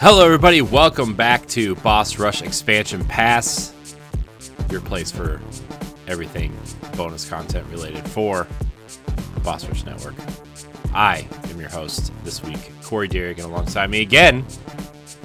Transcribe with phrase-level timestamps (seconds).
[0.00, 0.62] Hello, everybody.
[0.62, 3.74] Welcome back to Boss Rush Expansion Pass,
[4.70, 5.40] your place for
[6.08, 6.56] everything
[6.96, 8.46] bonus content related for
[9.44, 10.14] Boss Rush Network.
[10.94, 14.44] I am your host this week, Corey Derrick, and alongside me again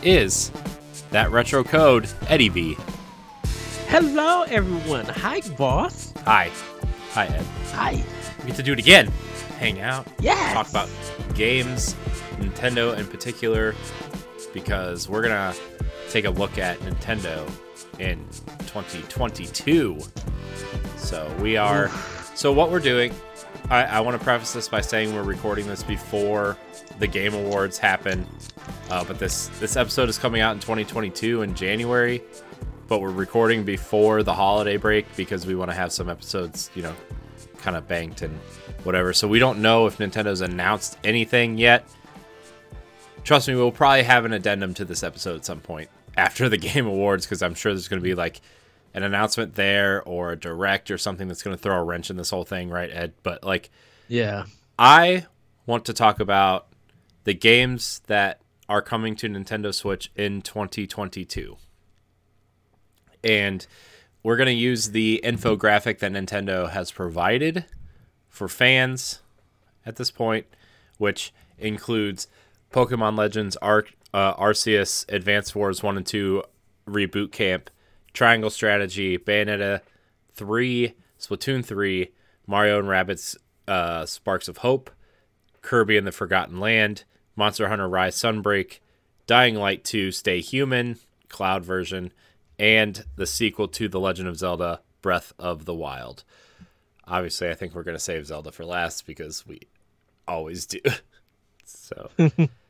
[0.04, 0.52] is
[1.12, 2.78] that retro code, Eddie V.
[3.88, 5.06] Hello, everyone.
[5.06, 6.14] Hi, boss.
[6.26, 6.52] Hi.
[7.12, 7.46] Hi, Ed.
[7.74, 8.04] Hi.
[8.40, 9.08] We get to do it again.
[9.58, 10.54] Hang out, Yeah.
[10.54, 10.90] talk about
[11.34, 11.96] games,
[12.40, 13.74] Nintendo in particular,
[14.56, 15.54] because we're gonna
[16.10, 17.48] take a look at Nintendo
[18.00, 18.18] in
[18.68, 20.00] 2022.
[20.96, 21.90] So we are.
[22.36, 23.14] So what we're doing,
[23.70, 26.58] I, I want to preface this by saying we're recording this before
[27.00, 28.26] the Game Awards happen,
[28.90, 32.24] uh, but this this episode is coming out in 2022 in January.
[32.88, 36.84] But we're recording before the holiday break because we want to have some episodes, you
[36.84, 36.96] know,
[37.58, 38.40] kind of banked and
[38.84, 39.12] whatever.
[39.12, 41.90] So we don't know if Nintendo's announced anything yet.
[43.26, 46.58] Trust me, we'll probably have an addendum to this episode at some point after the
[46.60, 48.40] Game Awards because I'm sure there's going to be like
[48.94, 52.18] an announcement there or a direct or something that's going to throw a wrench in
[52.18, 53.14] this whole thing, right, Ed?
[53.24, 53.72] But like,
[54.08, 54.46] Yeah.
[54.78, 55.26] I
[55.66, 56.68] want to talk about
[57.24, 61.58] the games that are coming to Nintendo Switch in 2022.
[63.24, 63.66] And
[64.22, 67.66] we're going to use the infographic that Nintendo has provided
[68.30, 69.22] for fans
[69.84, 70.46] at this point,
[71.00, 72.28] which includes
[72.76, 76.44] Pokemon Legends Arc, uh, Arceus, Advanced Wars 1 and 2
[76.86, 77.70] Reboot Camp,
[78.12, 79.80] Triangle Strategy, Bayonetta
[80.34, 82.12] 3, Splatoon 3,
[82.46, 83.38] Mario and Rabbids
[83.70, 84.92] uh, Sparks of Hope,
[85.62, 87.06] Kirby and the Forgotten Land,
[87.38, 88.80] Monster Hunter Rise Sunbreak,
[89.26, 92.12] Dying Light 2 Stay Human, Cloud version,
[92.60, 96.26] and the sequel to The Legend of Zelda Breath of the Wild.
[97.08, 99.62] Obviously, I think we're going to save Zelda for last because we
[100.28, 100.82] always do.
[101.64, 102.10] so,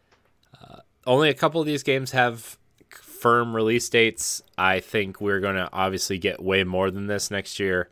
[1.06, 2.58] only a couple of these games have
[2.90, 4.42] firm release dates.
[4.58, 7.90] I think we're going to obviously get way more than this next year.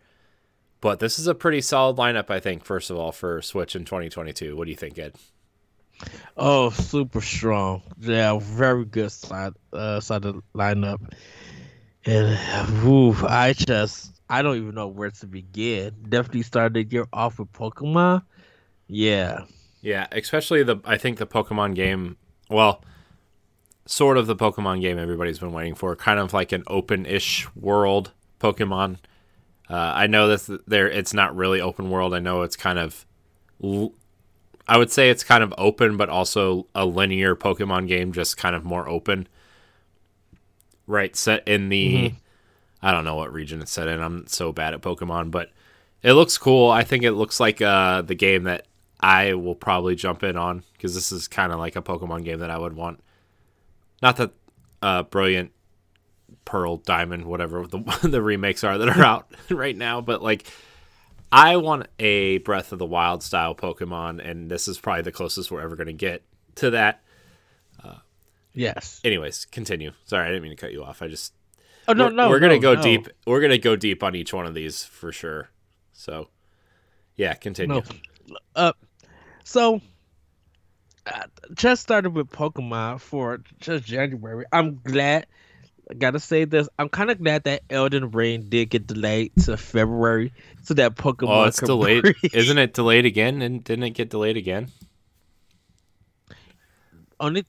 [0.81, 3.85] But this is a pretty solid lineup, I think, first of all, for Switch in
[3.85, 4.55] 2022.
[4.55, 5.15] What do you think, Ed?
[6.35, 7.81] Oh, super strong.
[7.99, 10.99] Yeah, very good side uh side of the lineup.
[12.05, 15.95] And woo, I just I don't even know where to begin.
[16.09, 18.23] Definitely started the year off with Pokemon.
[18.87, 19.45] Yeah.
[19.81, 22.17] Yeah, especially the I think the Pokemon game,
[22.49, 22.83] well,
[23.85, 28.11] sort of the Pokemon game everybody's been waiting for, kind of like an open-ish world
[28.39, 28.97] Pokemon.
[29.69, 32.13] Uh, I know that there it's not really open world.
[32.13, 33.05] I know it's kind of
[34.67, 38.55] I would say it's kind of open but also a linear Pokemon game just kind
[38.55, 39.27] of more open.
[40.85, 42.13] Right, set in the
[42.81, 44.01] I don't know what region it's set in.
[44.01, 45.51] I'm so bad at Pokemon, but
[46.01, 46.69] it looks cool.
[46.69, 48.67] I think it looks like uh, the game that
[48.99, 52.39] I will probably jump in on because this is kind of like a Pokemon game
[52.39, 52.99] that I would want.
[54.03, 54.31] Not that
[54.83, 55.51] uh, Brilliant
[56.45, 60.45] Pearl, Diamond, whatever the the remakes are that are out right now, but like
[61.31, 65.49] I want a Breath of the Wild style Pokemon, and this is probably the closest
[65.49, 66.21] we're ever going to get
[66.57, 66.99] to that.
[68.53, 69.01] Yes.
[69.03, 69.91] Anyways, continue.
[70.05, 71.01] Sorry, I didn't mean to cut you off.
[71.01, 71.33] I just
[71.87, 72.29] Oh no, we're, no.
[72.29, 72.81] we're gonna no, go no.
[72.81, 73.09] deep.
[73.25, 75.49] We're gonna go deep on each one of these for sure.
[75.91, 76.29] So,
[77.15, 77.81] yeah, continue.
[78.27, 78.35] No.
[78.55, 78.73] Uh,
[79.43, 79.81] so
[81.05, 84.45] uh, just started with Pokemon for just January.
[84.51, 85.27] I'm glad.
[85.89, 86.69] I gotta say this.
[86.79, 90.31] I'm kind of glad that Elden Ring did get delayed to February,
[90.63, 91.29] so that Pokemon.
[91.29, 92.01] Oh, it's could delayed.
[92.21, 92.33] breathe.
[92.33, 93.41] Isn't it delayed again?
[93.41, 94.69] And didn't it get delayed again?
[97.19, 97.45] Only,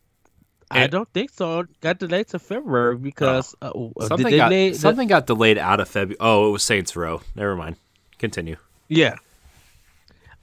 [0.70, 1.60] I don't think so.
[1.60, 5.88] It got delayed to February because uh, uh, Something got something got delayed out of
[5.88, 6.16] February.
[6.20, 7.22] Oh, it was Saints Row.
[7.36, 7.76] Never mind.
[8.18, 8.56] Continue.
[8.88, 9.16] Yeah.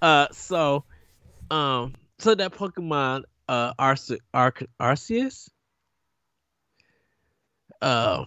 [0.01, 0.83] Uh, so,
[1.49, 5.49] um, so that Pokemon, uh, Arce- Arc- Arceus,
[7.81, 8.25] uh,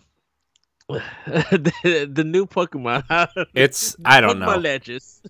[0.88, 3.04] the, the new Pokemon.
[3.54, 4.56] It's I don't Pokemon know.
[4.58, 5.22] Legends.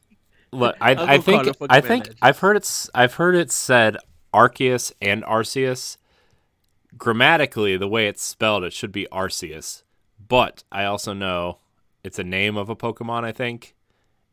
[0.52, 2.18] Look, I, I was I gonna think I think Legends.
[2.22, 3.96] I've heard it's I've heard it said
[4.32, 5.96] Arceus and Arceus.
[6.96, 9.82] Grammatically, the way it's spelled, it should be Arceus.
[10.28, 11.58] But I also know
[12.04, 13.74] it's a name of a Pokemon, I think,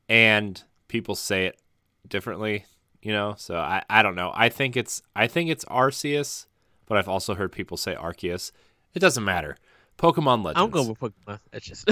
[0.08, 1.60] and people say it
[2.08, 2.66] differently.
[3.02, 4.32] You know, so I, I don't know.
[4.36, 6.46] I think it's I think it's Arceus,
[6.86, 8.52] but I've also heard people say Arceus.
[8.94, 9.58] It doesn't matter.
[9.98, 10.64] Pokemon Legends.
[10.64, 11.86] I'm going with Pokemon Legends.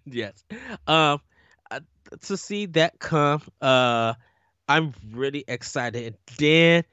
[0.06, 0.44] yes.
[0.86, 1.20] Um,
[2.22, 4.14] to see that come, uh,
[4.68, 6.04] I'm really excited.
[6.04, 6.84] And then,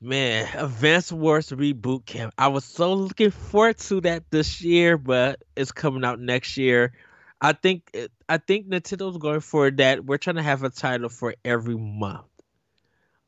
[0.00, 2.32] man, Advance Wars Reboot Camp.
[2.38, 6.92] I was so looking forward to that this year, but it's coming out next year.
[7.44, 7.94] I think
[8.28, 10.04] I think Nintendo's going for that.
[10.04, 12.24] We're trying to have a title for every month.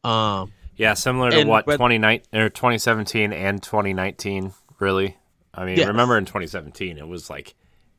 [0.04, 4.52] Um, Yeah, similar to what but- 2019 or 2017 and 2019.
[4.78, 5.16] Really,
[5.54, 5.88] I mean, Yes.
[5.88, 7.54] remember in 2017 it was like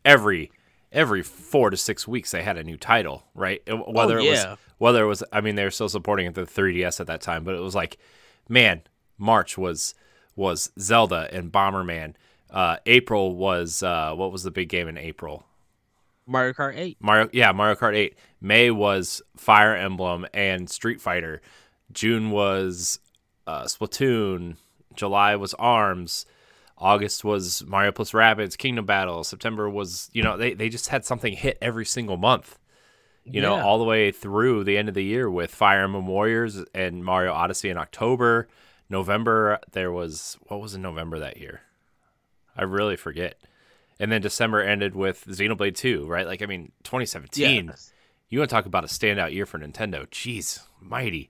[0.05, 0.51] every
[0.91, 3.61] every four to six weeks they had a new title, right?
[3.67, 4.49] Whether it Oh, yeah.
[4.51, 7.19] was whether it was, I mean, they were still supporting it the 3DS at that
[7.19, 7.97] time, but it was like,
[8.47, 8.81] man,
[9.17, 9.93] March was
[10.35, 12.13] was Zelda and Bomberman.
[12.51, 15.45] Uh, April was uh, what was the big game in April?
[16.27, 16.97] Mario Kart 8.
[17.00, 18.15] Mario, yeah, Mario Kart 8.
[18.41, 21.41] May was Fire Emblem and Street Fighter.
[21.91, 23.00] June was
[23.47, 24.57] uh, Splatoon.
[24.95, 26.25] July was Arms.
[26.77, 29.24] August was Mario plus Rabbids, Kingdom Battle.
[29.24, 32.59] September was, you know, they, they just had something hit every single month,
[33.25, 36.63] you know, all the way through the end of the year with Fire Emblem Warriors
[36.75, 38.47] and Mario Odyssey in October.
[38.89, 41.62] November, there was, what was in November that year?
[42.56, 43.39] I really forget.
[43.99, 46.27] And then December ended with Xenoblade 2, right?
[46.27, 47.67] Like, I mean, 2017.
[47.67, 47.94] Yes.
[48.29, 50.05] You want to talk about a standout year for Nintendo?
[50.07, 51.29] Jeez, mighty.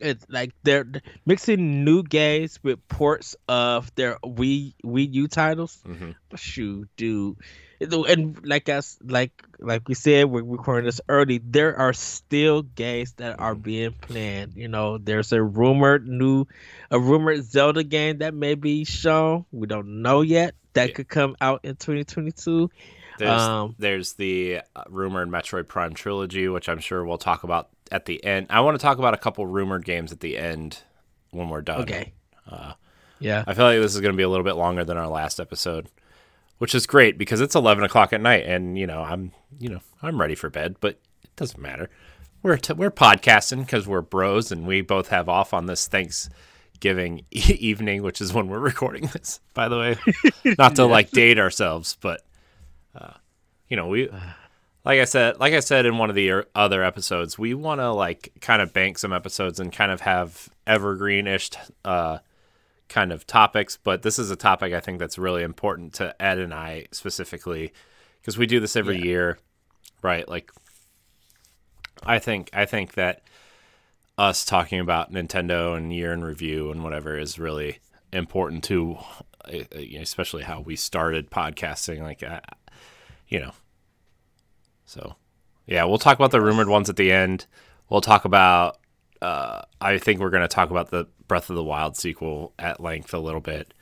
[0.00, 0.86] It's like they're
[1.26, 5.78] mixing new games with ports of their Wii Wii U titles.
[5.86, 6.14] Mhm.
[6.36, 7.36] Shoot, dude.
[7.80, 11.38] And- like us, like like we said, we're recording this early.
[11.38, 14.52] There are still games that are being planned.
[14.56, 16.46] You know, there's a rumored new,
[16.90, 19.44] a rumored Zelda game that may be shown.
[19.52, 20.54] We don't know yet.
[20.74, 20.94] That Yeah.
[20.94, 22.70] could come out in 2022.
[23.18, 27.68] There's, Um, there's the uh, rumored Metroid Prime trilogy, which I'm sure we'll talk about
[27.90, 28.46] at the end.
[28.50, 30.78] I want to talk about a couple rumored games at the end
[31.30, 31.82] when we're done.
[31.82, 32.12] Okay.
[32.50, 32.72] Uh,
[33.18, 33.44] Yeah.
[33.46, 35.38] I feel like this is going to be a little bit longer than our last
[35.40, 35.88] episode,
[36.58, 39.80] which is great because it's 11 o'clock at night, and you know I'm you know
[40.02, 41.90] I'm ready for bed, but it doesn't matter.
[42.42, 47.18] We're t- we're podcasting because we're bros, and we both have off on this Thanksgiving
[47.30, 49.40] e- evening, which is when we're recording this.
[49.54, 49.96] By the way,
[50.58, 52.22] not to like date ourselves, but
[52.94, 53.12] uh,
[53.68, 54.08] you know we.
[54.84, 57.80] Like I said, like I said in one of the er- other episodes, we want
[57.80, 61.50] to like kind of bank some episodes and kind of have evergreen-ish
[61.84, 62.18] uh,
[62.88, 66.38] kind of topics, but this is a topic I think that's really important to Ed
[66.38, 67.72] and I specifically
[68.20, 69.04] because we do this every Yeah.
[69.04, 69.38] year,
[70.02, 70.26] right?
[70.28, 70.50] Like,
[72.02, 73.22] I think I think that
[74.16, 77.78] us talking about Nintendo and year in review and whatever is really
[78.12, 78.98] important to,
[79.44, 79.58] uh,
[79.98, 82.00] especially how we started podcasting.
[82.02, 82.40] Like, I,
[83.28, 83.52] you know,
[84.90, 85.14] so
[85.66, 87.46] yeah, we'll talk about the rumored ones at the end.
[87.88, 88.78] We'll talk about.
[89.22, 92.80] Uh, I think we're going to talk about the Breath of the Wild sequel at
[92.80, 93.72] length a little bit.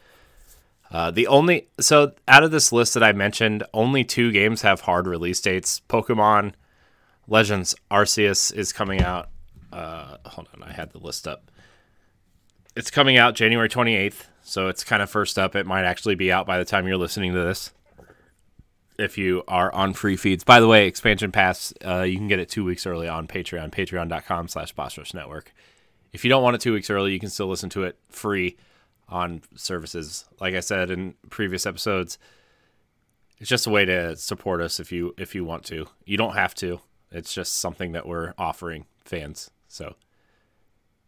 [0.90, 4.82] Uh, the only so out of this list that I mentioned, only two games have
[4.82, 5.80] hard release dates.
[5.88, 6.52] Pokemon
[7.26, 9.30] Legends Arceus is coming out.
[9.72, 11.50] Uh, hold on, I had the list up.
[12.76, 15.56] It's coming out January 28th, so it's kind of first up.
[15.56, 17.72] It might actually be out by the time you're listening to this.
[18.98, 22.40] If you are on free feeds, by the way, expansion pass uh, you can get
[22.40, 25.54] it two weeks early on Patreon, patreon.com slash Boss Rush Network.
[26.12, 28.56] If you don't want it two weeks early, you can still listen to it free
[29.08, 30.24] on services.
[30.40, 32.18] Like I said in previous episodes,
[33.38, 35.86] it's just a way to support us if you if you want to.
[36.04, 36.80] You don't have to.
[37.12, 39.50] It's just something that we're offering fans.
[39.68, 39.94] So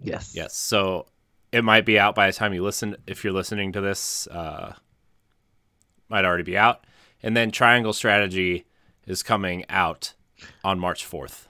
[0.02, 0.34] Yes.
[0.34, 1.06] yes, so
[1.52, 2.97] it might be out by the time you listen.
[3.06, 4.75] If you're listening to this, uh,
[6.09, 6.85] might already be out.
[7.23, 8.65] And then Triangle Strategy
[9.07, 10.15] is coming out
[10.65, 11.49] on March fourth.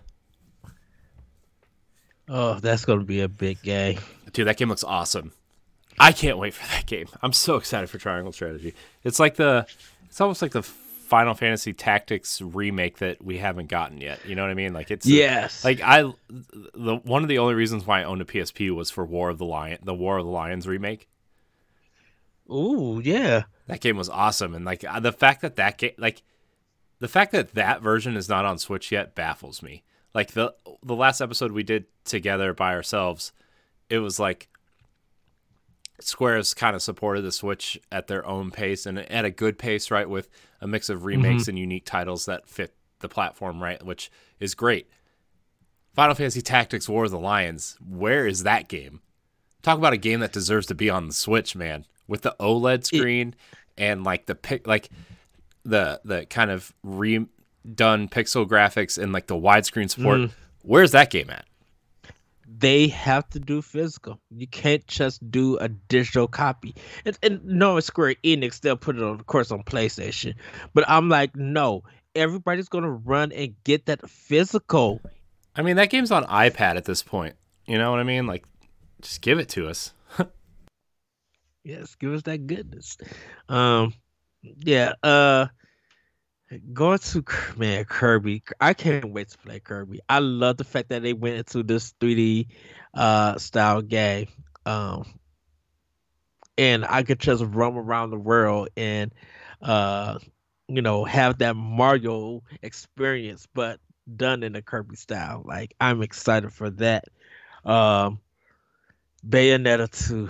[2.29, 3.99] Oh, that's gonna be a big game.
[4.33, 5.33] Dude, that game looks awesome.
[5.99, 7.09] I can't wait for that game.
[7.23, 8.75] I'm so excited for Triangle Strategy.
[9.05, 9.67] It's like the,
[10.07, 14.21] it's almost like the Final Fantasy Tactics remake that we haven't gotten yet.
[14.25, 14.73] You know what I mean?
[14.73, 15.65] Like it's Yes.
[15.65, 19.05] like I, the one of the only reasons why I owned a PSP was for
[19.05, 21.09] War of the Lion, the War of the Lions remake.
[22.51, 23.45] Ooh, yeah.
[23.67, 26.23] That game was awesome, and like uh, the fact that that game, like
[26.99, 29.85] the fact that that version is not on Switch yet, baffles me.
[30.15, 33.33] Like the the last episode we did together by ourselves,
[33.89, 34.49] it was like
[36.01, 39.91] Square's kind of supported the Switch at their own pace and at a good pace,
[39.91, 40.09] right?
[40.09, 40.29] With
[40.61, 43.85] a mix of remakes and unique titles that fit the platform, right?
[43.85, 44.89] Which is great.
[45.95, 49.01] Final Fantasy Tactics War of the Lions, where is that game?
[49.63, 51.85] Talk about a game that deserves to be on the Switch, man.
[52.11, 53.37] With the OLED screen
[53.79, 54.91] and like the pic like
[55.65, 57.31] the the kind of redone
[57.65, 60.19] pixel graphics and like the widescreen support.
[60.19, 60.31] Mm.
[60.63, 61.47] Where's that game at?
[62.59, 64.19] They have to do physical.
[64.31, 66.75] You can't just do a digital copy.
[67.05, 68.61] And, and no, it's Square Enix.
[68.61, 70.35] They'll put it on, of course, on PlayStation.
[70.75, 71.85] But I'm like, no.
[72.17, 75.01] Everybody's gonna run and get that physical.
[75.55, 77.37] I mean, that game's on iPad at this point.
[77.67, 78.27] You know what I mean?
[78.27, 78.45] Like,
[79.01, 79.93] just give it to us.
[81.65, 82.97] Yes, give us that goodness.
[83.49, 83.95] Um,
[84.43, 84.93] yeah.
[85.03, 85.47] Uh,
[86.73, 87.25] Going to
[87.57, 90.01] man Kirby, I can't wait to play Kirby.
[90.09, 92.49] I love the fact that they went into this 3D
[92.95, 94.27] uh, style game,
[94.67, 95.05] um,
[96.59, 99.13] and I could just roam around the world and
[99.63, 100.19] uh,
[100.69, 103.79] you know have that Mario experience, but
[104.17, 105.43] done in a Kirby style.
[105.45, 107.05] Like I'm excited for that.
[107.65, 108.21] Um,
[109.27, 110.29] Bayonetta two.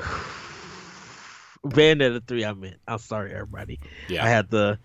[1.64, 2.44] Bayonetta three.
[2.44, 2.76] I meant.
[2.88, 3.80] I'm sorry, everybody.
[4.08, 4.24] Yeah.
[4.24, 4.78] I had the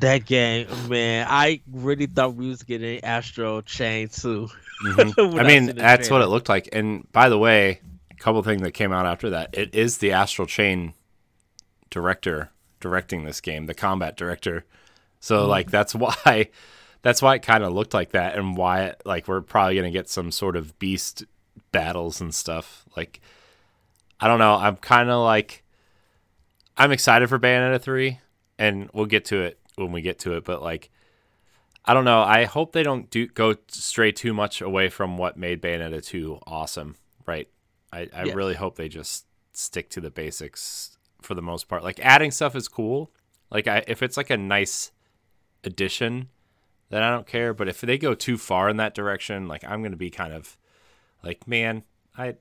[0.00, 1.26] that game, man.
[1.28, 4.48] I really thought we was getting Astral Chain too.
[4.84, 5.38] Mm-hmm.
[5.38, 6.68] I mean, that's what it looked like.
[6.72, 9.50] And by the way, a couple things that came out after that.
[9.52, 10.94] It is the Astral Chain
[11.90, 14.64] director directing this game, the combat director.
[15.20, 15.50] So mm-hmm.
[15.50, 16.48] like that's why
[17.02, 19.90] that's why it kind of looked like that and why it, like we're probably going
[19.90, 21.24] to get some sort of beast
[21.72, 22.84] battles and stuff.
[22.96, 23.20] Like
[24.20, 25.64] I don't know, I'm kind of like
[26.76, 28.20] I'm excited for Bayonetta 3
[28.58, 30.90] and we'll get to it when we get to it, but like
[31.86, 32.20] I don't know.
[32.20, 36.40] I hope they don't do go stray too much away from what made Bayonetta 2
[36.46, 36.96] awesome,
[37.26, 37.48] right?
[37.92, 38.34] I, I yes.
[38.34, 41.84] really hope they just stick to the basics for the most part.
[41.84, 43.12] Like adding stuff is cool.
[43.50, 44.90] Like I, if it's like a nice
[45.62, 46.28] addition,
[46.88, 47.54] then I don't care.
[47.54, 50.56] But if they go too far in that direction, like I'm gonna be kind of
[51.22, 51.84] like, man,
[52.18, 52.34] I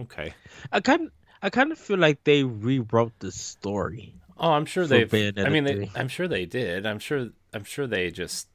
[0.00, 0.34] okay.
[0.70, 1.10] I kind
[1.42, 4.14] I kind of feel like they rewrote the story.
[4.38, 5.02] Oh, I'm sure they.
[5.36, 6.86] I mean, they, I'm sure they did.
[6.86, 7.28] I'm sure.
[7.52, 8.48] I'm sure they just.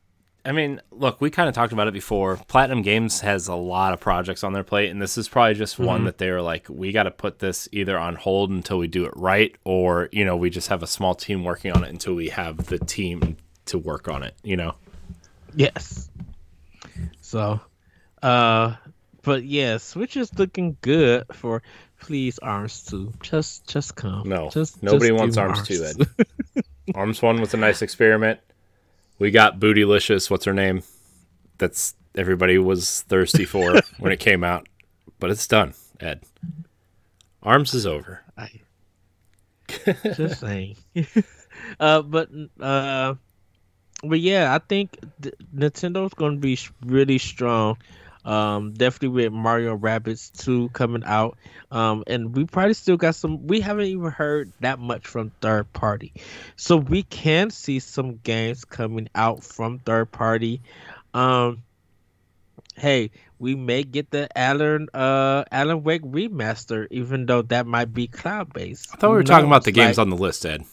[0.46, 2.38] I mean, look, we kind of talked about it before.
[2.48, 5.76] Platinum Games has a lot of projects on their plate, and this is probably just
[5.76, 5.86] mm-hmm.
[5.86, 8.88] one that they were like, we got to put this either on hold until we
[8.88, 11.90] do it right, or you know, we just have a small team working on it
[11.90, 14.36] until we have the team to work on it.
[14.44, 14.76] You know.
[15.54, 16.10] Yes.
[17.20, 17.60] So,
[18.24, 18.76] uh,
[19.28, 21.62] but yeah, Switch is looking good for
[22.00, 23.12] please arms two.
[23.22, 24.30] Just just come.
[24.30, 25.84] No, just nobody just wants arms, arms two.
[26.56, 26.64] Ed.
[26.96, 28.40] arms one was a nice experiment.
[29.20, 30.32] We got Bootylicious.
[30.32, 30.82] What's her name?
[31.58, 34.70] That's everybody was thirsty for when it came out,
[35.20, 35.74] but it's done.
[36.00, 36.22] Ed,
[37.44, 38.24] arms is over.
[38.38, 38.50] I,
[40.16, 40.78] just saying.
[41.82, 42.30] uh, but
[42.62, 43.16] uh,
[44.06, 44.98] but yeah, I think
[45.54, 47.78] Nintendo's going to be really strong
[48.28, 51.38] um, definitely with Mario Rabbids 2 coming out.
[51.72, 55.72] Um, and we probably still got some, we haven't even heard that much from third
[55.72, 56.12] party.
[56.58, 60.62] So we can see some games coming out from third party.
[61.14, 61.64] Um,
[62.76, 68.08] hey, we may get the Alan uh Alan Wake remaster, even though that might be
[68.08, 68.90] cloud based.
[68.94, 70.66] I thought we were talking about the games like, on the list, Ed.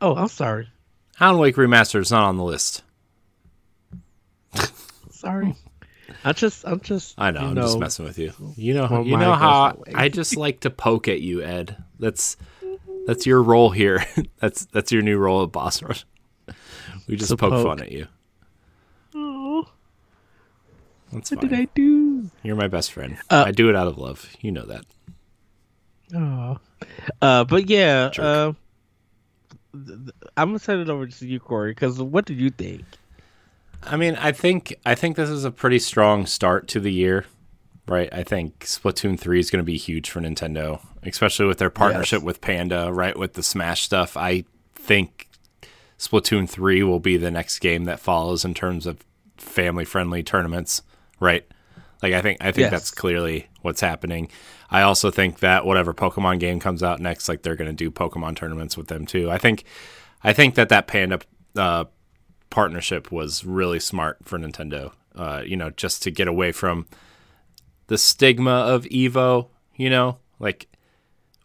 [0.00, 0.68] Oh, I'm sorry.
[1.18, 2.82] Alan Wake remaster is not on the list.
[5.10, 5.56] sorry.
[6.24, 7.14] I'm just, I'm just.
[7.18, 7.40] I know.
[7.40, 8.32] I'm know, just messing with you.
[8.56, 11.76] You know, how, you know how I just like to poke at you, Ed.
[11.98, 12.36] That's
[13.06, 14.04] that's your role here.
[14.38, 16.04] that's that's your new role at Boss Rush.
[17.08, 18.06] We just poke, poke, fun at you.
[19.12, 19.66] Oh,
[21.12, 21.50] that's what fine.
[21.50, 22.30] did I do?
[22.44, 23.18] You're my best friend.
[23.28, 24.30] Uh, I do it out of love.
[24.40, 24.84] You know that.
[26.14, 26.58] Oh,
[27.20, 28.52] uh, but yeah, uh,
[29.74, 31.72] I'm gonna send it over to you, Corey.
[31.72, 32.84] Because what did you think?
[33.84, 37.26] I mean, I think I think this is a pretty strong start to the year,
[37.86, 38.08] right?
[38.12, 42.20] I think Splatoon three is going to be huge for Nintendo, especially with their partnership
[42.20, 42.24] yes.
[42.24, 43.18] with Panda, right?
[43.18, 45.28] With the Smash stuff, I think
[45.98, 49.04] Splatoon three will be the next game that follows in terms of
[49.36, 50.82] family friendly tournaments,
[51.20, 51.44] right?
[52.02, 52.70] Like I think I think yes.
[52.70, 54.28] that's clearly what's happening.
[54.70, 57.90] I also think that whatever Pokemon game comes out next, like they're going to do
[57.90, 59.30] Pokemon tournaments with them too.
[59.30, 59.64] I think
[60.24, 61.20] I think that that Panda
[61.56, 61.84] uh,
[62.52, 64.92] partnership was really smart for Nintendo.
[65.16, 66.86] Uh, you know, just to get away from
[67.88, 69.48] the stigma of Evo.
[69.74, 70.68] You know, like,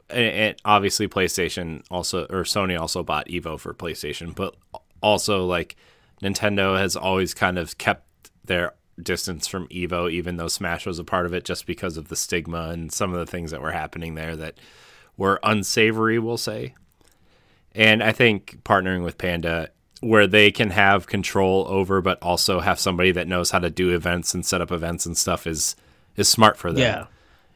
[0.09, 4.55] and, obviously PlayStation also or Sony also bought Evo for PlayStation, but
[5.01, 5.75] also like
[6.21, 11.03] Nintendo has always kind of kept their distance from Evo, even though Smash was a
[11.03, 13.71] part of it, just because of the stigma and some of the things that were
[13.71, 14.59] happening there that
[15.15, 16.73] were unsavory, we'll say.
[17.73, 19.69] And I think partnering with Panda
[20.01, 23.93] where they can have control over but also have somebody that knows how to do
[23.93, 25.75] events and set up events and stuff is
[26.15, 26.81] is smart for them.
[26.81, 27.05] Yeah.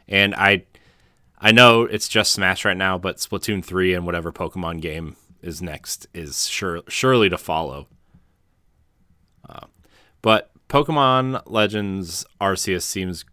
[0.07, 0.63] And I
[1.39, 5.61] I know it's just Smash right now, but Splatoon 3 and whatever Pokemon game is
[5.61, 7.87] next is sure surely to follow.
[9.47, 9.65] Uh,
[10.21, 13.25] but Pokemon Legends Arceus seems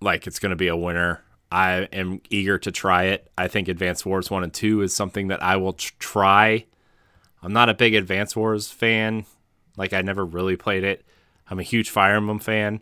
[0.00, 1.22] like it's going to be a winner.
[1.50, 3.30] I am eager to try it.
[3.38, 6.66] I think Advanced Wars 1 and 2 is something that I will try
[7.44, 9.26] I'm not a big Advance Wars fan.
[9.76, 11.04] Like I never really played it.
[11.48, 12.80] I'm a huge Fire Emblem fan.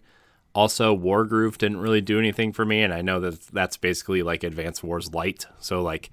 [0.54, 4.44] Also, Wargroove didn't really do anything for me, and I know that that's basically like
[4.44, 5.46] Advance Wars Light.
[5.58, 6.10] So like,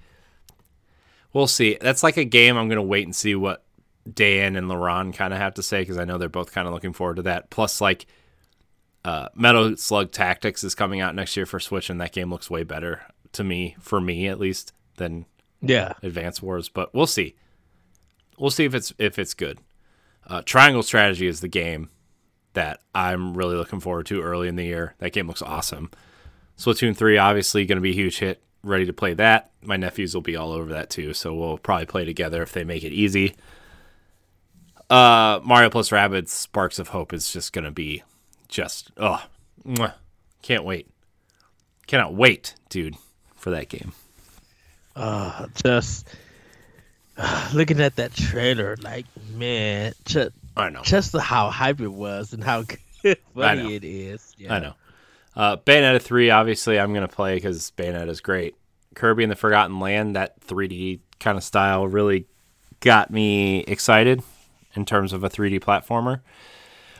[1.32, 1.78] we'll see.
[1.80, 3.62] That's like a game I'm gonna wait and see what
[4.12, 6.74] Dan and LaRon kind of have to say because I know they're both kind of
[6.74, 7.50] looking forward to that.
[7.50, 8.06] Plus, like,
[9.04, 12.50] uh, Metal Slug Tactics is coming out next year for Switch, and that game looks
[12.50, 13.02] way better
[13.32, 15.26] to me, for me at least, than
[15.60, 16.68] yeah Advance Wars.
[16.68, 17.36] But we'll see.
[18.40, 19.58] We'll see if it's if it's good.
[20.26, 21.90] Uh, Triangle Strategy is the game
[22.54, 24.94] that I'm really looking forward to early in the year.
[24.98, 25.90] That game looks awesome.
[26.56, 28.42] Splatoon 3, obviously, going to be a huge hit.
[28.62, 29.50] Ready to play that.
[29.62, 32.64] My nephews will be all over that too, so we'll probably play together if they
[32.64, 33.36] make it easy.
[34.88, 38.02] Uh, Mario plus Rabbids Sparks of Hope is just going to be
[38.48, 39.22] just, oh,
[39.66, 39.94] mwah.
[40.42, 40.88] can't wait.
[41.86, 42.96] Cannot wait, dude,
[43.36, 43.92] for that game.
[44.96, 46.08] Uh, just
[47.54, 50.82] looking at that trailer, like, man, just, I know.
[50.82, 52.64] just how hype it was and how
[53.34, 54.34] funny it is.
[54.38, 54.54] Yeah.
[54.54, 54.74] I know.
[55.36, 58.54] Uh, Bayonetta 3, obviously, I'm going to play because Bayonetta is great.
[58.94, 62.26] Kirby and the Forgotten Land, that 3D kind of style really
[62.80, 64.22] got me excited
[64.74, 66.20] in terms of a 3D platformer.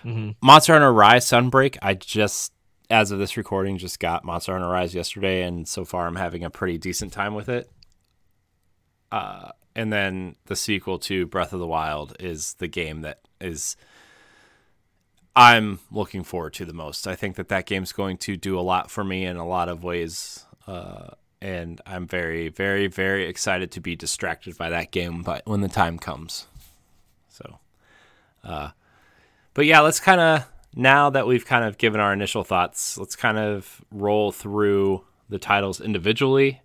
[0.04, 0.36] Mhm.
[0.40, 2.52] Monster Hunter Rise Sunbreak, I just,
[2.88, 6.44] as of this recording, just got Monster Hunter Rise yesterday, and so far I'm having
[6.44, 7.68] a pretty decent time with it.
[9.12, 9.50] Uh,
[9.80, 13.76] and then the sequel to Breath of the Wild is the game that is
[15.34, 17.08] I'm looking forward to the most.
[17.08, 19.70] I think that that game's going to do a lot for me in a lot
[19.70, 25.22] of ways, uh, and I'm very, very, very excited to be distracted by that game.
[25.22, 26.46] But when the time comes,
[27.30, 27.58] so,
[28.44, 28.72] uh,
[29.54, 33.16] but yeah, let's kind of now that we've kind of given our initial thoughts, let's
[33.16, 36.60] kind of roll through the titles individually.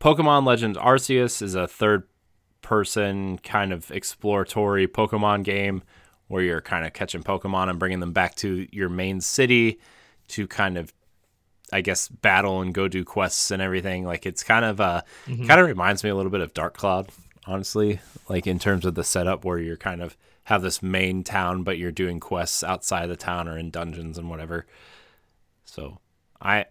[0.00, 2.04] Pokemon Legends Arceus is a third
[2.62, 5.82] person kind of exploratory Pokemon game
[6.28, 9.78] where you're kind of catching Pokemon and bringing them back to your main city
[10.28, 10.92] to kind of,
[11.72, 14.04] I guess, battle and go do quests and everything.
[14.04, 17.10] Like it's kind of uh, kind of reminds me a little bit of Dark Cloud,
[17.46, 18.00] honestly.
[18.28, 21.76] Like in terms of the setup where you're kind of have this main town, but
[21.76, 24.66] you're doing quests outside the town or in dungeons and whatever.
[25.64, 25.98] So
[26.40, 26.66] I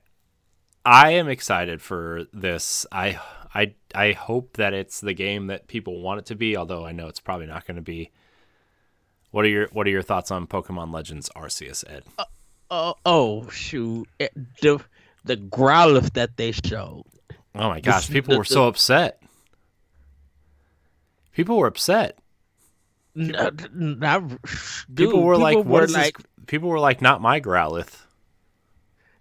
[0.86, 2.86] I am excited for this.
[2.92, 3.20] I
[3.54, 6.92] I I hope that it's the game that people want it to be, although I
[6.92, 8.12] know it's probably not going to be.
[9.32, 12.04] What are your What are your thoughts on Pokemon Legends Arceus, Ed?
[12.72, 14.08] Oh, oh shoot!
[14.20, 14.80] It- the
[15.26, 17.04] the Growlithe that they showed.
[17.56, 19.22] Oh my gosh, the- people were the- so upset.
[21.34, 22.18] People were upset.
[23.18, 24.40] Uh, not, People
[24.94, 27.96] dude, were like, were "What is like, this?" People were like, "Not my Growlithe."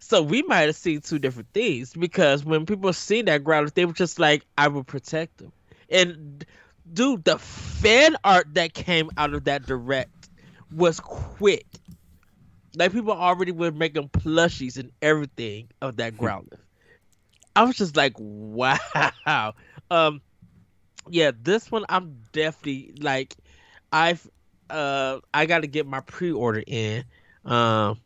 [0.08, 3.84] So we might have seen two different things because when people seen that Growlithe, they
[3.84, 5.52] were just like, "I will protect them."
[5.90, 6.44] And
[6.92, 10.30] dude, the fan art that came out of that direct
[10.72, 11.66] was quick.
[12.76, 16.58] Like people already were making plushies and everything of that Growlithe.
[17.56, 19.54] I was just like, wow.
[19.90, 20.22] Um,
[21.10, 23.36] yeah, this one I'm definitely like,
[23.92, 24.26] I've
[24.70, 27.04] uh, I got to get my pre-order in,
[27.44, 28.00] um,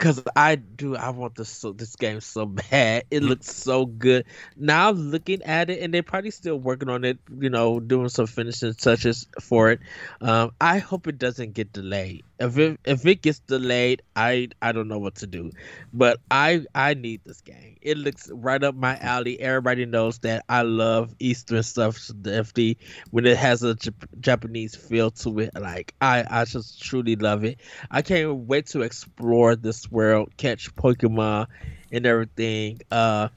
[0.00, 3.04] cause I do I want this so this game so bad.
[3.10, 4.24] It looks so good.
[4.56, 7.18] Now looking at it, and they're probably still working on it.
[7.38, 9.80] You know, doing some finishing touches for it.
[10.20, 12.24] Um, I hope it doesn't get delayed.
[12.40, 15.52] If it if it gets delayed, I I don't know what to do.
[15.92, 17.76] But I I need this game.
[17.82, 19.38] It looks right up my alley.
[19.40, 21.98] Everybody knows that I love Eastern stuff.
[22.08, 22.76] The FD
[23.10, 23.76] when it has a
[24.20, 25.50] Japanese feel to it.
[25.54, 27.60] Like I I just truly love it.
[27.90, 31.46] I can't wait to explore this world, catch Pokemon
[31.92, 32.80] and everything.
[32.90, 33.28] Uh,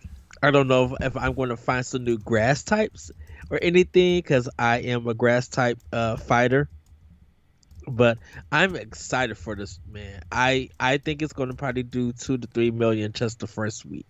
[0.41, 3.11] I don't know if, if I'm going to find some new grass types
[3.49, 6.69] or anything because I am a grass type uh, fighter.
[7.87, 8.17] But
[8.51, 10.21] I'm excited for this man.
[10.31, 13.85] I I think it's going to probably do two to three million just the first
[13.85, 14.07] week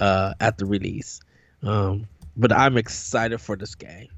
[0.00, 1.20] uh, at the release.
[1.62, 4.08] Um, but I'm excited for this game.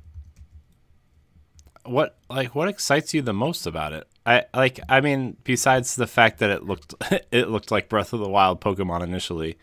[1.89, 4.07] What like what excites you the most about it?
[4.27, 6.95] I like I mean besides the fact that it looked
[7.31, 9.59] it looked like Breath of the Wild Pokemon initially.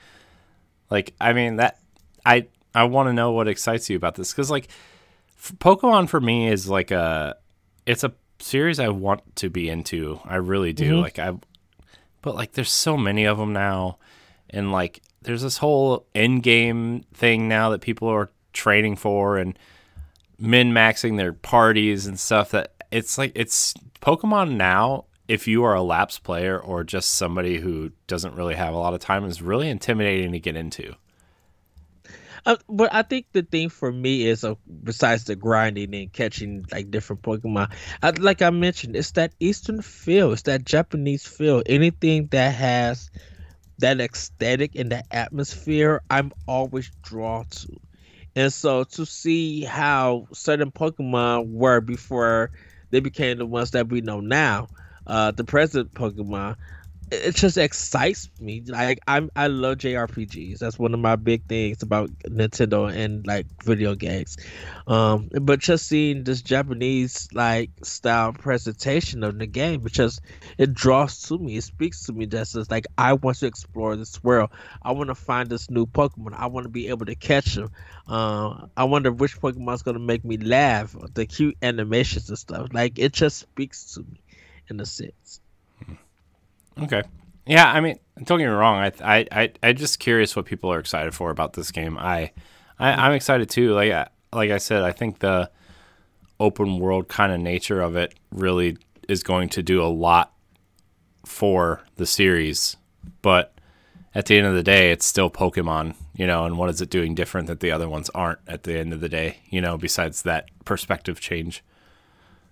[0.89, 1.79] Like I mean that
[2.25, 4.67] I I want to know what excites you about this cuz like
[5.38, 7.35] f- Pokemon for me is like a
[7.85, 10.19] it's a series I want to be into.
[10.25, 10.93] I really do.
[10.95, 11.01] Mhm.
[11.01, 11.33] Like I
[12.21, 13.97] but like there's so many of them now
[14.49, 19.57] and like there's this whole end game thing now that people are training for and
[20.45, 25.73] min maxing their parties and stuff that it's like it's Pokemon now if you are
[25.73, 29.41] a lapsed player or just somebody who doesn't really have a lot of time is
[29.41, 30.95] really intimidating to get into.
[32.45, 34.53] Uh, but I think the thing for me is, uh,
[34.84, 39.81] besides the grinding and catching like different Pokemon, I, like I mentioned, it's that Eastern
[39.81, 41.63] feel, it's that Japanese feel.
[41.65, 43.10] Anything that has
[43.79, 47.79] that aesthetic and that atmosphere, I'm always drawn to.
[48.35, 52.51] And so to see how certain Pokemon were before
[52.91, 54.67] they became the ones that we know now,
[55.07, 56.55] uh, the present Pokemon,
[57.11, 58.63] it just excites me.
[58.65, 60.59] Like I'm, I love JRPGs.
[60.59, 64.37] That's one of my big things about Nintendo and like video games.
[64.87, 70.19] Um, but just seeing this Japanese like style presentation of the game, because
[70.57, 71.57] it draws to me.
[71.57, 72.25] It speaks to me.
[72.25, 74.49] Just like I want to explore this world.
[74.81, 76.33] I want to find this new Pokemon.
[76.35, 77.69] I want to be able to catch them.
[78.07, 80.95] Uh, I wonder which Pokemon's gonna make me laugh.
[81.13, 82.69] The cute animations and stuff.
[82.73, 84.21] Like it just speaks to me
[84.69, 85.41] in a sense.
[86.81, 87.03] Okay.
[87.45, 88.77] Yeah, I mean, don't get me wrong.
[88.77, 91.97] I I I I'm just curious what people are excited for about this game.
[91.97, 92.31] I,
[92.79, 93.73] I am excited too.
[93.73, 95.49] Like I, like I said, I think the
[96.39, 100.33] open world kind of nature of it really is going to do a lot
[101.25, 102.77] for the series.
[103.21, 103.53] But
[104.13, 106.89] at the end of the day, it's still Pokemon, you know, and what is it
[106.89, 109.77] doing different that the other ones aren't at the end of the day, you know,
[109.77, 111.63] besides that perspective change.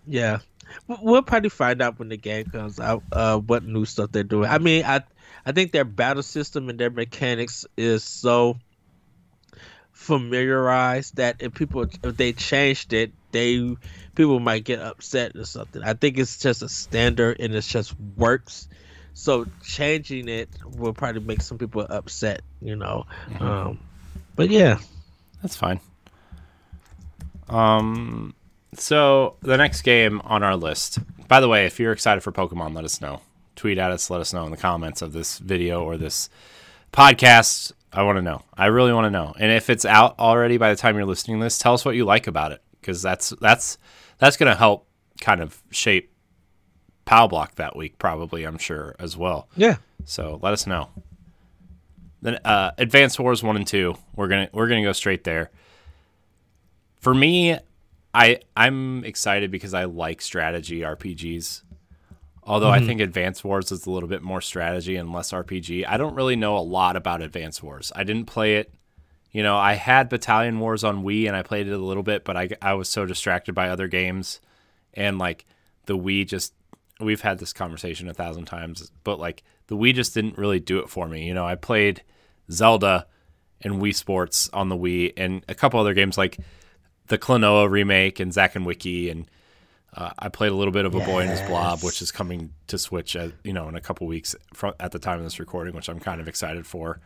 [0.06, 0.40] Yeah.
[0.88, 4.50] We'll probably find out when the game comes out uh, what new stuff they're doing.
[4.50, 5.02] I mean, I
[5.46, 8.58] I think their battle system and their mechanics is so
[9.92, 13.76] familiarized that if people if they changed it, they
[14.16, 15.82] people might get upset or something.
[15.84, 18.68] I think it's just a standard and it just works.
[19.14, 23.06] So changing it will probably make some people upset, you know.
[23.30, 23.44] Mm-hmm.
[23.44, 23.80] Um,
[24.36, 24.80] but yeah,
[25.42, 25.80] that's fine.
[27.48, 28.34] Um,
[28.80, 31.00] so the next game on our list.
[31.28, 33.22] By the way, if you're excited for Pokemon, let us know.
[33.56, 34.10] Tweet at us.
[34.10, 36.30] Let us know in the comments of this video or this
[36.92, 37.72] podcast.
[37.92, 38.42] I want to know.
[38.56, 39.34] I really want to know.
[39.40, 41.96] And if it's out already by the time you're listening to this, tell us what
[41.96, 43.78] you like about it because that's that's
[44.18, 44.88] that's going to help
[45.22, 46.12] kind of shape
[47.06, 48.44] Pal Block that week, probably.
[48.44, 49.48] I'm sure as well.
[49.56, 49.78] Yeah.
[50.06, 50.90] So let us know.
[52.22, 53.96] Then uh, Advanced Wars one and two.
[54.16, 55.52] We're gonna we're gonna go straight there.
[57.02, 57.58] For me,
[58.14, 61.64] I I'm excited because I like strategy RPGs.
[62.46, 62.84] Although mm-hmm.
[62.84, 65.86] I think Advance Wars is a little bit more strategy and less RPG.
[65.88, 67.92] I don't really know a lot about Advance Wars.
[67.96, 68.74] I didn't play it.
[69.32, 72.24] You know, I had Battalion Wars on Wii and I played it a little bit,
[72.26, 74.42] but I I was so distracted by other games
[74.94, 75.46] and like
[75.86, 76.54] the Wii just
[77.00, 80.80] we've had this conversation a thousand times, but like the Wii just didn't really do
[80.80, 81.26] it for me.
[81.26, 82.04] You know, I played
[82.52, 83.08] Zelda
[83.62, 86.38] and Wii Sports on the Wii and a couple other games like
[87.08, 89.30] the Klonoa remake and Zack and Wiki, and
[89.96, 91.08] uh, I played a little bit of a yes.
[91.08, 94.08] Boy and His Blob, which is coming to Switch, at, you know, in a couple
[94.08, 97.00] weeks from, at the time of this recording, which I'm kind of excited for.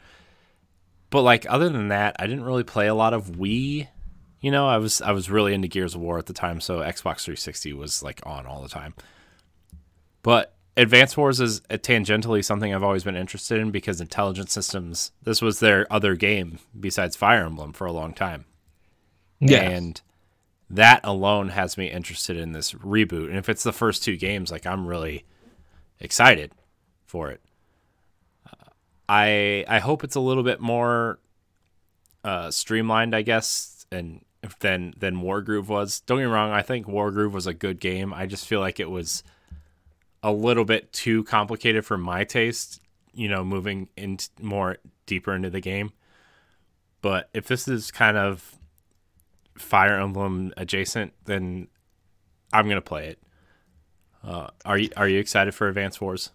[1.10, 3.88] But like other than that, I didn't really play a lot of Wii.
[4.40, 6.80] You know, I was I was really into Gears of War at the time, so
[6.80, 8.94] Xbox 360 was like on all the time.
[10.22, 15.42] But Advance Wars is tangentially something I've always been interested in because Intelligent Systems, this
[15.42, 18.46] was their other game besides Fire Emblem for a long time.
[19.40, 19.62] Yeah.
[19.62, 20.02] And
[20.70, 23.28] that alone has me interested in this reboot.
[23.28, 25.26] And if it's the first two games, like I'm really
[26.00, 26.52] excited
[27.06, 27.42] for it.
[28.46, 28.70] Uh,
[29.08, 31.20] I I hope it's a little bit more
[32.24, 34.22] uh, streamlined, I guess, and
[34.60, 36.02] than than Wargroove was.
[36.02, 38.14] Don't get me wrong, I think Wargroove was a good game.
[38.14, 39.24] I just feel like it was
[40.24, 42.82] a little bit too complicated for my taste.
[43.14, 45.92] You know, moving into more deeper into the game.
[47.02, 48.57] But if this is kind of
[49.60, 51.68] Fire Emblem adjacent, then
[52.54, 53.20] I'm gonna play it.
[54.24, 56.32] Uh, are you are you excited for Advance Wars?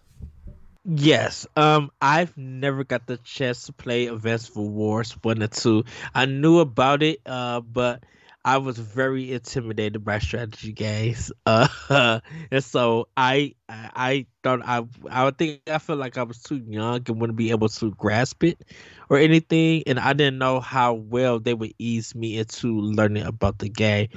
[0.85, 1.47] Yes.
[1.55, 5.85] Um, I've never got the chance to play Advance Wars one or two.
[6.13, 8.03] I knew about it, uh, but
[8.45, 11.31] I was very intimidated by strategy games.
[11.45, 16.57] Uh, and so I I thought I I think I felt like I was too
[16.57, 18.63] young and wouldn't be able to grasp it
[19.09, 23.59] or anything, and I didn't know how well they would ease me into learning about
[23.59, 24.07] the game.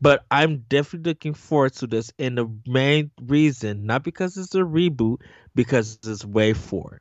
[0.00, 4.58] But I'm definitely looking forward to this, and the main reason, not because it's a
[4.58, 5.22] reboot,
[5.54, 6.98] because it's WayForward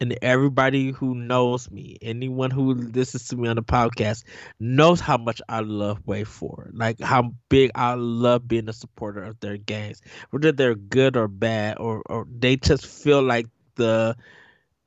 [0.00, 4.24] and everybody who knows me, anyone who listens to me on the podcast,
[4.60, 6.70] knows how much I love WayForward.
[6.74, 11.28] Like how big I love being a supporter of their games, whether they're good or
[11.28, 14.16] bad, or or they just feel like the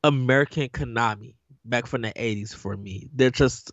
[0.04, 3.10] American Konami back from the '80s for me.
[3.14, 3.72] They're just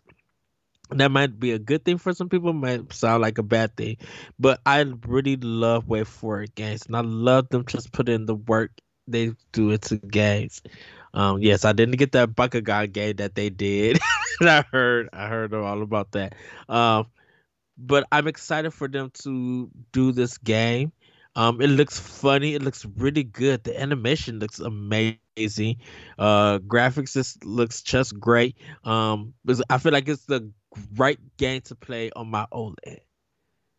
[0.91, 3.97] that might be a good thing for some people, might sound like a bad thing,
[4.39, 8.71] but I really love WayForward games, and I love them just put in the work
[9.07, 10.61] they do into games.
[11.15, 13.99] Um, yes, I didn't get that Bakugan game that they did.
[14.41, 16.35] I heard, I heard all about that.
[16.69, 17.07] Um,
[17.77, 20.91] but I'm excited for them to do this game.
[21.35, 22.53] Um, it looks funny.
[22.53, 23.63] It looks really good.
[23.63, 25.77] The animation looks amazing.
[26.17, 28.55] Uh, graphics just looks just great.
[28.83, 29.33] Um,
[29.69, 30.51] I feel like it's the
[30.95, 32.99] right game to play on my OLED.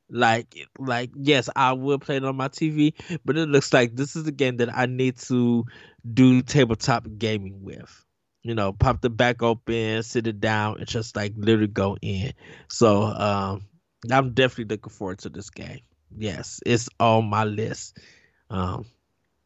[0.09, 4.15] Like, like yes, I will play it on my TV, but it looks like this
[4.17, 5.65] is the game that I need to
[6.13, 8.05] do tabletop gaming with.
[8.43, 12.33] You know, pop the back open, sit it down, and just like literally go in.
[12.69, 13.67] So, um,
[14.13, 15.81] I'm definitely looking forward to this game.
[16.17, 17.99] Yes, it's on my list.
[18.49, 18.87] Um,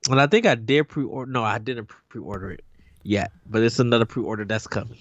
[0.09, 1.31] and I think I did pre-order.
[1.31, 2.64] No, I didn't pre-order it
[3.03, 4.99] yet, but it's another pre-order that's coming.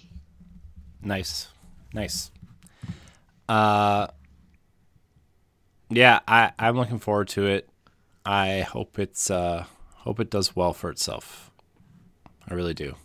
[1.02, 1.48] Nice,
[1.94, 2.32] nice.
[3.48, 4.08] Uh,
[5.90, 7.70] yeah, I I'm looking forward to it.
[8.26, 11.52] I hope it's uh hope it does well for itself.
[12.48, 12.96] I really do,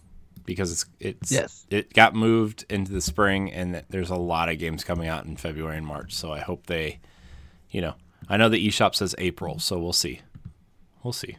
[0.45, 1.67] because it's it's yes.
[1.71, 5.37] it got moved into the spring, and there's a lot of games coming out in
[5.37, 6.15] February and March.
[6.15, 7.01] So I hope they,
[7.71, 7.95] you know,
[8.29, 10.21] I know the eShop says April, so we'll see.
[11.03, 11.37] We'll see.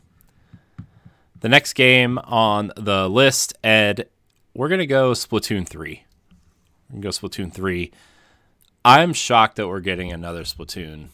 [1.39, 4.09] The next game on the list, Ed,
[4.53, 6.05] we're gonna go Splatoon three.
[6.89, 7.91] We're gonna go Splatoon three.
[8.83, 11.07] I'm shocked that we're getting another Splatoon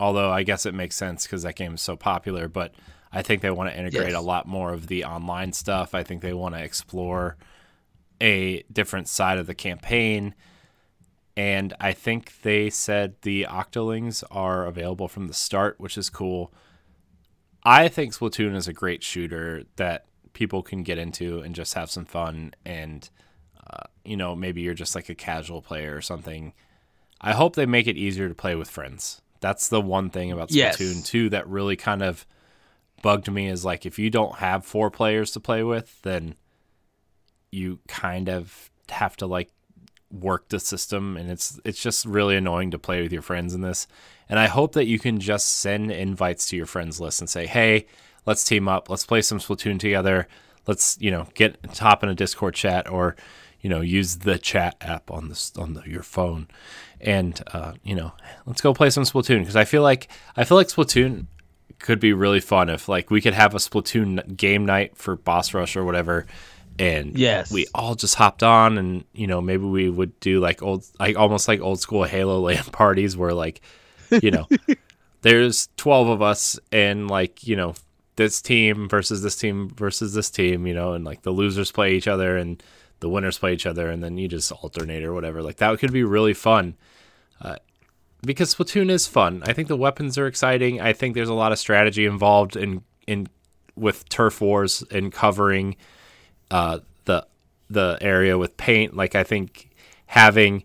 [0.00, 2.48] although I guess it makes sense because that game is so popular.
[2.48, 2.74] But
[3.12, 4.18] I think they want to integrate yes.
[4.18, 5.94] a lot more of the online stuff.
[5.94, 7.36] I think they want to explore
[8.20, 10.34] a different side of the campaign.
[11.36, 16.52] And I think they said the Octolings are available from the start, which is cool.
[17.62, 21.90] I think Splatoon is a great shooter that people can get into and just have
[21.90, 22.54] some fun.
[22.64, 23.08] And,
[23.70, 26.54] uh, you know, maybe you're just like a casual player or something.
[27.20, 29.22] I hope they make it easier to play with friends.
[29.40, 31.02] That's the one thing about Splatoon yes.
[31.04, 32.26] 2 that really kind of
[33.02, 36.34] bugged me is like if you don't have four players to play with, then
[37.50, 39.50] you kind of have to like
[40.10, 43.60] work the system and it's it's just really annoying to play with your friends in
[43.60, 43.86] this.
[44.28, 47.46] And I hope that you can just send invites to your friends list and say,
[47.46, 47.86] "Hey,
[48.28, 48.90] let's team up.
[48.90, 50.28] Let's play some Splatoon together.
[50.66, 53.16] Let's, you know, get top in a Discord chat or
[53.60, 56.48] you know, use the chat app on the on the, your phone,
[57.00, 58.12] and uh, you know,
[58.46, 61.26] let's go play some Splatoon because I feel like I feel like Splatoon
[61.78, 65.54] could be really fun if like we could have a Splatoon game night for Boss
[65.54, 66.26] Rush or whatever,
[66.78, 70.62] and yes, we all just hopped on and you know maybe we would do like
[70.62, 73.60] old like almost like old school Halo LAN parties where like
[74.22, 74.46] you know
[75.22, 77.74] there's twelve of us and like you know
[78.14, 81.94] this team versus this team versus this team you know and like the losers play
[81.94, 82.62] each other and
[83.00, 85.42] the winners play each other and then you just alternate or whatever.
[85.42, 86.76] Like that could be really fun.
[87.40, 87.56] Uh,
[88.22, 89.42] because Splatoon is fun.
[89.46, 90.80] I think the weapons are exciting.
[90.80, 93.28] I think there's a lot of strategy involved in in
[93.76, 95.76] with turf wars and covering
[96.50, 97.26] uh, the
[97.70, 98.96] the area with paint.
[98.96, 99.70] Like I think
[100.06, 100.64] having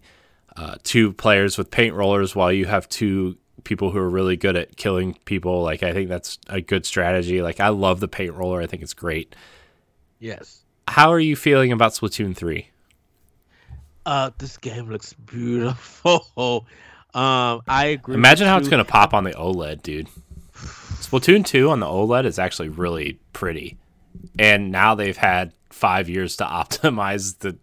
[0.55, 4.55] uh, two players with paint rollers while you have two people who are really good
[4.55, 5.61] at killing people.
[5.61, 7.43] Like I think that's a good strategy.
[7.43, 8.61] Like I love the paint roller.
[8.61, 9.35] I think it's great.
[10.19, 12.69] Yes how are you feeling about Splatoon 3?
[14.05, 16.67] Uh, this game looks beautiful.
[17.15, 18.15] Um, I agree.
[18.15, 18.61] Imagine how you.
[18.61, 20.09] it's gonna pop on the OLED, dude.
[20.55, 23.77] Splatoon 2 on the OLED is actually really pretty,
[24.39, 27.55] and now they've had five years to optimize the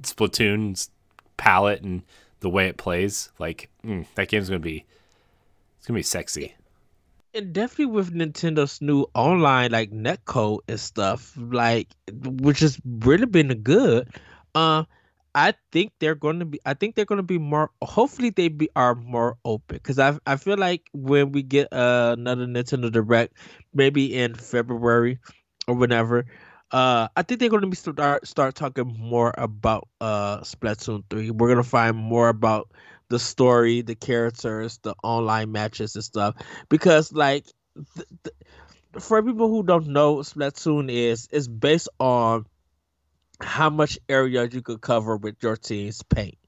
[0.00, 0.90] Splatoon's
[1.36, 2.02] palette and
[2.40, 3.30] the way it plays.
[3.38, 4.84] Like mm, that game's gonna be,
[5.78, 6.56] it's gonna be sexy
[7.36, 13.48] and definitely with Nintendo's new online like netcode and stuff, like which has really been
[13.62, 14.08] good.
[14.54, 14.84] Uh,
[15.34, 16.60] I think they're going to be.
[16.64, 17.70] I think they're going to be more.
[17.82, 22.16] Hopefully, they be are more open because I I feel like when we get uh,
[22.18, 23.34] another Nintendo Direct,
[23.74, 25.18] maybe in February
[25.68, 26.24] or whenever,
[26.72, 31.30] uh, I think they're going to be start start talking more about uh Splatoon three.
[31.30, 32.70] We're gonna find more about
[33.08, 36.34] the story, the characters, the online matches and stuff.
[36.68, 38.36] Because like th- th-
[39.04, 42.46] for people who don't know, Splatoon is is based on
[43.40, 46.38] how much area you could cover with your team's paint.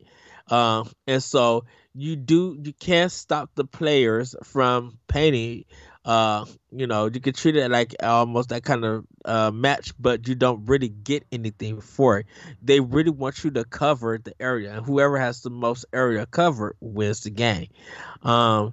[0.51, 5.65] Um, and so you do you can't stop the players from painting
[6.09, 10.27] uh, you know, you can treat it like almost that kind of uh, match, but
[10.27, 12.27] you don't really get anything for it.
[12.63, 16.77] They really want you to cover the area, and whoever has the most area covered
[16.81, 17.67] wins the game.
[18.23, 18.73] Um,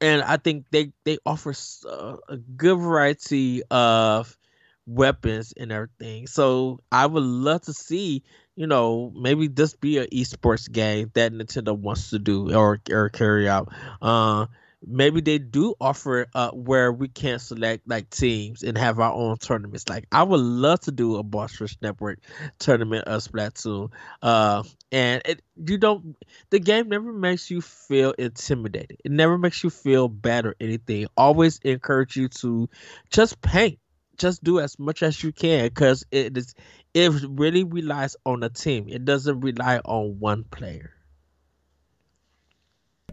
[0.00, 1.54] and I think they they offer
[1.88, 4.36] uh, a good variety of
[4.84, 6.26] weapons and everything.
[6.26, 8.24] So I would love to see,
[8.56, 13.10] you know, maybe this be an esports game that Nintendo wants to do or or
[13.10, 13.72] carry out.
[14.02, 14.46] Uh,
[14.86, 19.36] maybe they do offer uh where we can select like teams and have our own
[19.36, 19.88] tournaments.
[19.88, 22.20] Like I would love to do a Rush Network
[22.58, 23.90] tournament of Splatoon.
[24.22, 24.62] Uh
[24.92, 26.16] and it you don't
[26.50, 28.98] the game never makes you feel intimidated.
[29.04, 31.06] It never makes you feel bad or anything.
[31.16, 32.68] Always encourage you to
[33.10, 33.78] just paint.
[34.16, 36.54] Just do as much as you can because it is
[36.94, 38.88] it really relies on a team.
[38.88, 40.97] It doesn't rely on one player.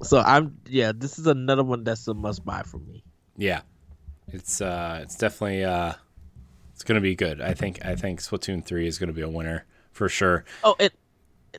[0.01, 3.03] So I'm yeah, this is another one that's a must buy for me.
[3.37, 3.61] Yeah,
[4.27, 5.93] it's uh, it's definitely uh,
[6.73, 7.41] it's gonna be good.
[7.41, 10.43] I think I think Splatoon three is gonna be a winner for sure.
[10.63, 10.91] Oh, and,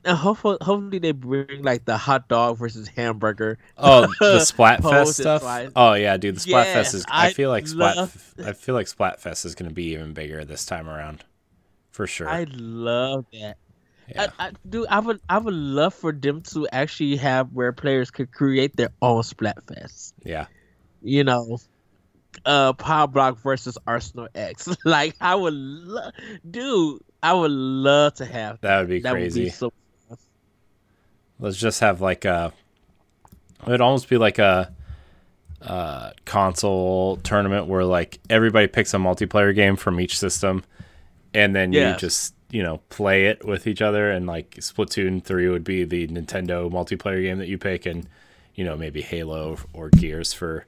[0.04, 3.58] and hopefully, hopefully they bring like the hot dog versus hamburger.
[3.78, 5.72] Oh, the Splatfest stuff.
[5.74, 7.04] Oh yeah, dude, the Splatfest yes, is.
[7.08, 7.96] I, I, feel like Splat.
[8.44, 11.24] I feel like Splatfest is gonna be even bigger this time around,
[11.90, 12.28] for sure.
[12.28, 13.56] I love that.
[14.08, 14.30] Yeah.
[14.38, 18.10] I, I, dude, I would I would love for them to actually have where players
[18.10, 20.12] could create their own Splatfest.
[20.24, 20.46] Yeah.
[21.02, 21.58] You know,
[22.44, 24.68] uh Power Block versus Arsenal X.
[24.84, 26.12] like I would love
[26.48, 28.80] dude, I would love to have that.
[28.80, 29.40] would be that crazy.
[29.40, 29.72] Would be so
[31.38, 32.52] Let's just have like a
[33.66, 34.72] it'd almost be like a
[35.62, 40.62] uh console tournament where like everybody picks a multiplayer game from each system
[41.34, 41.94] and then yes.
[41.94, 45.84] you just you know play it with each other and like Splatoon 3 would be
[45.84, 48.06] the Nintendo multiplayer game that you pick and
[48.54, 50.66] you know maybe Halo or Gears for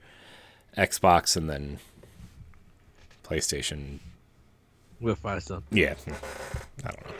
[0.76, 1.78] Xbox and then
[3.24, 3.98] PlayStation
[5.00, 5.76] we'll find something.
[5.78, 5.94] Yeah.
[6.84, 7.12] I don't know.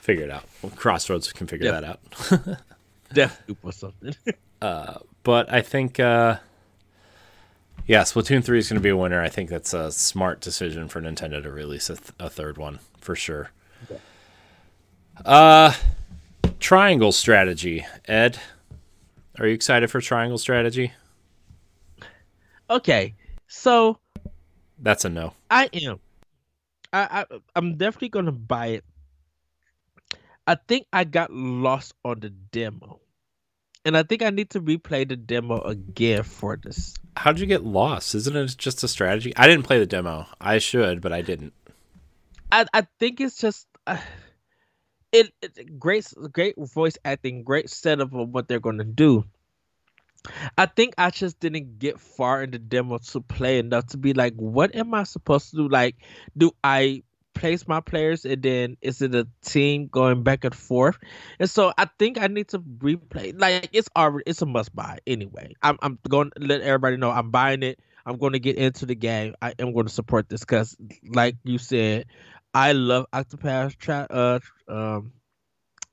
[0.00, 0.44] Figure it out.
[0.62, 2.00] Well, Crossroads can figure that out.
[3.12, 4.14] Definitely something.
[4.60, 6.38] uh, but I think uh,
[7.86, 9.22] yeah, Splatoon 3 is going to be a winner.
[9.22, 12.80] I think that's a smart decision for Nintendo to release a, th- a third one
[12.98, 13.50] for sure.
[15.24, 15.72] Uh,
[16.58, 17.84] triangle strategy.
[18.06, 18.38] Ed,
[19.38, 20.92] are you excited for triangle strategy?
[22.70, 23.14] Okay,
[23.46, 23.98] so
[24.78, 25.34] that's a no.
[25.50, 26.00] I am.
[26.92, 28.84] I, I I'm definitely gonna buy it.
[30.46, 33.00] I think I got lost on the demo,
[33.84, 36.94] and I think I need to replay the demo again for this.
[37.16, 38.14] How'd you get lost?
[38.14, 39.32] Isn't it just a strategy?
[39.36, 40.26] I didn't play the demo.
[40.40, 41.52] I should, but I didn't.
[42.50, 43.66] I I think it's just.
[43.86, 43.98] Uh,
[45.12, 49.24] it, it great great voice acting, great setup of what they're gonna do.
[50.56, 54.14] I think I just didn't get far in the demo to play enough to be
[54.14, 55.68] like, what am I supposed to do?
[55.68, 55.96] Like,
[56.36, 57.02] do I
[57.34, 60.96] place my players and then is it a team going back and forth?
[61.38, 63.38] And so I think I need to replay.
[63.38, 65.52] Like, it's already it's a must buy anyway.
[65.62, 67.78] I'm I'm going to let everybody know I'm buying it.
[68.06, 69.34] I'm going to get into the game.
[69.40, 70.76] I am going to support this because,
[71.08, 72.06] like you said,
[72.54, 74.38] I love Octopath tra- uh,
[74.68, 75.12] um,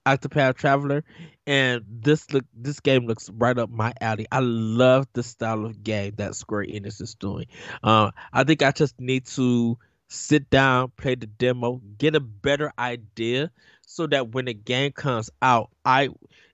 [0.05, 1.03] Octopath Traveler,
[1.47, 4.27] and this look this game looks right up my alley.
[4.31, 7.47] I love the style of game that Square Enix is doing.
[7.83, 9.77] Uh, I think I just need to
[10.09, 13.51] sit down, play the demo, get a better idea,
[13.85, 16.09] so that when the game comes out, I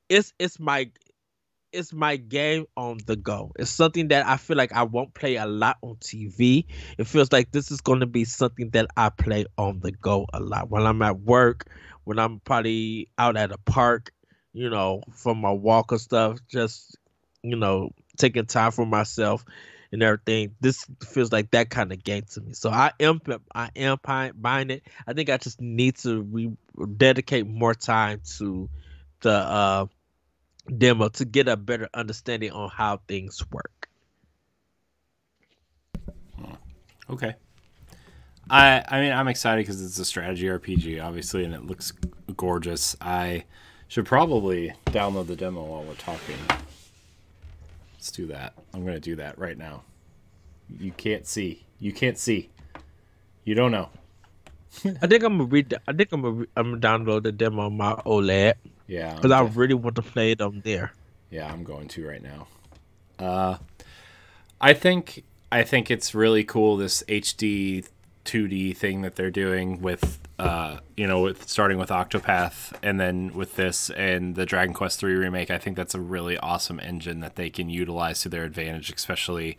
[0.10, 0.92] it's it's my
[1.78, 3.52] it's my game on the go.
[3.58, 6.66] It's something that I feel like I won't play a lot on TV.
[6.98, 10.26] It feels like this is going to be something that I play on the go
[10.34, 11.68] a lot when I'm at work,
[12.04, 14.12] when I'm probably out at a park,
[14.54, 16.98] you know, from my walk or stuff, just
[17.44, 19.46] you know, taking time for myself
[19.92, 20.56] and everything.
[20.60, 22.54] This feels like that kind of game to me.
[22.54, 23.22] So I am
[23.54, 24.84] I am buying it.
[25.06, 26.58] I think I just need to re-
[26.98, 28.70] dedicate more time to
[29.22, 29.86] the uh
[30.76, 33.90] demo to get a better understanding on how things work.
[36.38, 36.54] Hmm.
[37.10, 37.36] Okay.
[38.50, 41.92] I I mean I'm excited because it's a strategy RPG, obviously, and it looks
[42.36, 42.96] gorgeous.
[43.02, 43.46] I
[43.88, 46.38] should probably download the demo while we're talking.
[47.94, 48.54] Let's do that.
[48.74, 49.84] I'm gonna do that right now.
[50.80, 51.66] You can't see.
[51.80, 52.50] You can't see.
[53.44, 53.90] You don't know.
[55.02, 55.74] I think I'm gonna read.
[55.88, 56.46] I think I'm gonna.
[56.56, 58.54] I'm gonna download the demo on my OLED.
[58.88, 60.94] Yeah, because I really want to play it on there.
[61.30, 62.48] Yeah, I'm going to right now.
[63.20, 63.58] Uh,
[64.62, 67.88] I think I think it's really cool this HD
[68.26, 73.34] 2D thing that they're doing with uh, you know, with starting with Octopath and then
[73.34, 75.50] with this and the Dragon Quest 3 remake.
[75.50, 79.58] I think that's a really awesome engine that they can utilize to their advantage, especially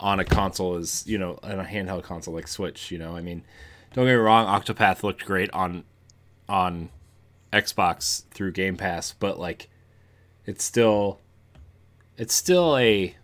[0.00, 3.16] on a console as, you know, on a handheld console like Switch, you know.
[3.16, 3.44] I mean,
[3.92, 5.84] don't get me wrong, Octopath looked great on
[6.48, 6.90] on
[7.52, 9.68] Xbox through Game Pass, but like
[10.46, 11.18] it's still
[12.16, 13.14] it's still a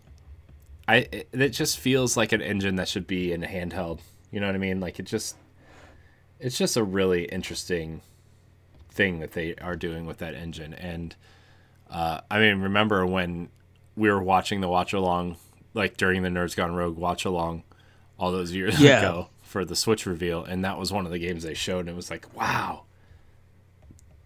[0.88, 4.00] I it, it just feels like an engine that should be in a handheld.
[4.30, 4.80] You know what I mean?
[4.80, 5.36] Like it just
[6.40, 8.02] it's just a really interesting
[8.90, 11.14] thing that they are doing with that engine and
[11.90, 13.48] uh, I mean remember when
[13.94, 15.36] we were watching the watch along
[15.74, 17.62] like during the Nerds Gone Rogue watch along
[18.18, 18.98] all those years Yeah.
[18.98, 21.90] ago for the Switch reveal, and that was one of the games they showed, and
[21.90, 22.82] it was like, wow,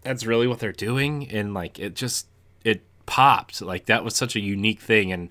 [0.02, 2.26] that's really what they're doing, and like it just
[2.64, 3.60] it popped.
[3.60, 5.30] Like that was such a unique thing, and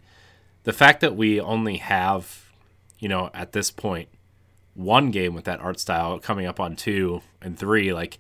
[0.64, 2.52] the fact that we only have,
[3.00, 4.10] you know, at this point,
[4.74, 8.20] one game with that art style coming up on two and three, like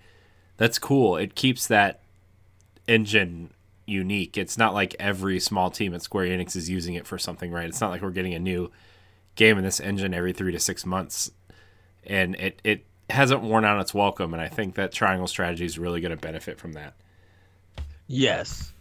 [0.58, 1.18] that's cool.
[1.18, 2.02] It keeps that
[2.88, 3.54] engine
[3.86, 4.38] unique.
[4.38, 7.68] It's not like every small team at Square Enix is using it for something, right?
[7.68, 8.72] It's not like we're getting a new
[9.36, 11.32] game in this engine every three to six months,
[12.06, 14.34] and it it hasn't worn out its welcome.
[14.34, 16.94] And I think that Triangle Strategy is really going to benefit from that.
[18.08, 18.72] Yes.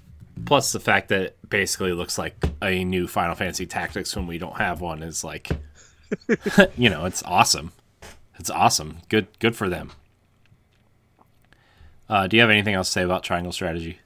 [0.44, 4.38] Plus, the fact that it basically looks like a new Final Fantasy Tactics when we
[4.38, 5.50] don't have one is like,
[6.76, 7.72] you know, it's awesome.
[8.38, 8.98] It's awesome.
[9.08, 9.90] Good, good for them.
[12.08, 13.98] Uh, do you have anything else to say about Triangle Strategy?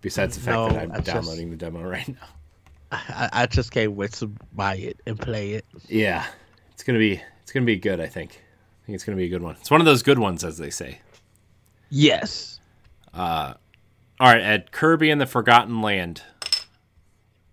[0.00, 2.28] Besides the fact No, that I'm I just- downloading the demo right now.
[2.90, 5.66] I, I just can't wait to buy it and play it.
[5.88, 6.24] Yeah,
[6.72, 8.00] it's gonna be it's gonna be good.
[8.00, 8.42] I think.
[8.88, 9.54] I think it's gonna be a good one.
[9.60, 11.00] It's one of those good ones, as they say.
[11.90, 12.58] Yes.
[14.18, 14.72] All right, Ed.
[14.72, 16.22] Kirby and the Forgotten Land.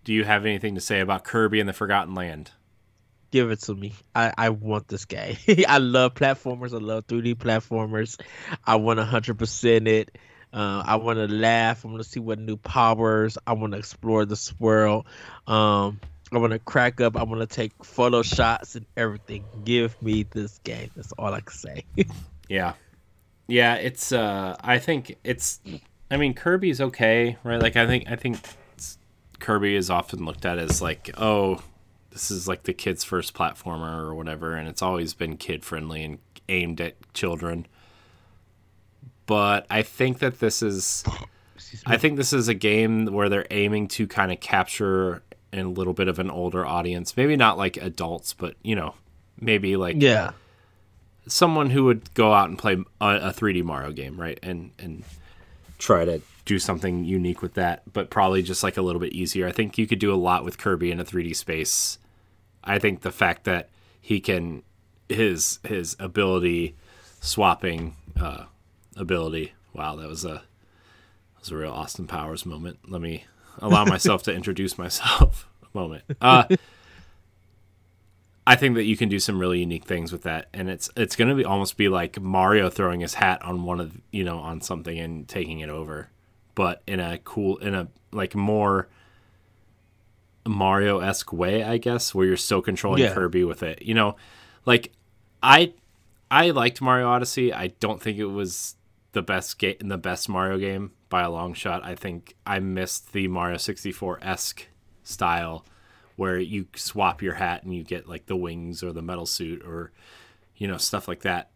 [0.05, 2.51] Do you have anything to say about Kirby and the Forgotten Land?
[3.31, 3.95] Give it to me.
[4.15, 5.35] I, I want this game.
[5.67, 6.73] I love platformers.
[6.73, 8.17] I love 3D platformers.
[8.65, 10.17] I want 100% it.
[10.53, 11.85] Uh, I want to laugh.
[11.85, 13.37] I want to see what new powers.
[13.45, 15.05] I want to explore this world.
[15.47, 15.99] Um,
[16.35, 17.15] I want to crack up.
[17.17, 19.43] I want to take photo shots and everything.
[19.63, 20.91] Give me this game.
[20.95, 21.85] That's all I can say.
[22.47, 22.73] Yeah.
[23.47, 25.59] Yeah, it's uh I think it's
[26.11, 27.59] I mean Kirby's okay, right?
[27.59, 28.37] Like I think I think
[29.39, 31.63] Kirby is often looked at as like, oh,
[32.11, 36.03] this is like the kid's first platformer or whatever and it's always been kid friendly
[36.03, 36.19] and
[36.49, 37.65] aimed at children.
[39.25, 41.03] But I think that this is
[41.85, 45.23] I think this is a game where they're aiming to kind of capture
[45.53, 47.15] a little bit of an older audience.
[47.15, 48.95] Maybe not like adults, but you know,
[49.39, 50.31] maybe like yeah.
[51.27, 54.39] someone who would go out and play a, a 3D Mario game, right?
[54.43, 55.03] And and
[55.77, 59.47] try to do something unique with that, but probably just like a little bit easier.
[59.47, 61.97] I think you could do a lot with Kirby in a 3D space.
[62.63, 63.69] I think the fact that
[63.99, 64.63] he can
[65.09, 66.75] his his ability
[67.21, 68.45] swapping uh,
[68.95, 69.53] ability.
[69.73, 72.79] Wow, that was a that was a real Austin Powers moment.
[72.87, 73.25] Let me
[73.59, 76.03] allow myself to introduce myself a moment.
[76.21, 76.45] Uh,
[78.47, 81.15] I think that you can do some really unique things with that, and it's it's
[81.15, 84.37] going to be almost be like Mario throwing his hat on one of you know
[84.37, 86.09] on something and taking it over,
[86.53, 88.87] but in a cool in a like more
[90.47, 93.13] Mario esque way, I guess, where you're still controlling Yeah.
[93.13, 93.81] Kirby with it.
[93.81, 94.15] You know,
[94.65, 94.91] like
[95.41, 95.73] I
[96.29, 97.51] I liked Mario Odyssey.
[97.51, 98.75] I don't think it was
[99.15, 101.85] the best game, the best Mario game by a long shot.
[101.85, 104.67] I think I missed the Mario 64 esque
[105.03, 105.65] style
[106.17, 109.63] where you swap your hat and you get like the wings or the metal suit
[109.65, 109.93] or
[110.57, 111.49] you know stuff like that.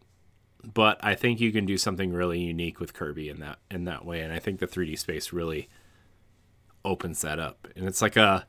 [0.74, 4.06] But I think you can do something really unique with Kirby in that in that
[4.06, 5.68] way, and I think the 3D space really
[6.86, 7.68] opens that up.
[7.76, 8.48] And it's like a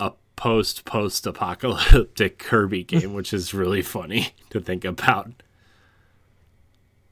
[0.00, 5.30] a post post apocalyptic Kirby game, which is really funny to think about.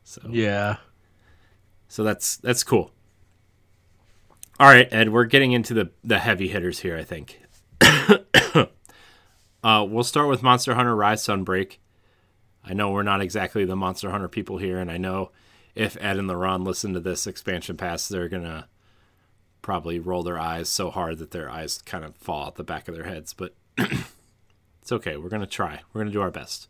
[0.02, 0.78] So Yeah.
[1.94, 2.90] So that's that's cool.
[4.58, 6.96] All right, Ed, we're getting into the the heavy hitters here.
[6.96, 7.40] I think.
[9.62, 11.76] uh, we'll start with Monster Hunter Rise Sunbreak.
[12.64, 15.30] I know we're not exactly the Monster Hunter people here, and I know
[15.76, 18.66] if Ed and LaRon listen to this expansion pass, they're gonna
[19.62, 22.88] probably roll their eyes so hard that their eyes kind of fall out the back
[22.88, 23.32] of their heads.
[23.32, 25.16] But it's okay.
[25.16, 25.82] We're gonna try.
[25.92, 26.66] We're gonna do our best.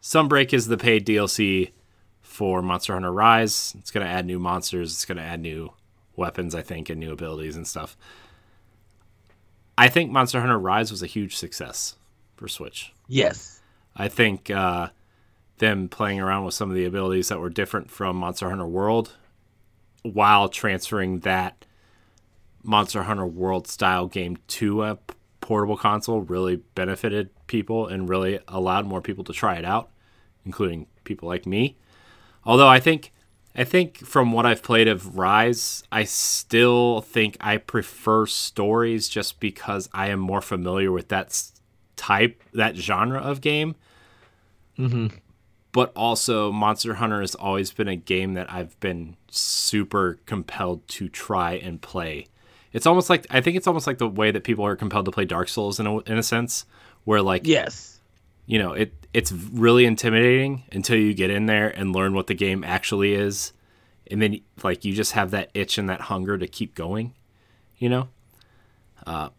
[0.00, 1.72] Sunbreak is the paid DLC
[2.30, 3.74] for Monster Hunter Rise.
[3.80, 4.92] It's going to add new monsters.
[4.92, 5.72] It's going to add new
[6.14, 7.96] weapons, I think, and new abilities and stuff.
[9.76, 11.96] I think Monster Hunter Rise was a huge success
[12.36, 12.92] for Switch.
[13.08, 13.60] Yes.
[13.96, 14.90] I think uh,
[15.58, 19.16] them playing around with some of the abilities that were different from Monster Hunter World
[20.02, 21.64] while transferring that
[22.62, 24.98] Monster Hunter World style game to a
[25.40, 29.90] portable console really benefited people and really allowed more people to try it out,
[30.44, 31.76] including people like me.
[32.44, 33.12] Although I think
[33.54, 39.40] I think from what I've played of Rise, I still think I prefer stories just
[39.40, 41.42] because I am more familiar with that
[41.96, 43.74] type, that genre of game.
[44.78, 45.08] Mm-hmm.
[45.72, 51.08] But also, Monster Hunter has always been a game that I've been super compelled to
[51.08, 52.26] try and play.
[52.72, 55.12] It's almost like I think it's almost like the way that people are compelled to
[55.12, 56.66] play Dark Souls in a, in a sense,
[57.04, 57.99] where like Yes.
[58.50, 62.34] You know it it's really intimidating until you get in there and learn what the
[62.34, 63.52] game actually is
[64.10, 67.14] and then like you just have that itch and that hunger to keep going
[67.78, 68.08] you know
[69.06, 69.30] uh,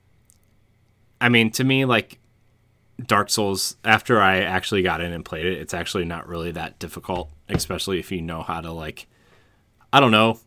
[1.20, 2.20] I mean, to me, like
[3.05, 6.80] Dark Souls, after I actually got in and played it, it's actually not really that
[6.80, 9.07] difficult, especially if you know how to like,
[9.93, 10.39] I don't know,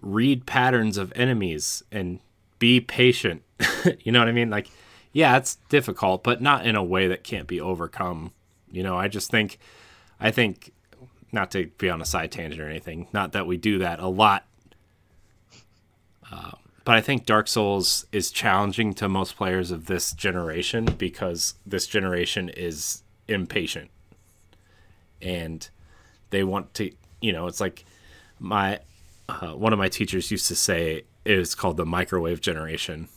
[0.00, 2.20] read patterns of enemies and
[2.58, 3.42] be patient.
[4.00, 4.50] you know what I mean?
[4.50, 4.70] Like,
[5.12, 8.32] yeah, it's difficult, but not in a way that can't be overcome.
[8.70, 9.58] You know, I just think,
[10.18, 10.72] I think,
[11.30, 14.08] not to be on a side tangent or anything, not that we do that a
[14.08, 14.44] lot.
[16.30, 16.52] Uh,
[16.84, 21.86] but I think Dark Souls is challenging to most players of this generation because this
[21.86, 23.90] generation is impatient.
[25.20, 25.68] And
[26.30, 26.90] they want to,
[27.20, 27.84] you know, it's like
[28.40, 28.80] my
[29.28, 33.08] uh, one of my teachers used to say it was called the microwave generation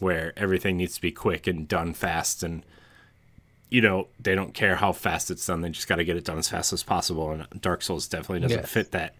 [0.00, 2.64] where everything needs to be quick and done fast and
[3.68, 5.60] you know they don't care how fast it's done.
[5.60, 7.30] They just got to get it done as fast as possible.
[7.30, 8.70] And dark souls definitely doesn't Yes.
[8.70, 9.14] fit that.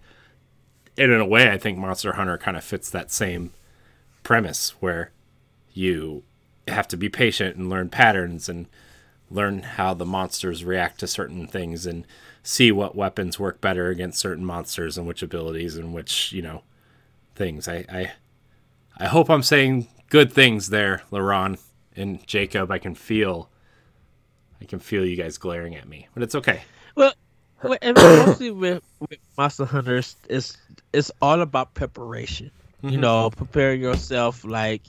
[0.99, 3.53] And in a way i think monster hunter kind of fits that same
[4.23, 5.13] premise where
[5.73, 6.25] you
[6.69, 8.67] have to be patient and learn patterns and
[9.31, 12.05] learn how the monsters react to certain things and
[12.43, 16.63] see what weapons work better against certain monsters and which abilities and which you know
[17.37, 17.69] things.
[17.69, 18.13] I i,
[18.99, 21.59] I hope i'm saying good things there laron
[21.97, 23.51] and jacob i can feel
[24.61, 26.63] i can feel you guys glaring at me but it's okay
[26.97, 27.15] Well,
[27.63, 30.59] well, and mostly with, with Monster Hunters, it's
[30.93, 32.51] it's all about preparation.
[32.87, 33.01] You Mhm.
[33.01, 34.83] know, prepare yourself, like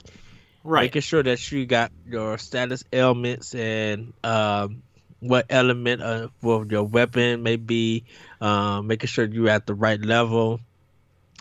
[0.64, 4.82] right making sure that you got your status ailments and um,
[5.20, 8.04] what element of well, your weapon may be.
[8.40, 10.60] Um, making sure you're at the right level.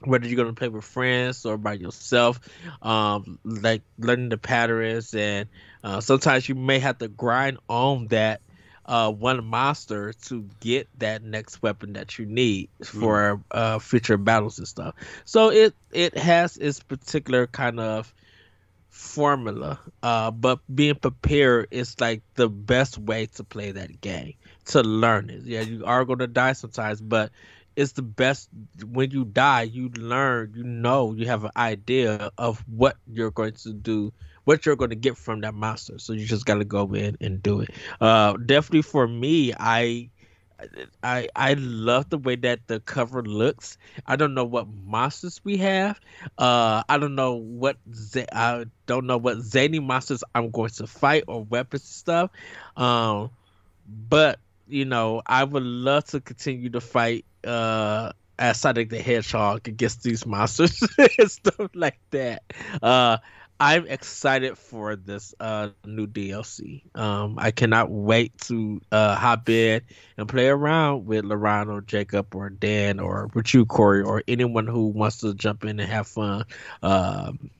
[0.03, 2.39] Whether you're gonna play with friends or by yourself,
[2.81, 5.47] um, like learning the patterns, and
[5.83, 8.41] uh, sometimes you may have to grind on that
[8.85, 14.57] uh, one monster to get that next weapon that you need for uh, future battles
[14.57, 14.95] and stuff.
[15.25, 18.13] So it it has its particular kind of
[18.89, 24.33] formula, uh, but being prepared is like the best way to play that game
[24.65, 25.43] to learn it.
[25.43, 27.31] Yeah, you are gonna die sometimes, but
[27.75, 28.49] it's the best
[28.85, 29.63] when you die.
[29.63, 34.13] You learn, you know, you have an idea of what you're going to do.
[34.45, 37.15] What you're going to get from that monster, so you just got to go in
[37.21, 37.69] and do it.
[38.01, 40.09] Uh, definitely for me, I
[41.03, 43.77] I I love the way that the cover looks.
[44.05, 45.99] I don't know what monsters we have.
[46.37, 50.87] Uh, I don't know what za- I don't know what zany monsters I'm going to
[50.87, 52.31] fight or weapons stuff.
[52.75, 53.31] Um,
[53.85, 59.67] but you know, I would love to continue to fight uh as Sonic the Hedgehog
[59.67, 60.81] against these monsters
[61.19, 62.43] and stuff like that.
[62.81, 63.17] Uh,
[63.59, 66.81] I'm excited for this uh new DLC.
[66.95, 69.81] Um, I cannot wait to uh hop in
[70.17, 74.65] and play around with Laron or Jacob or Dan or with you, Corey, or anyone
[74.65, 76.45] who wants to jump in and have fun.
[76.81, 77.51] Um,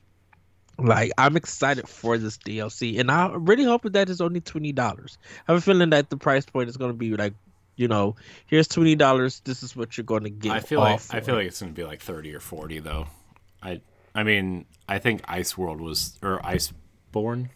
[0.78, 5.18] like I'm excited for this DLC, and I'm really hoping that it's only twenty dollars.
[5.46, 7.34] I have a feeling that the price point is going to be like,
[7.76, 8.16] you know,
[8.46, 9.40] here's twenty dollars.
[9.40, 10.52] This is what you're going to get.
[10.52, 13.06] I feel like for I feel like it's gonna be like thirty or forty though.
[13.62, 13.80] I
[14.14, 17.50] I mean I think Ice World was or Iceborne,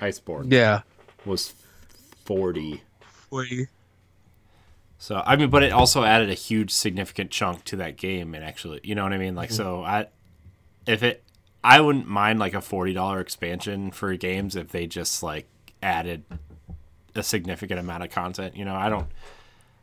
[0.00, 0.82] Iceborne yeah,
[1.24, 1.54] was
[2.24, 2.82] forty.
[3.30, 3.68] forty.
[4.98, 8.44] So I mean, but it also added a huge significant chunk to that game, and
[8.44, 9.34] actually, you know what I mean.
[9.34, 9.56] Like, mm-hmm.
[9.56, 10.06] so I
[10.86, 11.22] if it
[11.62, 15.46] I wouldn't mind like a forty dollar expansion for games if they just like
[15.82, 16.24] added
[17.14, 18.56] a significant amount of content.
[18.56, 19.06] You know, I don't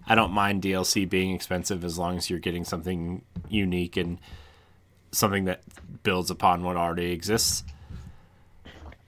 [0.08, 4.18] I don't mind DLC being expensive as long as you're getting something unique and
[5.12, 5.62] something that
[6.04, 7.64] builds upon what already exists.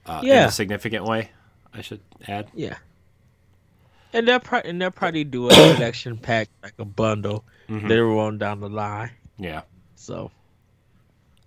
[0.06, 0.46] Uh, in Yeah.
[0.46, 1.30] a significant way.
[1.72, 2.48] I should add.
[2.54, 2.76] Yeah.
[4.12, 7.88] And they'll probably and they'll probably do a collection pack like a bundle Mhm.
[7.88, 9.10] later on down the line.
[9.38, 9.62] Yeah.
[9.96, 10.30] So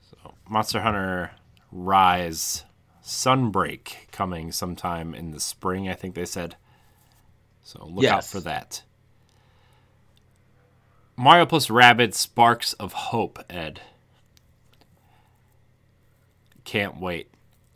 [0.09, 1.31] So Monster Hunter
[1.71, 2.63] Rise
[3.03, 6.57] Sunbreak coming sometime in the spring, I think they said.
[7.67, 8.81] So look out for that.
[11.17, 13.81] Mario plus Rabbids Sparks of Hope, Ed.
[16.63, 17.29] Can't wait.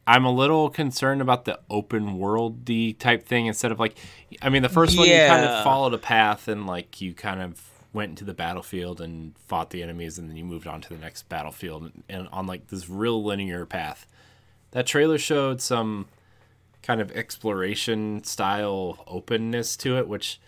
[0.07, 3.97] I'm a little concerned about the open world worldy type thing instead of like
[4.41, 7.41] I mean the first one you kind of followed a path and like you kind
[7.41, 7.61] of
[7.91, 10.97] went into the battlefield and fought the enemies and then you moved on to the
[10.97, 14.07] next battlefield and on like this real linear path.
[14.71, 16.07] That trailer showed some
[16.83, 20.39] kind of exploration style openness to it which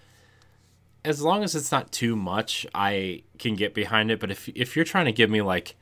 [1.05, 4.19] as long as it's not too much, I can get behind it.
[4.19, 5.75] But if if you're trying to give me like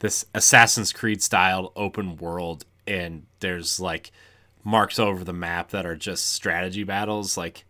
[0.00, 4.12] this Assassin's Creed style open world and there's like
[4.62, 7.64] marks over the map that are just strategy battles, like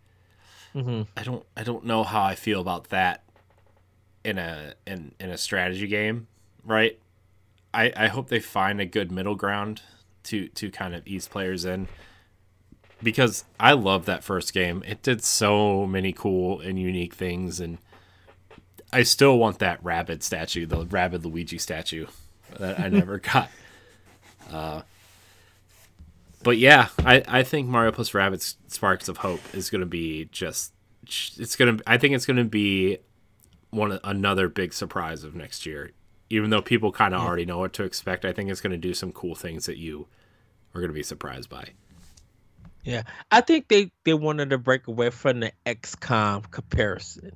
[0.75, 1.07] mhm.
[1.17, 3.23] I don't I don't know how I feel about that
[4.25, 6.27] in a in in a strategy game,
[6.65, 6.99] right?
[7.73, 9.83] I I hope they find a good middle ground
[10.27, 11.89] to to kind of ease players in
[13.03, 14.83] because I love that first game.
[14.87, 17.79] It did so many cool and unique things, and
[18.93, 22.07] I still want that rabbit statue, the Rabbid Luigi statue
[22.59, 23.51] that I never got.
[24.51, 24.83] Uh,
[26.43, 30.27] but yeah, I, I think Mario plus Rabbids Sparks of Hope is going to be
[30.27, 30.73] just
[31.05, 32.99] it's going to I think it's going to be
[33.71, 35.93] one another big surprise of next year.
[36.29, 37.27] Even though people kind of yeah.
[37.27, 39.77] already know what to expect, I think it's going to do some cool things that
[39.77, 40.09] you
[40.77, 41.69] are going to be surprised by.
[42.85, 43.03] Yeah,
[43.33, 47.33] I think they they wanted to break away from the XCOM comparison.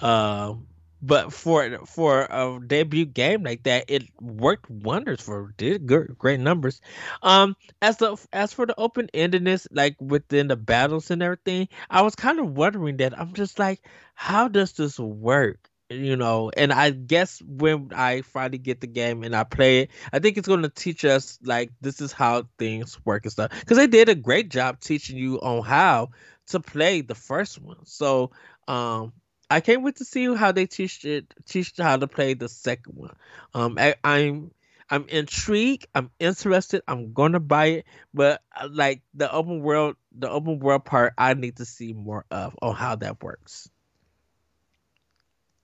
[0.00, 0.66] Um,
[1.02, 6.40] but for for a debut game like that, it worked wonders for did good, great
[6.40, 6.80] numbers.
[7.22, 12.02] Um, as the as for the open endedness, like within the battles and everything, I
[12.02, 13.18] was kind of wondering that.
[13.18, 13.80] I'm just like,
[14.14, 15.69] how does this work?
[15.90, 19.90] You know and i guess when i finally get the game and i play it
[20.12, 23.50] i think it's going to teach us like this is how things work and stuff.
[23.58, 26.10] Because they did a great job teaching you on how
[26.48, 27.84] to play the first one.
[27.84, 28.30] So
[28.68, 29.12] um
[29.50, 32.94] i can't wait to see how they teach it teach how to play the second
[32.96, 33.16] one.
[33.52, 34.52] Um I, i'm
[34.90, 37.84] i'm intrigued i'm interested i'm gonna buy it
[38.14, 42.24] but uh, like the open world the open world part i need to see more
[42.30, 43.68] of on how that works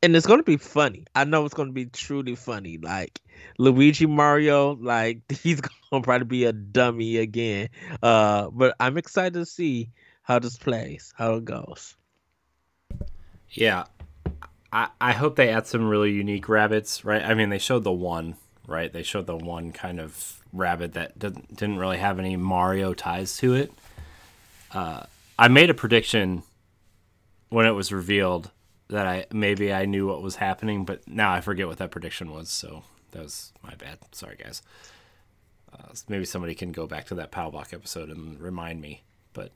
[0.07, 1.05] and it's gonna be funny.
[1.17, 2.79] I know it's gonna be truly funny.
[2.79, 3.21] Like
[3.59, 7.71] Luigi Mario, like he's gonna probably be a dummy again.
[8.01, 9.91] Uh, but I'm excited to see
[10.23, 11.97] how this plays, how it goes.
[13.51, 13.87] Yeah,
[14.73, 17.05] I I hope they add some really unique Rabbids.
[17.05, 17.23] Right?
[17.23, 18.37] I mean, they showed the one.
[18.69, 18.93] Right?
[18.93, 23.37] They showed the one kind of rabbit that didn't didn't really have any Mario ties
[23.39, 23.73] to it.
[24.71, 25.03] Uh,
[25.37, 26.45] I made a prediction
[27.49, 28.53] when it was revealed
[28.89, 32.31] that I maybe I knew what was happening, but now I forget what that prediction
[32.31, 32.49] was.
[32.49, 33.99] So that was my bad.
[34.13, 34.63] Sorry, guys.
[35.73, 39.03] Uh, maybe somebody can go back to that Pop Block episode and remind me.
[39.33, 39.53] But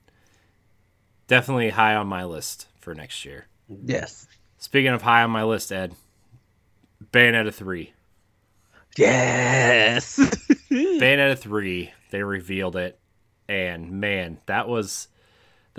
[1.29, 3.47] definitely high on my list for next year.
[3.69, 4.27] Yes.
[4.59, 5.95] Speaking of high on my list, Ed,
[7.13, 7.93] Bayonetta three.
[8.97, 10.19] Yes.
[10.71, 11.93] Bayonetta three.
[12.11, 12.99] They revealed it,
[13.49, 15.07] and man, that was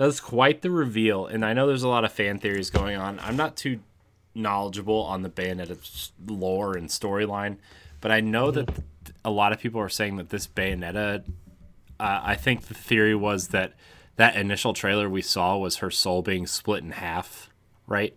[0.02, 3.20] that's quite the reveal, and I know there's a lot of fan theories going on.
[3.20, 3.80] I'm not too
[4.34, 7.58] knowledgeable on the Bayonetta lore and storyline,
[8.00, 8.68] but I know that
[9.24, 11.24] a lot of people are saying that this Bayonetta.
[12.00, 13.74] Uh, I think the theory was that
[14.16, 17.50] that initial trailer we saw was her soul being split in half,
[17.86, 18.16] right?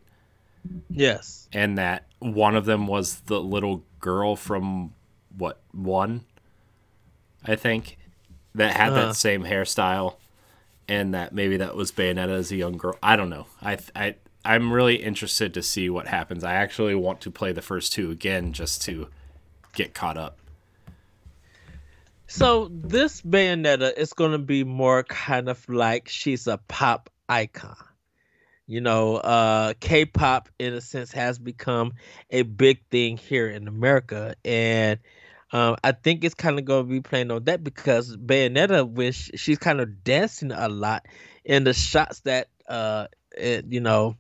[0.90, 1.48] Yes.
[1.54, 4.94] And that one of them was the little girl from
[5.38, 6.26] what one,
[7.44, 8.00] I think,
[8.56, 9.08] that had uh-huh.
[9.08, 10.16] that same hairstyle
[10.88, 12.98] and that maybe that was Bayonetta as a young girl.
[13.02, 13.48] I don't know.
[13.62, 16.44] I I I'm really interested to see what happens.
[16.44, 19.08] I actually want to play the first two again just to
[19.74, 20.38] get caught up.
[22.28, 27.76] So this Bayonetta is going to be more kind of like she's a pop icon.
[28.68, 31.94] You know, uh, K-pop in a sense has become
[32.32, 35.00] a big thing here in America, and
[35.52, 39.32] um, I think it's kind of going to be playing on that because Bayonetta, which
[39.36, 41.06] she's kind of dancing a lot
[41.44, 44.18] in the shots that, uh, it, you know,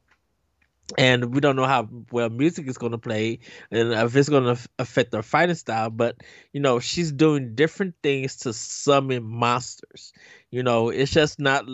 [0.98, 3.40] and we don't know how well music is going to play
[3.72, 6.16] and if it's going to affect her fighting style but
[6.54, 10.14] you know she's doing different things to summon monsters.
[10.52, 11.66] You know it's just not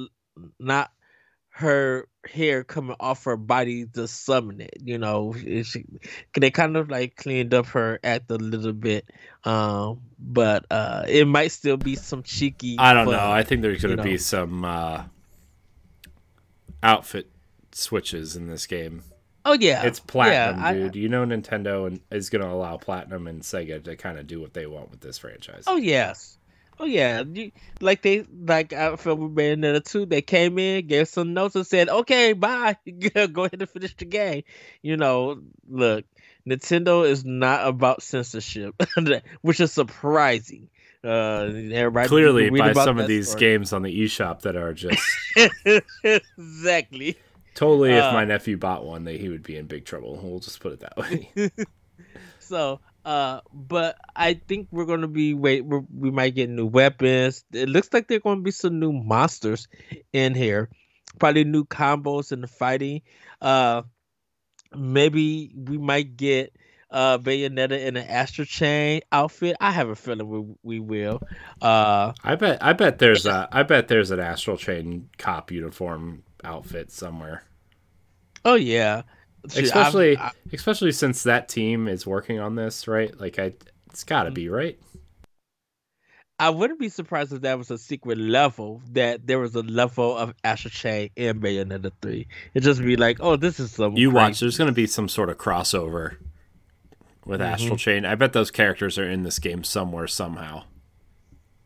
[0.60, 0.92] not
[1.62, 4.78] her hair coming off her body to summon it.
[4.84, 5.86] You know, she,
[6.38, 9.10] they kind of like cleaned up her act a little bit,
[9.44, 12.76] um, but uh, it might still be some cheeky.
[12.78, 13.32] I don't fun, know.
[13.32, 15.04] I think there's going to be some uh,
[16.84, 17.30] outfit
[17.72, 19.04] switches in this game.
[19.44, 20.96] Oh yeah, it's platinum, yeah, dude.
[20.96, 24.40] I, you know Nintendo is going to allow platinum and Sega to kind of do
[24.40, 25.64] what they want with this franchise.
[25.66, 26.38] Oh yes,
[26.82, 30.08] Oh yeah, you, like they like I felt with Bayonetta two.
[30.08, 32.76] They came in, gave some notes, and said, "Okay, bye.
[33.32, 34.42] Go ahead and finish the game."
[34.82, 36.06] You know, look,
[36.50, 38.74] Nintendo is not about censorship,
[39.42, 40.70] which is surprising.
[41.04, 43.40] Uh, everybody clearly by some of these story.
[43.40, 45.00] games on the eShop that are just
[46.36, 47.16] exactly.
[47.54, 50.20] Totally, if uh, my nephew bought one, that he would be in big trouble.
[50.20, 51.52] We'll just put it that way.
[52.40, 55.62] so uh, but I think we're gonna be wait.
[55.62, 57.44] we might get new weapons.
[57.52, 59.68] It looks like there are gonna be some new monsters
[60.14, 60.70] in here.
[61.20, 63.02] Probably new combos in the fighting.
[63.42, 63.84] Uh,
[64.76, 66.56] maybe we might get
[66.92, 69.58] uh Bayonetta in an Astral Chain outfit.
[69.60, 71.22] I have a feeling we we will.
[71.62, 76.24] Uh, I bet I bet there's a I bet there's an Astral Chain cop uniform
[76.44, 77.44] outfit somewhere.
[78.46, 79.04] Oh yeah
[79.46, 83.18] especially i especially since that team is working on this, right?
[83.20, 83.54] Like I,
[83.90, 84.78] it's got to be right.
[86.40, 88.82] I wouldn't be surprised if that was a secret level.
[88.94, 92.28] That there was a level of Astral Chain in Bayonetta three.
[92.56, 93.96] It just be like, oh, this is some.
[93.96, 94.40] You crazy- watch.
[94.40, 96.18] There's going to be some sort of crossover
[97.26, 97.54] with Mm-hmm.
[97.54, 98.06] Astral Chain.
[98.06, 100.64] I bet those characters are in this game somewhere somehow.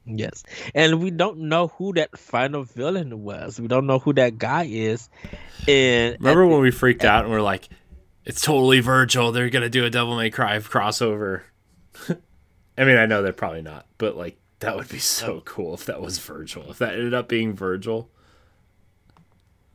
[0.05, 0.43] Yes,
[0.75, 3.59] and we don't know who that final villain was.
[3.59, 5.09] We don't know who that guy is.
[5.67, 7.69] And Remember when we freaked out and we're like,
[8.23, 9.33] "It's totally Vergil.
[9.33, 11.41] They're going to do a Devil May Cry crossover."
[12.77, 15.85] I mean, I know they're probably not, but like that would be so cool if
[15.85, 16.69] that was Vergil.
[16.69, 18.07] If that ended up being Vergil.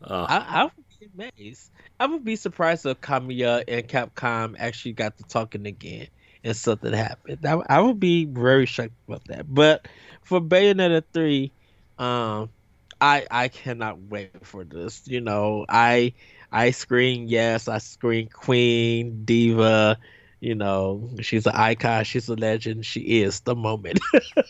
[0.03, 1.71] I, I would be amazed.
[1.99, 6.07] I would be surprised if Kamiya and Capcom actually got to talking again
[6.45, 7.45] and something happened.
[7.47, 9.47] I, I would be very shocked about that.
[9.53, 9.89] But
[10.23, 11.53] for Bayonetta three,
[11.99, 12.51] um,
[13.01, 15.07] I I cannot wait for this.
[15.07, 16.15] You know, I
[16.53, 19.99] I scream yes, I scream Queen Diva.
[20.41, 24.01] You know, she's an icon, she's a legend, she is the moment.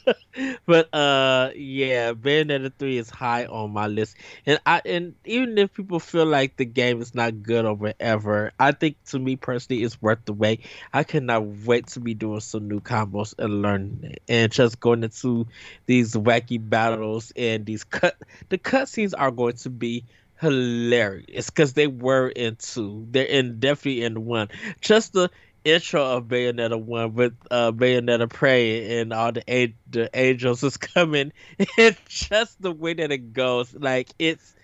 [0.66, 4.16] but uh yeah, Bayonetta 3 is high on my list.
[4.47, 8.53] And I and even if people feel like the game is not good or whatever,
[8.61, 10.64] I think to me personally it's worth the wait.
[10.93, 14.22] I cannot wait to be doing some new combos and learning it.
[14.28, 15.49] And just going into
[15.86, 18.16] these wacky battles and these cut
[18.49, 20.05] the cutscenes are going to be
[20.41, 23.07] hilarious because they were in two.
[23.11, 24.49] They're in definitely in one.
[24.80, 25.30] Just the
[25.65, 30.77] intro of Bayonetta one with uh Bayonetta praying and all the a- the angels is
[30.95, 34.55] coming It's just the way that it goes like it's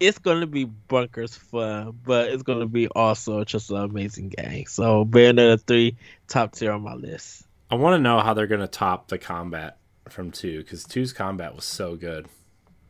[0.00, 5.04] it's gonna be bunkers fun but it's gonna be also just an amazing game so
[5.04, 5.96] Bayonetta 3
[6.26, 9.18] top tier on my list I want to know how they're going to top the
[9.18, 9.78] combat
[10.08, 12.26] from 2 cuz two's combat was so good.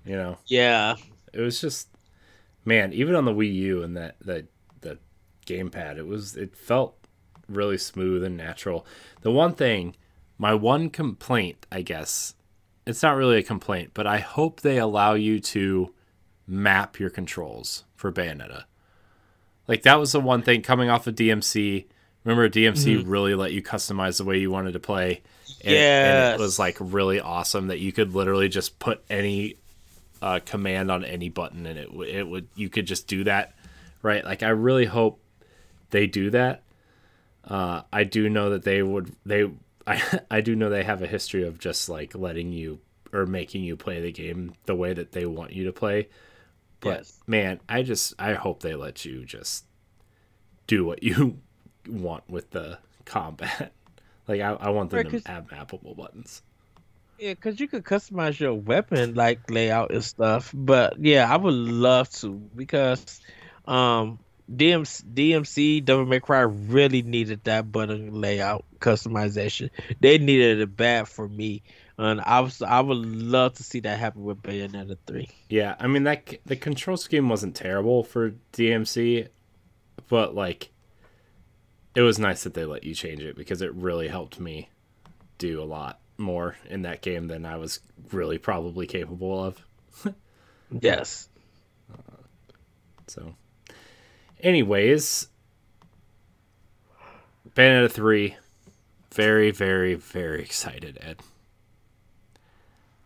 [0.07, 0.39] You know.
[0.47, 0.95] yeah
[1.35, 1.89] it was just
[2.65, 4.47] man even on the wii u and that that
[4.81, 4.99] that
[5.47, 7.00] gamepad it was it felt
[7.51, 8.87] really smooth and natural.
[9.23, 9.95] The one thing
[10.41, 12.35] my one complaint i guess
[12.87, 15.93] it's not really a complaint but i hope they allow you to
[16.47, 18.65] map your controls for bayonetta.
[19.69, 21.85] Like that was the one thing coming off of dmc
[22.25, 25.23] remember dmc really let you customize the way you wanted to play?
[25.63, 25.75] And,
[26.31, 29.57] and it was like really awesome that you could literally just put any
[30.23, 33.55] uh, command on any button and it it would you could just do that
[34.03, 34.25] right?
[34.25, 35.21] Like i really hope
[35.91, 36.63] they do that
[37.51, 39.51] uh, i do know that they would they
[39.87, 42.79] I, I do know they have a history of just like letting you
[43.13, 46.09] or making you play the game the way that they want you to play.
[46.81, 47.19] But yes.
[47.27, 49.65] man i just i hope they let you just
[50.67, 51.39] do what you
[51.89, 53.73] want with the combat.
[54.29, 56.43] Like i, I want them Right, to have mappable buttons.
[57.19, 60.53] Yeah, because you could customize your weapon like layout and stuff.
[60.55, 63.21] But yeah, I would love to because
[63.67, 64.21] um
[64.55, 69.71] DMC, DMC Devil May Cry really needed that button layout customization.
[70.01, 71.63] They needed it bad for me.
[71.99, 75.29] And I was I would love to see that happen with Bayonetta 3.
[75.49, 79.29] Yeah, I mean that the control scheme wasn't terrible for DMC,
[80.09, 80.71] but like
[81.95, 84.71] it was nice that they let you change it because it really helped me
[85.39, 87.81] do a lot more in that game than I was
[88.13, 89.65] really probably capable of.
[90.81, 91.29] Yes.
[91.93, 92.23] Uh,
[93.09, 93.35] so,
[94.43, 95.29] anyways,
[97.55, 98.37] Bayonetta 3,
[99.13, 101.21] very, very, very excited, Ed.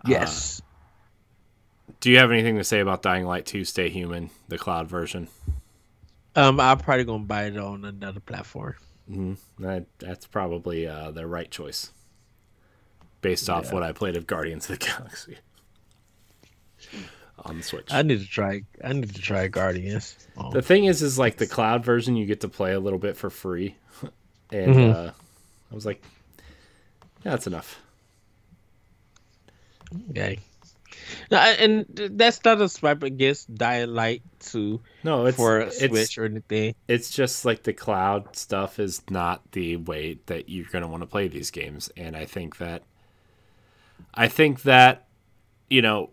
[0.06, 0.60] Yes.
[2.00, 5.28] Do you have anything to say about Dying Light 2 Stay Human, the cloud version?
[6.36, 8.74] um I'm probably gonna buy it on another platform.
[9.08, 11.92] hmm That, that's probably uh, the right choice,
[13.22, 15.38] based off what I played of Guardians of the Galaxy
[17.38, 17.92] on the Switch.
[17.92, 20.16] I need to try I need to try Guardians.
[20.36, 20.50] Oh.
[20.50, 23.16] the thing is, is like the cloud version, you get to play a little bit
[23.16, 23.76] for free,
[24.50, 24.94] and Mhm.
[24.94, 25.10] uh,
[25.70, 26.02] I was like,
[27.24, 27.80] yeah, that's enough.
[30.10, 30.38] Okay.
[31.30, 35.78] No, and that's not a swipe against Dying Light 2 No, it's for a it's
[35.84, 36.74] Switch or anything.
[36.88, 41.02] it's just like the cloud stuff is not the way that you're going to want
[41.02, 42.82] to play these games and i think that
[44.14, 45.06] i think that
[45.68, 46.10] you know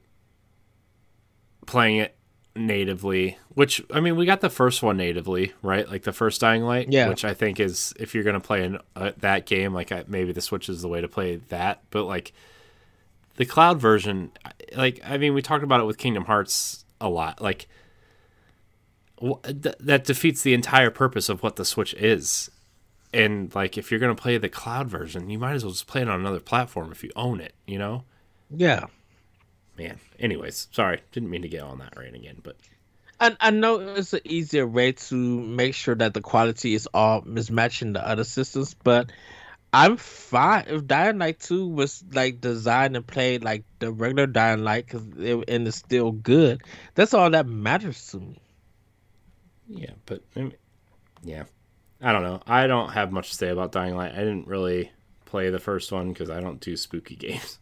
[1.66, 2.16] playing it
[2.56, 6.64] natively which i mean we got the first one natively right like the first dying
[6.64, 7.08] light Yeah.
[7.08, 10.04] which i think is if you're going to play in uh, that game like I,
[10.08, 12.34] maybe the switch is the way to play that but like
[13.38, 14.32] the cloud version
[14.76, 17.68] like i mean we talked about it with kingdom hearts a lot like
[19.44, 22.50] th- that defeats the entire purpose of what the Switch is.
[23.14, 26.02] And like, if you're gonna play the cloud version, you might as well just play
[26.02, 27.54] it on another platform if you own it.
[27.68, 28.04] You know,
[28.50, 28.86] Yeah.
[29.82, 30.00] Man.
[30.20, 32.58] Anyways, sorry, didn't mean to get on that rant again, but
[33.20, 37.22] I, I know it's an easier way to make sure that the quality is all
[37.22, 39.12] mismatching the other systems, but
[39.74, 44.64] I'm fine if Dying Light Two was like designed and played like the regular Dying
[44.64, 46.62] Light, cause it, and it's still good.
[46.96, 48.42] That's all that matters to me.
[49.68, 50.54] Yeah, but I mean,
[51.24, 51.44] yeah,
[52.02, 52.42] I don't know.
[52.46, 54.14] I don't have much to say about Dying Light.
[54.14, 54.92] I didn't really
[55.26, 57.58] play the first one because I don't do spooky games.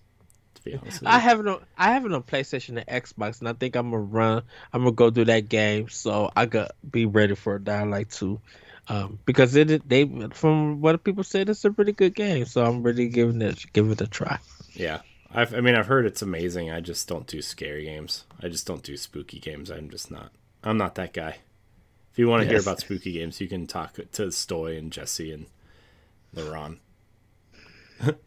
[0.59, 3.49] To be honest, I have it on I have it on PlayStation and Xbox, and
[3.49, 4.43] I think I'm gonna run.
[4.73, 8.39] I'm gonna go do that game, so I could be ready for Dying Light Two.
[8.87, 12.81] Um, because it they from what people said, it's a pretty good game, so I'm
[12.81, 14.39] really giving it give it a try.
[14.73, 15.01] Yeah,
[15.31, 16.71] I've, I mean, I've heard it's amazing.
[16.71, 18.25] I just don't do scary games.
[18.41, 19.69] I just don't do spooky games.
[19.69, 20.31] I'm just not.
[20.63, 21.37] I'm not that guy.
[22.11, 22.51] If you want to yes.
[22.51, 25.45] hear about spooky games, you can talk to Stoy and Jesse and
[26.35, 26.77] LaRon.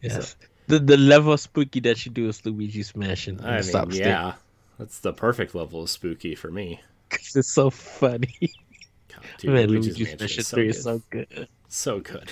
[0.01, 0.35] yes.
[0.39, 3.39] so, the the level of spooky that you do is Luigi's Mansion.
[3.43, 4.33] I mean, yeah,
[4.77, 6.81] that's the perfect level of spooky for me.
[7.09, 8.33] Cause it's so funny.
[9.09, 10.75] God, dude, Man, Luigi's, Luigi's Mansion so Three good.
[10.75, 11.47] is so good.
[11.67, 12.31] So good.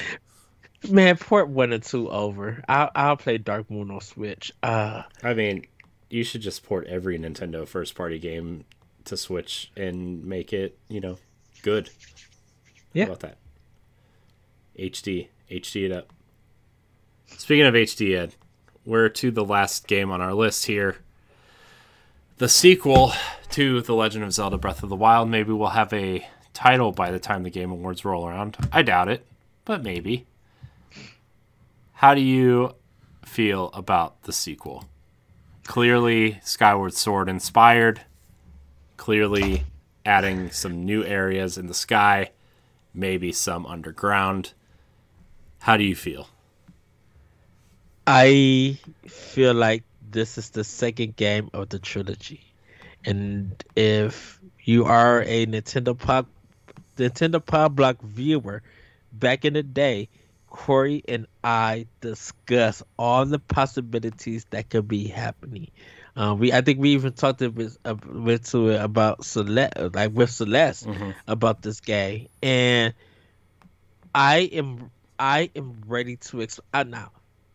[0.89, 2.63] Man, port one and two over.
[2.67, 4.51] I'll I'll play Dark Moon on Switch.
[4.63, 5.65] Uh, I mean,
[6.09, 8.65] you should just port every Nintendo first party game
[9.05, 11.17] to Switch and make it, you know,
[11.61, 11.89] good.
[12.93, 13.05] Yeah.
[13.05, 13.37] How about that?
[14.77, 16.11] HD, HD it up.
[17.37, 18.35] Speaking of HD, Ed,
[18.85, 20.97] we're to the last game on our list here.
[22.37, 23.13] The sequel
[23.51, 25.29] to The Legend of Zelda Breath of the Wild.
[25.29, 28.57] Maybe we'll have a title by the time the Game Awards roll around.
[28.71, 29.25] I doubt it,
[29.65, 30.25] but maybe.
[31.93, 32.75] How do you
[33.23, 34.85] feel about the sequel?
[35.65, 38.01] Clearly, Skyward Sword inspired.
[38.97, 39.65] Clearly,
[40.05, 42.31] adding some new areas in the sky,
[42.93, 44.53] maybe some underground.
[45.59, 46.27] How do you feel?
[48.07, 52.43] I feel like this is the second game of the trilogy.
[53.05, 56.27] And if you are a Nintendo Pop
[56.97, 58.61] Nintendo Pop Block viewer,
[59.11, 60.09] back in the day,
[60.49, 65.71] Corey and I discussed all the possibilities that could be happening.
[66.15, 69.95] Uh, we I think we even talked a bit, a bit to it about Celeste,
[69.95, 71.11] like with Celeste, mm-hmm.
[71.27, 72.93] about this game, and
[74.13, 77.11] I am I am ready to exp- uh, now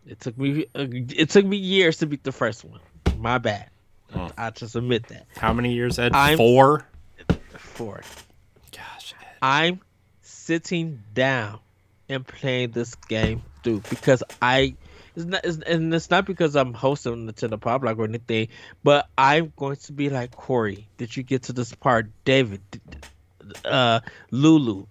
[0.06, 2.80] it took me uh, it took me years to beat the first one.
[3.18, 3.68] My bad.
[4.14, 4.30] Oh.
[4.38, 5.26] I just admit that.
[5.36, 6.12] How many years, Ed?
[6.14, 6.86] I'm, four.
[7.56, 8.02] Four.
[8.70, 9.14] Gosh.
[9.20, 9.38] Ed.
[9.42, 9.80] I'm
[10.22, 11.58] sitting down
[12.08, 14.76] and playing this game through because I.
[15.16, 18.48] It's not, it's, and it's not because I'm hosting Nintendo Pop Block or anything,
[18.84, 20.88] but I'm going to be like Corey.
[20.98, 22.08] Did you get to this part?
[22.26, 22.60] David,
[23.64, 24.00] uh,
[24.30, 24.84] Lulu,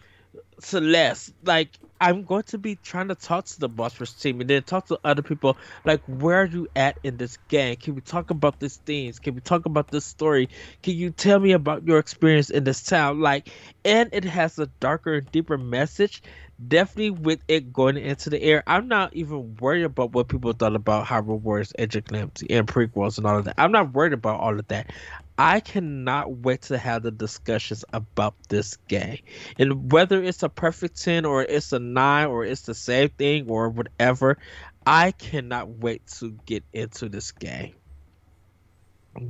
[0.66, 1.70] Celeste, like
[2.02, 4.88] I'm going to be trying to talk to the boss rush team and then talk
[4.88, 7.76] to other people like where are you at in this game?
[7.76, 9.20] Can we talk about these things?
[9.20, 10.50] Can we talk about this story?
[10.82, 13.20] Can you tell me about your experience in this town?
[13.20, 13.50] Like
[13.86, 16.24] and it has a darker and deeper message.
[16.68, 18.64] Definitely with it going into the air.
[18.66, 22.68] I'm not even worried about what people thought about Hyrule Warriors Age of Calamity and
[22.68, 23.56] prequels and all of that.
[23.58, 24.92] I'm not worried about all of that.
[25.38, 29.20] I cannot wait to have the discussions about this game.
[29.60, 33.50] And whether it's a perfect 10 or it's a 9 or it's the same thing
[33.50, 34.38] or whatever,
[34.86, 37.76] I cannot wait to get into this game.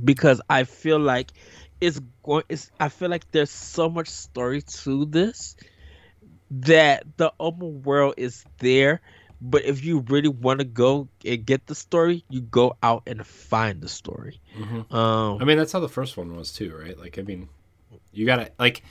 [0.04, 1.32] Because I feel like
[1.80, 5.56] it's going it's I feel like there's so much story to this
[6.50, 9.00] that the open world is there
[9.40, 13.26] but if you really want to go and get the story, you go out and
[13.26, 14.40] find the story.
[14.58, 14.94] Mm-hmm.
[14.94, 16.98] Um, I mean, that's how the first one was too, right?
[16.98, 17.48] Like, I mean,
[18.12, 18.82] you gotta like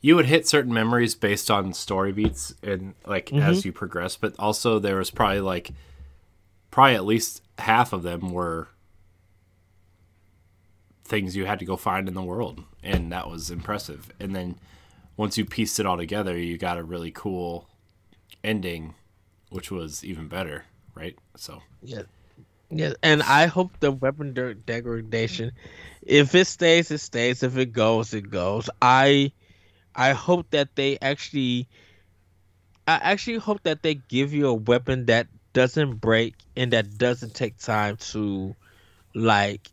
[0.00, 3.42] you would hit certain memories based on story beats and like mm-hmm.
[3.42, 5.70] as you progress, but also there was probably like
[6.70, 8.68] probably at least half of them were
[11.04, 14.12] things you had to go find in the world, and that was impressive.
[14.20, 14.58] And then
[15.16, 17.68] once you pieced it all together, you got a really cool
[18.44, 18.94] ending
[19.50, 21.16] which was even better, right?
[21.36, 22.02] So yeah,
[22.70, 25.52] yeah, and I hope the weapon de- degradation,
[26.02, 27.42] if it stays, it stays.
[27.42, 28.68] If it goes, it goes.
[28.82, 29.32] I,
[29.94, 31.66] I hope that they actually,
[32.86, 37.34] I actually hope that they give you a weapon that doesn't break and that doesn't
[37.34, 38.54] take time to,
[39.14, 39.70] like,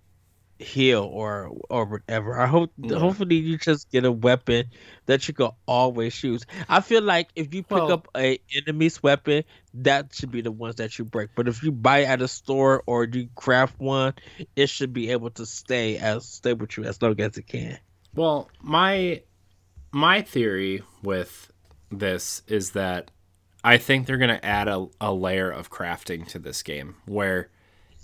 [0.66, 2.40] heal or or whatever.
[2.40, 2.98] I hope yeah.
[2.98, 4.66] hopefully you just get a weapon
[5.06, 6.46] that you can always use.
[6.68, 9.44] I feel like if you pick well, up a enemy's weapon,
[9.76, 11.30] that should be the ones that you break.
[11.36, 14.14] But if you buy at a store or you craft one,
[14.56, 17.78] it should be able to stay as stay with you as long as it can.
[18.16, 19.22] Well, my
[19.92, 21.52] my theory with
[21.92, 23.12] this is that
[23.64, 27.50] I think they're going to add a, a layer of crafting to this game where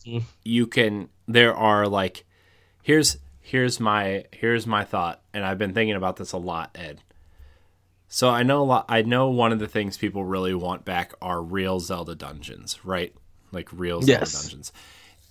[0.05, 0.26] mm-hmm.
[0.43, 2.26] you can there are like
[2.84, 7.02] here's here's my here's my thought, and I've been thinking about this a lot, Ed.
[8.08, 11.14] So I know a lot, I know one of the things people really want back
[11.22, 13.16] are real Zelda dungeons, right?
[13.54, 14.42] Like real Zelda Yes.
[14.42, 14.74] dungeons.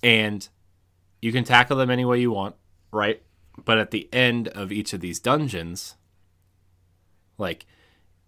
[0.01, 0.47] And
[1.21, 2.55] you can tackle them any way you want,
[2.91, 3.21] right?
[3.63, 5.95] But at the end of each of these dungeons,
[7.37, 7.65] like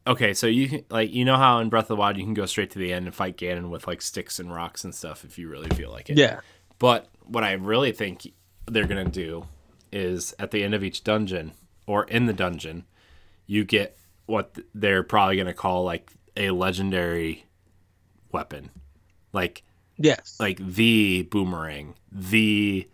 [0.05, 2.33] okay, so you can like you know how in Breath of the Wild you can
[2.33, 5.23] go straight to the end and fight Ganon with like sticks and rocks and stuff
[5.23, 6.17] if you really feel like it.
[6.17, 6.41] Yeah.
[6.77, 8.27] But what I really think
[8.65, 9.47] they're going to do
[9.91, 11.53] is at the end of each dungeon
[11.85, 12.85] or in the dungeon,
[13.45, 17.45] you get what they're probably going to call like a legendary
[18.31, 18.69] weapon.
[19.31, 19.63] Like
[19.97, 20.37] Yes.
[20.39, 22.87] like the boomerang, the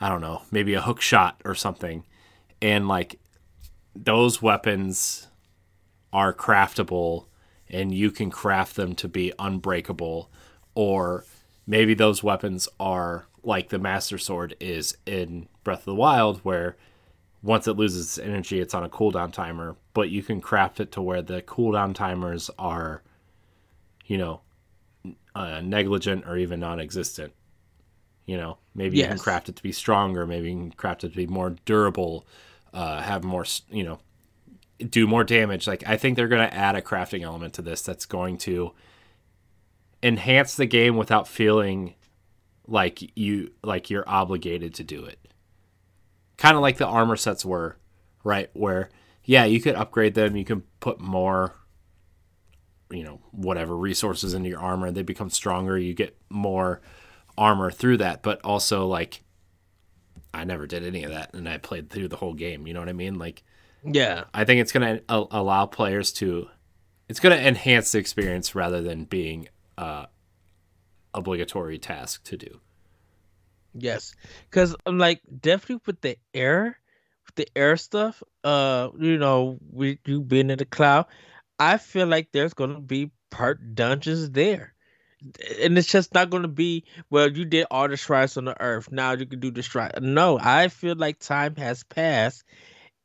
[0.00, 2.04] I don't know, maybe a hook shot or something.
[2.60, 3.20] And like
[3.94, 5.28] those weapons
[6.12, 7.26] are craftable
[7.68, 10.30] and you can craft them to be unbreakable
[10.74, 11.24] or
[11.66, 16.76] maybe those weapons are like the master sword is in Breath of the Wild where
[17.42, 20.92] once it loses its energy it's on a cooldown timer, but you can craft it
[20.92, 23.02] to where the cooldown timers are
[24.06, 24.40] you know
[25.34, 27.32] uh, negligent or even non-existent.
[28.26, 30.26] You know, maybe you can craft it to be stronger.
[30.26, 32.26] Maybe you can craft it to be more durable,
[32.72, 33.98] uh, have more, you know,
[34.78, 35.66] do more damage.
[35.66, 38.72] Like I think they're going to add a crafting element to this that's going to
[40.02, 41.94] enhance the game without feeling
[42.66, 45.18] like you like you're obligated to do it.
[46.36, 47.76] Kind of like the armor sets were,
[48.24, 48.50] right?
[48.54, 48.90] Where
[49.24, 50.36] yeah, you could upgrade them.
[50.36, 51.54] You can put more
[52.90, 56.82] you know whatever resources into your armor they become stronger you get more
[57.38, 59.22] armor through that but also like
[60.34, 62.80] i never did any of that and i played through the whole game you know
[62.80, 63.42] what i mean like
[63.82, 64.24] Yeah.
[64.34, 66.48] i think it's going to allow players to
[67.08, 69.48] it's going to enhance the experience rather than being
[69.78, 70.08] a
[71.14, 72.60] obligatory task to do
[73.74, 74.14] Yes,
[74.50, 76.78] because I'm like definitely with the air,
[77.26, 78.22] with the air stuff.
[78.44, 81.06] Uh, you know, we you being in the cloud,
[81.58, 84.74] I feel like there's gonna be part dungeons there,
[85.60, 87.30] and it's just not gonna be well.
[87.30, 89.92] You did all the shrines on the earth, now you can do the shrine.
[90.00, 92.44] No, I feel like time has passed,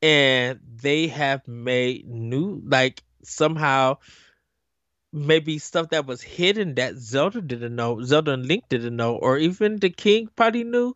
[0.02, 4.00] and they have made new like somehow
[5.14, 9.38] maybe stuff that was hidden that Zelda didn't know, Zelda and Link didn't know, or
[9.38, 10.96] even the king probably knew,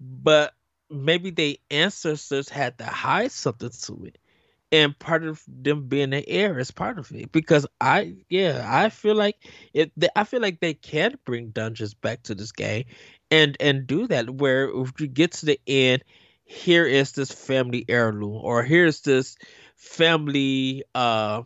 [0.00, 0.54] but
[0.90, 4.18] maybe they ancestors had to hide something to it.
[4.72, 8.88] And part of them being the heir is part of it because I, yeah, I
[8.88, 9.36] feel like
[9.74, 9.92] it.
[10.16, 12.84] I feel like they can bring dungeons back to this game,
[13.30, 16.02] and and do that where if you get to the end,
[16.44, 19.36] here is this family heirloom, or here's this
[19.76, 21.42] family uh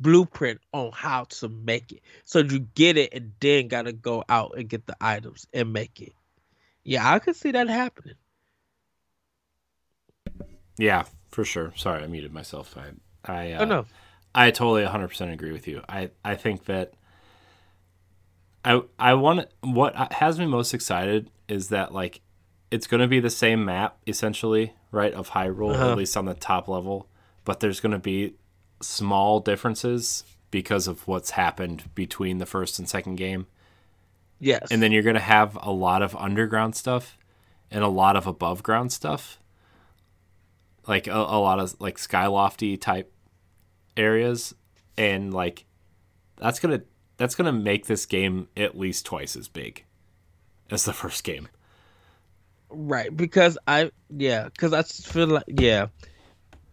[0.00, 2.00] blueprint on how to make it.
[2.24, 6.00] So you get it and then gotta go out and get the items and make
[6.00, 6.12] it.
[6.84, 8.14] Yeah, I could see that happening.
[10.80, 12.90] yeah for sure sorry i muted myself i
[13.32, 13.86] i uh, oh no.
[14.34, 15.82] I totally 100% agree with you.
[15.88, 16.92] I, I think that
[18.64, 22.20] I I want what has me most excited is that like
[22.70, 25.90] it's going to be the same map essentially, right, of Hyrule Uh-huh.
[25.92, 27.08] at least on the top level,
[27.44, 28.34] but there's going to be
[28.80, 33.46] small differences because of what's happened between the first and second game.
[34.40, 34.68] Yes.
[34.70, 37.18] And then you're going to have a lot of underground stuff
[37.70, 39.38] and a lot of above ground stuff.
[40.86, 43.12] Like a, a lot of like skylofty type
[43.96, 44.54] areas
[44.96, 45.64] and like
[46.36, 46.84] that's going to
[47.16, 49.84] that's going to make this game at least twice as big
[50.70, 51.48] as the first game.
[52.70, 55.88] right because I yeah because I just feel like yeah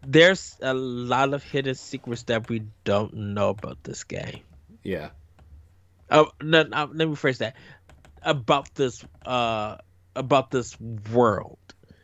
[0.05, 4.41] there's a lot of hidden secrets that we don't know about this game.
[4.83, 5.09] Yeah.
[6.11, 7.55] Oh no, no let me phrase that
[8.21, 9.77] about this uh
[10.15, 10.77] about this
[11.11, 11.57] world.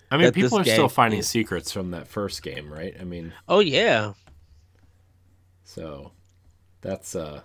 [0.10, 2.96] I mean people are still finding is- secrets from that first game, right?
[3.00, 4.14] I mean, Oh yeah.
[5.64, 6.12] So
[6.82, 7.42] that's uh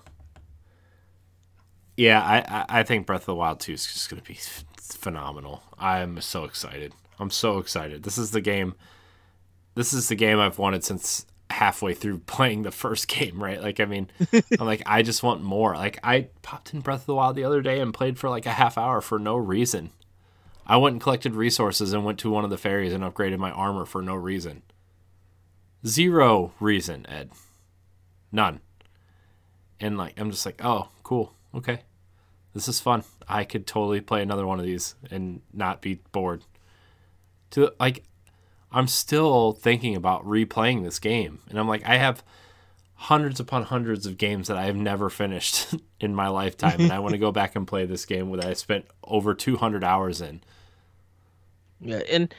[1.96, 4.38] yeah, I, I I think Breath of the Wild 2 is just gonna be
[4.78, 5.62] phenomenal.
[5.78, 6.92] I'm so excited.
[7.18, 8.02] I'm so excited.
[8.02, 8.74] This is the game.
[9.76, 13.40] This is the game I've wanted since halfway through playing the first game.
[13.40, 13.62] Right?
[13.62, 14.10] Like, I mean,
[14.58, 15.76] I'm like, I just want more.
[15.76, 18.46] Like, I popped in Breath of the Wild the other day and played for like
[18.46, 19.90] a half hour for no reason.
[20.66, 23.52] I went and collected resources and went to one of the fairies and upgraded my
[23.52, 24.62] armor for no reason.
[25.86, 27.30] Zero reason, Ed.
[28.32, 28.60] None.
[29.78, 31.34] And like I'm just like, oh, cool.
[31.54, 31.80] Okay.
[32.54, 33.04] This is fun.
[33.28, 36.42] I could totally play another one of these and not be bored.
[37.50, 38.02] To like
[38.76, 41.38] I'm still thinking about replaying this game.
[41.48, 42.22] And I'm like, I have
[42.94, 46.80] hundreds upon hundreds of games that I have never finished in my lifetime.
[46.80, 49.82] and I want to go back and play this game that I spent over 200
[49.84, 50.40] hours in.
[51.80, 52.34] Yeah, and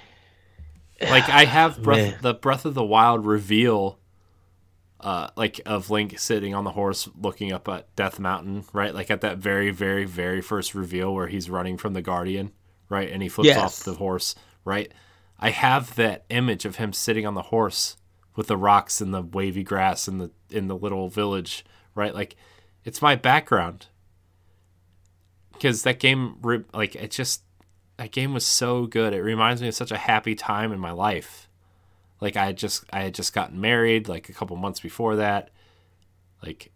[1.01, 1.81] Like I have.
[1.83, 3.99] Breath, the Breath of the Wild reveal
[4.99, 8.93] uh, like of Link sitting on the horse looking up at Death Mountain, right?
[8.95, 12.51] Like at that very, very, very first reveal where he's running from the Guardian,
[12.89, 13.09] right?
[13.11, 13.57] And he flips Yes.
[13.59, 14.33] off the horse,
[14.65, 14.91] right?
[15.39, 17.97] I have that image of him sitting on the horse
[18.35, 21.65] with the rocks and the wavy grass in the in the little village,
[21.95, 22.13] right?
[22.13, 22.35] Like
[22.83, 23.87] it's my background
[25.53, 26.37] because that game,
[26.73, 27.43] like it just
[27.97, 29.13] that game was so good.
[29.13, 31.47] It reminds me of such a happy time in my life.
[32.21, 35.49] Like I had just I had just gotten married like a couple months before that.
[36.43, 36.71] Like,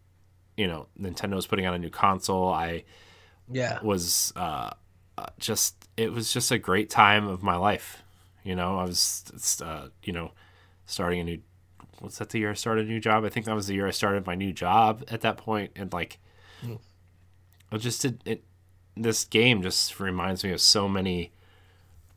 [0.58, 2.50] you know, Nintendo was putting out a new console.
[2.50, 2.84] I
[3.52, 3.80] Yeah.
[3.84, 4.72] was uh,
[5.18, 8.04] uh, just it was just a great time of my life.
[8.44, 10.32] You know, I was it's, uh, you know
[10.86, 11.40] starting a new.
[12.00, 12.30] What's that?
[12.30, 13.24] The year I started a new job.
[13.26, 15.94] I think that was the year I started my new job at that point, and
[15.94, 16.18] like,
[17.72, 18.44] I just did it.
[18.98, 21.32] This game just reminds me of so many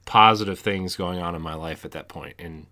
[0.07, 2.67] positive things going on in my life at that point, and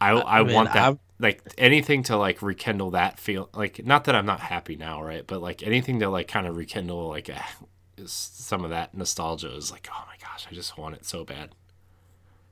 [0.00, 4.04] I I, mean, want that I've- like anything to like rekindle that feel like not
[4.04, 5.26] that I'm not happy now, right?
[5.26, 7.36] But like anything to like kind of rekindle like is
[8.06, 11.50] some of that nostalgia is like oh my gosh, I just want it so bad.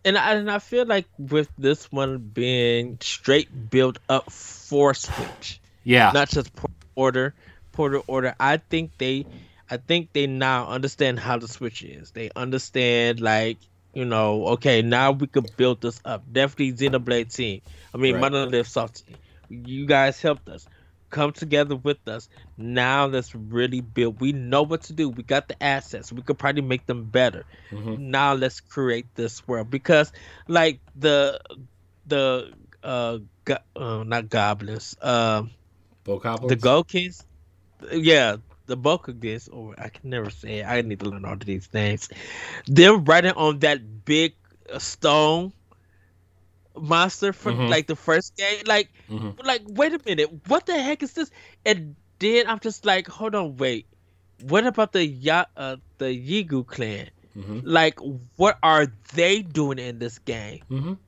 [0.05, 5.61] and I, and I feel like with this one being straight built up for Switch,
[5.85, 7.35] Yeah, not just port order,
[7.73, 8.35] porter order.
[8.41, 9.27] I think they,
[9.71, 12.11] I think they now understand how the Switch is.
[12.11, 13.59] They understand like
[13.95, 16.25] you know, okay, now we could build this up.
[16.33, 17.61] Definitely Xenoblade team.
[17.95, 18.21] I mean, Right.
[18.33, 19.17] Monolith Soft team.
[19.51, 20.67] You guys helped us.
[21.13, 22.29] Come together with us.
[22.59, 24.21] Now let's really build.
[24.21, 25.11] We know what to do.
[25.11, 26.13] We got the assets.
[26.13, 27.47] We could probably make them better.
[27.73, 28.03] Mhm.
[28.11, 30.13] Now let's create this world because,
[30.49, 31.41] like the
[32.07, 32.53] the
[32.83, 35.51] uh, go- uh not goblins, um,
[36.43, 37.25] the Gokins,
[37.93, 38.37] yeah,
[38.67, 40.67] the Bokugis, or I can never say it.
[40.67, 42.09] I need to learn all of these names.
[42.67, 44.35] Them writing on that big
[44.73, 45.53] uh, stone
[46.77, 47.71] monster from Mhm.
[47.71, 49.45] like the first game, like, Mhm.
[49.45, 51.31] like wait a minute, what the heck is this?
[51.65, 53.87] And then I'm just like, hold on, wait,
[54.43, 57.11] what about the ya uh, the Yiga clan?
[57.37, 57.63] Mhm.
[57.65, 57.99] Like,
[58.37, 60.63] what are they doing in this game?
[60.71, 60.99] Mhm.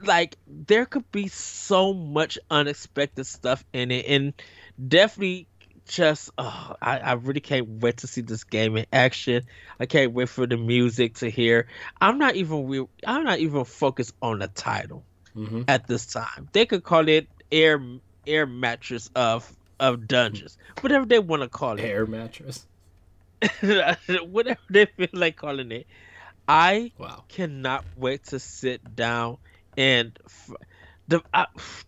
[0.00, 4.32] like there could be so much unexpected stuff in it and
[4.88, 5.46] definitely
[5.90, 9.42] just oh, I, I really can't wait to see this game in action
[9.80, 11.66] i can't wait for the music to hear
[12.00, 15.64] i'm not even i'm not even focused on the title Mhm.
[15.68, 17.80] at this time they could call it air
[18.26, 22.66] air mattress of of dungeons whatever they want to call it Air mattress.
[24.28, 25.86] whatever they feel like calling it
[26.48, 27.24] i Wow.
[27.28, 29.38] cannot wait to sit down
[29.76, 30.56] and f-
[31.08, 31.46] the I,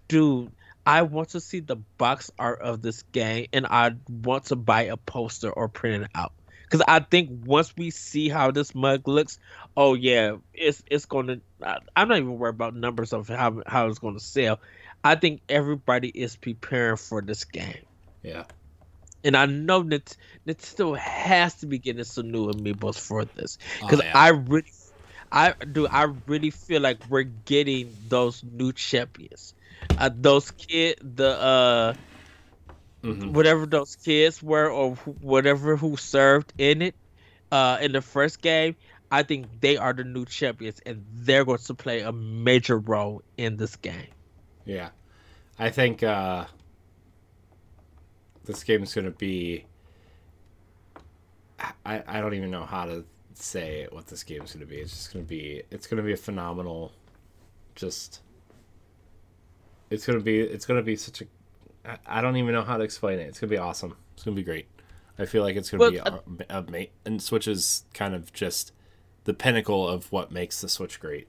[0.09, 0.53] dude
[0.87, 4.83] i want to see the box art of this game and i want to buy
[4.83, 6.33] a poster or print it out.
[6.69, 9.39] Because i think once we see how this mug looks
[9.77, 13.87] oh yeah it's it's gonna I- i'm not even worried about numbers of how, how
[13.89, 14.61] it's gonna sell.
[15.05, 17.83] I think everybody is preparing for this game.
[18.23, 18.45] Yeah.
[19.25, 20.17] and I know that
[20.47, 23.59] Nintendo has to be getting some new amiibos for this.
[23.81, 24.13] Oh, because yeah.
[24.15, 24.67] I really,
[25.31, 29.55] I do, I really feel like we're getting those new champions,
[30.03, 31.95] uh, those kid, the uh,
[33.03, 33.33] Mhm.
[33.33, 36.95] whatever those kids were or wh- whatever who served in it,
[37.51, 38.77] uh, in the first game.
[39.11, 43.23] I think they are the new champions, and they're going to play a major role
[43.37, 44.09] in this game.
[44.65, 44.91] Yeah.
[45.59, 46.47] I think uh,
[48.45, 49.67] this game is going to be.
[51.85, 54.79] I, I don't even know how to say what this game is going to be.
[54.79, 55.63] It's just going to be.
[55.71, 56.93] It's going to be a phenomenal.
[57.75, 58.21] Just.
[59.93, 60.41] It's going to be.
[60.41, 61.27] It's to be such a.
[62.07, 63.25] I- don't even know how to explain it.
[63.25, 63.97] It's going to be awesome.
[64.15, 64.67] It's going to be great.
[65.19, 68.15] I feel like it's going to Well, be a, a, ma- and Switch is kind
[68.15, 68.73] of just
[69.25, 71.29] the pinnacle of what makes the Switch great.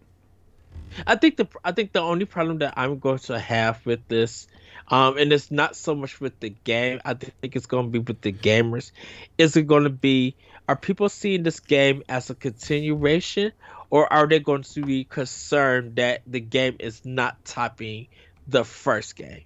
[1.06, 4.48] I think the I think the only problem that I'm going to have with this,
[4.88, 7.02] um, and it's not so much with the game.
[7.03, 8.91] I think it's going to be with the gamers.
[9.38, 10.35] Is it going to be?
[10.69, 13.52] Are people seeing this game as a continuation,
[13.90, 18.07] or are they going to be concerned that the game is not topping
[18.48, 19.41] the first game?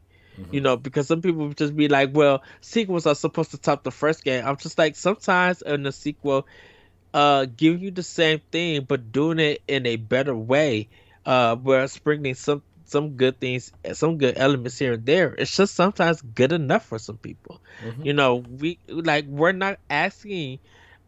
[0.52, 3.92] You know, because some people just be like, "Well, sequels are supposed to top the
[3.92, 6.48] first game." I'm just like, sometimes in the sequel,
[7.14, 10.90] uh, giving you the same thing but doing it in a better way
[11.26, 15.76] uh where sprinkling some some good things some good elements here and there it's just
[15.76, 18.06] sometimes good enough for some people Mhm.
[18.06, 20.60] you know we like we're not asking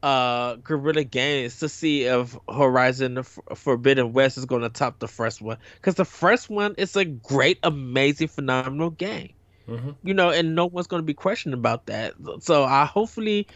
[0.03, 5.07] uh guerrilla games to see if horizon F- forbidden west is going to top the
[5.07, 9.26] first one because the first one is a great amazing phenomenal game
[9.67, 9.97] Mhm.
[9.97, 13.47] you know and no one's going to be questioning about that so i hopefully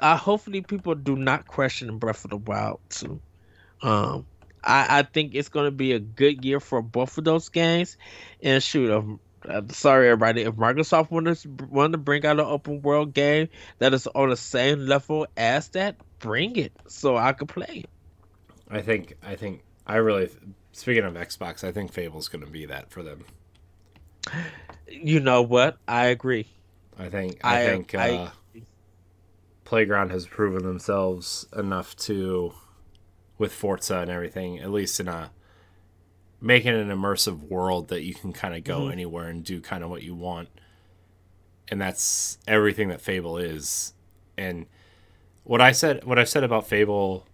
[0.00, 3.20] i hopefully people do not question breath of the wild 2
[3.82, 4.26] um
[4.64, 7.96] I, I think it's going to be a good year for both of those games.
[8.42, 8.90] And shoot,
[9.48, 13.48] uh, sorry everybody, if Microsoft wanted to, wanted to bring out an open world game
[13.78, 17.90] that is on the same level as that, bring it so I could play it.
[18.70, 20.30] I think I think I really
[20.72, 23.24] speaking of Xbox, I think Fable's going to be that for them.
[24.88, 25.78] You know what?
[25.86, 26.46] I agree.
[26.98, 28.30] I think I, I think I, uh,
[29.64, 32.54] Playground has proven themselves enough to
[33.38, 35.30] with Forza and everything, at least in a
[36.40, 38.92] making an immersive world that you can kind of go mm-hmm.
[38.92, 40.48] anywhere and do kind of what you want.
[41.68, 43.94] And that's everything that Fable is.
[44.36, 44.66] And
[45.44, 47.26] what I said what I said about Fable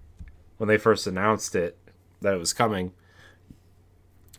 [0.59, 1.77] when they first announced it
[2.21, 2.93] that it was coming,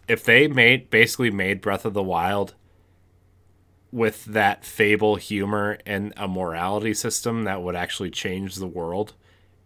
[0.07, 2.53] if they made basically made Breath of the Wild
[3.91, 9.13] with that fable humor and a morality system that would actually change the world.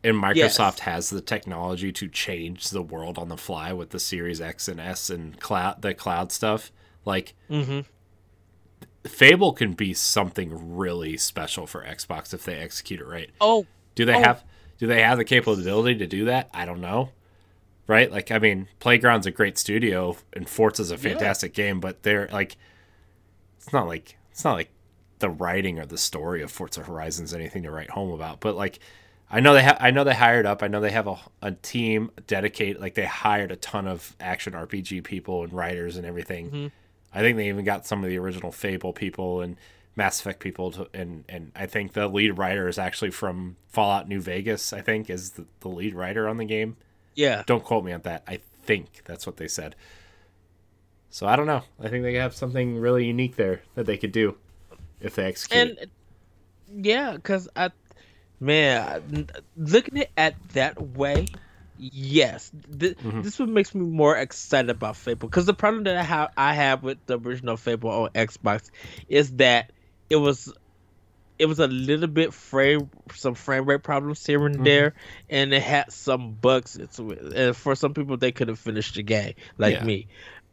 [0.05, 0.79] And Microsoft yes.
[0.81, 4.79] has the technology to change the world on the fly with the Series X and
[4.79, 6.71] S and cloud the cloud stuff.
[7.05, 7.79] Like mm-hmm.
[9.09, 13.31] Fable can be something really special for Xbox if they execute it right.
[13.41, 13.65] Oh,
[13.95, 14.21] do they oh.
[14.21, 14.43] have
[14.77, 16.51] do they have the capability to do that?
[16.53, 17.09] I don't know.
[17.87, 18.11] Right?
[18.11, 21.65] Like I mean, Playground's a great studio and Forza's a fantastic yeah.
[21.65, 22.57] game, but they're like
[23.57, 24.69] it's not like it's not like
[25.17, 28.77] the writing or the story of Forza Horizons anything to write home about, but like
[29.35, 30.63] I know they ha- I know they hired up.
[30.63, 34.53] I know they have a, a team dedicated like they hired a ton of action
[34.53, 36.47] RPG people and writers and everything.
[36.47, 36.67] Mm-hmm.
[37.13, 39.57] I think they even got some of the original Fable people and
[39.97, 44.07] Mass Effect people to, and and I think the lead writer is actually from Fallout
[44.07, 46.77] New Vegas, I think is the, the lead writer on the game.
[47.13, 47.43] Yeah.
[47.45, 48.23] Don't quote me on that.
[48.25, 49.75] I think that's what they said.
[51.09, 51.63] So I don't know.
[51.77, 54.37] I think they have something really unique there that they could do
[55.01, 55.77] if they execute.
[55.77, 57.71] And yeah, because I,
[58.39, 61.27] man, looking at that way,
[61.77, 63.21] yes, th- mm-hmm.
[63.21, 65.27] this what makes me more excited about Fable.
[65.27, 68.69] Because the problem that I have, I have with the original Fable on Xbox
[69.09, 69.71] is that
[70.09, 70.53] it was
[71.37, 74.63] it was a little bit frame some frame rate problems here and mm-hmm.
[74.63, 74.93] there
[75.29, 79.73] and it had some bugs and for some people they couldn't finish the game like
[79.73, 79.83] yeah.
[79.83, 80.07] me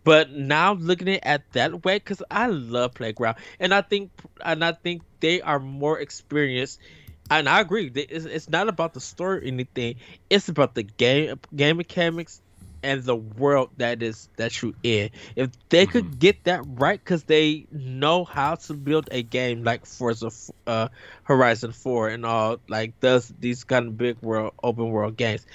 [0.04, 4.10] but now looking at it that way, because I love Playground, and I think
[4.44, 6.80] and I think they are more experienced.
[7.38, 9.96] And I agree, it's, it's not about the story or anything.
[10.30, 12.40] It's about the game game mechanics
[12.82, 15.10] and the world that is that you in.
[15.36, 15.92] If they mm-hmm.
[15.92, 20.30] could get that right, because they know how to build a game like Forza
[20.66, 20.88] uh,
[21.24, 25.46] Horizon Four and all, like those these kind of big world open world games.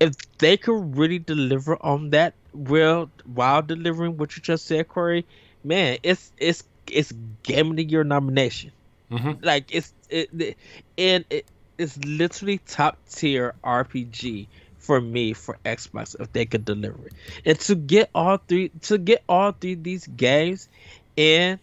[0.00, 5.26] If they could really deliver on that, well, while delivering what you just said, Corey,
[5.64, 8.70] man, it's it's it's game of the year nomination.
[9.10, 9.44] Mm-hmm.
[9.44, 10.56] Like it's it,
[10.98, 11.46] and it,
[11.78, 17.12] it's literally top tier RPG for me for Xbox if they could deliver it.
[17.44, 20.68] And to get all three to get all three these games
[21.16, 21.58] in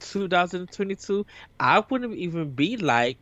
[0.00, 1.26] 2022,
[1.58, 3.18] I wouldn't even be like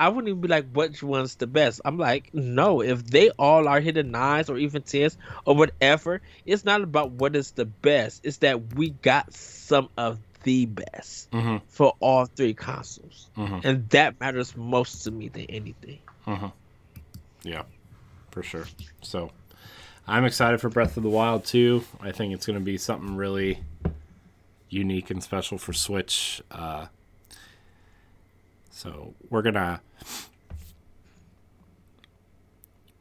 [0.00, 1.80] I wouldn't even be like which one's the best.
[1.84, 6.64] I'm like, no, if they all are hitting nines or even tens or whatever, it's
[6.64, 8.20] not about what is the best.
[8.24, 10.18] It's that we got some of
[10.48, 11.58] the best mm-hmm.
[11.68, 13.28] for all three consoles.
[13.36, 13.66] Mm-hmm.
[13.66, 15.98] And that matters most to me than anything.
[16.26, 16.46] Mm-hmm.
[17.42, 17.62] Yeah
[18.30, 18.66] for sure.
[19.02, 19.30] So
[20.06, 21.84] I'm excited for Breath of the Wild too.
[22.00, 23.60] I think it's going to be something really
[24.68, 26.40] unique and special for Switch.
[26.50, 26.86] Uh,
[28.70, 29.80] so we're gonna.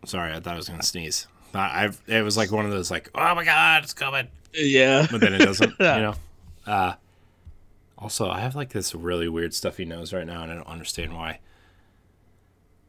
[0.06, 1.28] Sorry, I thought I was gonna sneeze.
[1.54, 4.28] I it was like one of those like, oh my god, it's coming.
[4.54, 5.70] Yeah, but then it doesn't.
[5.80, 6.16] you know.
[6.66, 6.96] Uh,
[7.98, 11.16] also, I have like this really weird stuffy nose right now, and I don't understand
[11.16, 11.40] why.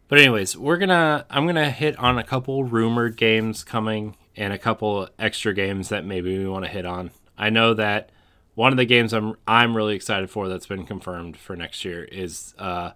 [0.08, 4.58] But anyways, we're gonna I'm gonna hit on a couple rumored games coming and a
[4.58, 7.10] couple extra games that maybe we want to hit on.
[7.36, 8.10] I know that
[8.54, 12.04] one of the games I'm I'm really excited for that's been confirmed for next year
[12.04, 12.92] is uh,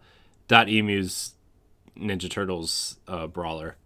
[0.51, 1.35] Emu's
[1.99, 3.77] Ninja Turtles uh, brawler.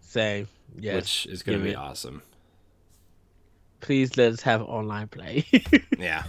[0.00, 0.48] Same,
[0.78, 1.76] yes, which is gonna be it.
[1.76, 2.22] awesome.
[3.80, 5.46] Please let us have online play.
[5.98, 6.24] yeah.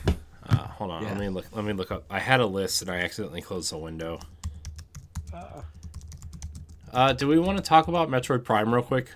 [0.49, 1.03] Uh, hold on.
[1.03, 1.09] Yeah.
[1.09, 1.45] Let me look.
[1.51, 2.05] Let me look up.
[2.09, 4.19] I had a list and I accidentally closed the window.
[5.33, 5.61] Uh.
[6.91, 9.11] Uh, do we want to talk about Metroid Prime real quick?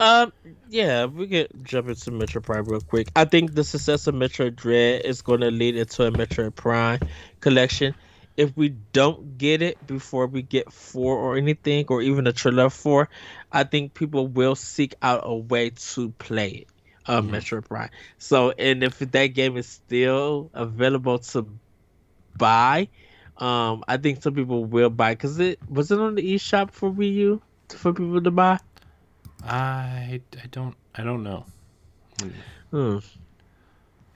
[0.00, 0.32] Um,
[0.70, 3.08] yeah, we could jump into Metroid Prime real quick.
[3.14, 7.00] I think the success of Metroid Dread is going to lead into a Metroid Prime
[7.40, 7.94] collection.
[8.36, 12.70] If we don't get it before we get four or anything, or even a trailer
[12.70, 13.08] four,
[13.52, 16.68] I think people will seek out a way to play it.
[17.06, 17.34] Mm-hmm.
[17.34, 17.90] Metroid Prime.
[18.18, 21.46] So, and if that game is still available to
[22.36, 22.88] buy,
[23.38, 26.90] um, I think some people will buy because it was it on the eShop for
[26.90, 28.58] Wii U for people to buy.
[29.42, 31.44] I, I don't I don't know.
[32.70, 32.98] Hmm.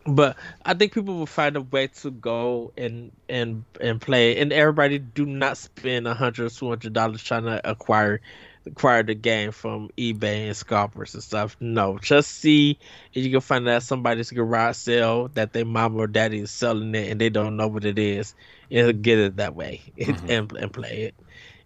[0.07, 4.41] But I think people will find a way to go and and and play.
[4.41, 8.21] And everybody do not spend a hundred, two hundred dollars trying to acquire
[8.69, 11.57] acquire the game from eBay and scalpers and stuff.
[11.61, 12.79] No, just see
[13.13, 16.95] if you can find that somebody's garage sale that their mom or daddy is selling
[16.95, 18.35] it and they don't know what it is,
[18.71, 20.31] and get it that way mm-hmm.
[20.31, 21.15] and and play it.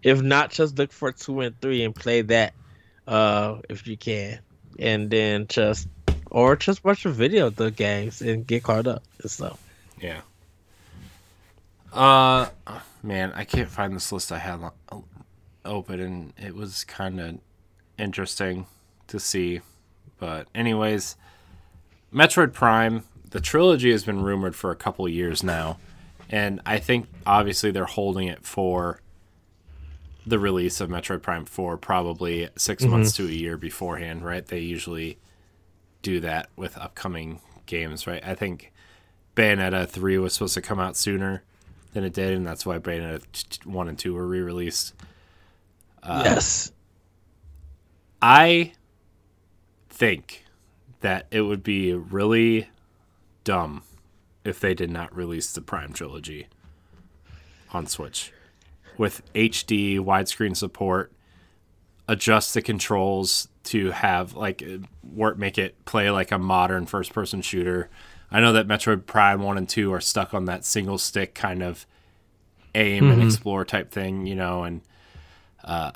[0.03, 2.55] If not, just look for two and three and play that
[3.07, 4.41] uh if you can,
[4.79, 5.89] and then just
[6.31, 9.63] or just watch a video of the games and get caught up and stuff.
[10.01, 10.23] Yeah.
[11.93, 12.49] Uh,
[13.03, 14.61] man, I can't find this list I had
[15.65, 17.39] open, and it was kind of
[17.99, 18.67] interesting
[19.09, 19.61] to see.
[20.19, 21.17] But anyways,
[22.13, 25.79] Metroid Prime, the trilogy has been rumored for a couple years now,
[26.29, 29.01] and I think obviously they're holding it for
[30.27, 32.93] the release of Metroid Prime 4 probably 6 mm-hmm.
[32.93, 34.47] months to a year beforehand, right?
[34.47, 35.19] They usually
[36.03, 38.25] do that with upcoming games, right?
[38.25, 38.73] I think
[39.37, 41.43] Bayonetta 3 was supposed to come out sooner
[41.93, 44.95] than it did, and that's why Bayonetta 1 and 2 were re released.
[46.03, 46.73] Uh, yes.
[48.21, 48.73] I
[49.89, 50.45] think
[51.01, 52.69] that it would be really
[53.45, 53.83] dumb
[54.45, 56.49] if they did not release the Prime trilogy
[57.73, 58.33] on Switch
[58.99, 61.13] with HD widescreen support,
[62.09, 64.63] adjust the controls to have like
[65.15, 67.89] work make it play like a modern first person shooter.
[68.31, 71.63] I know that Metroid Prime 1 and 2 are stuck on that single stick kind
[71.63, 71.87] of
[72.75, 73.13] aim mm-hmm.
[73.13, 74.81] and explore type thing, you know, and
[75.65, 75.93] uh,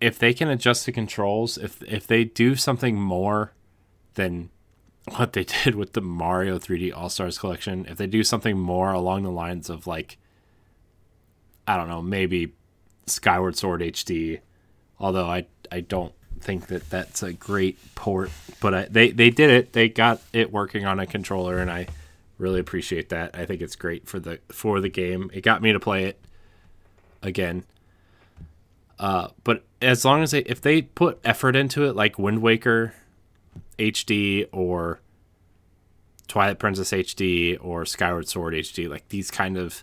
[0.00, 3.52] if they can adjust the controls, if if they do something more
[4.14, 4.50] than
[5.16, 8.92] what they did with the Mario 3D All Stars collection, if they do something more
[8.92, 10.18] along the lines of like
[11.66, 12.52] I don't know, maybe
[13.06, 14.40] Skyward Sword HD,
[14.98, 18.30] although I I don't think that that's a great port,
[18.60, 19.72] but I, they they did it.
[19.72, 21.86] They got it working on a controller, and I
[22.38, 23.34] really appreciate that.
[23.34, 25.30] I think it's great for the for the game.
[25.32, 26.18] It got me to play it
[27.22, 27.64] again.
[29.00, 32.92] Uh, but as long as they if they put effort into it, like Wind Waker
[33.78, 35.00] HD or
[36.28, 39.82] Twilight Princess HD or Skyward Sword HD, like these kind of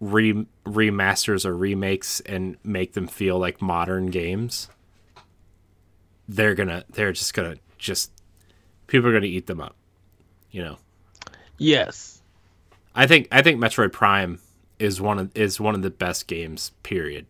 [0.00, 4.68] re- remasters or remakes and make them feel like modern games,
[6.28, 8.10] they're gonna they're just gonna just
[8.88, 9.76] people are gonna eat them up.
[10.50, 10.76] You know.
[11.56, 12.20] Yes.
[12.96, 14.40] I think I think Metroid Prime
[14.80, 16.72] is one of is one of the best games.
[16.82, 17.26] Period.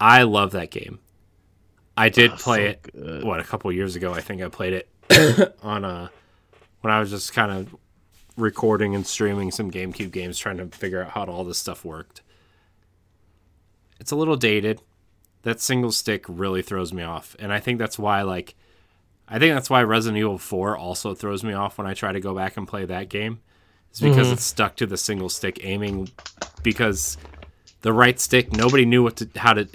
[0.00, 1.00] I love that game.
[1.96, 3.24] I did oh, play so it good.
[3.24, 4.12] what a couple years ago.
[4.12, 6.10] I think I played it on a
[6.80, 7.74] when I was just kind of
[8.36, 12.22] recording and streaming some GameCube games, trying to figure out how all this stuff worked.
[13.98, 14.80] It's a little dated.
[15.42, 18.54] That single stick really throws me off, and I think that's why like
[19.28, 22.20] I think that's why Resident Evil 4 also throws me off when I try to
[22.20, 23.40] go back and play that game.
[23.92, 24.34] Is because mm-hmm.
[24.34, 26.10] it's stuck to the single stick aiming
[26.62, 27.16] because
[27.82, 29.66] the right stick nobody knew what to how to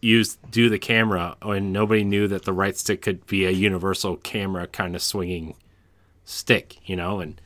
[0.00, 4.16] use do the camera and nobody knew that the right stick could be a universal
[4.16, 5.54] camera kind of swinging
[6.24, 7.40] stick, you know, and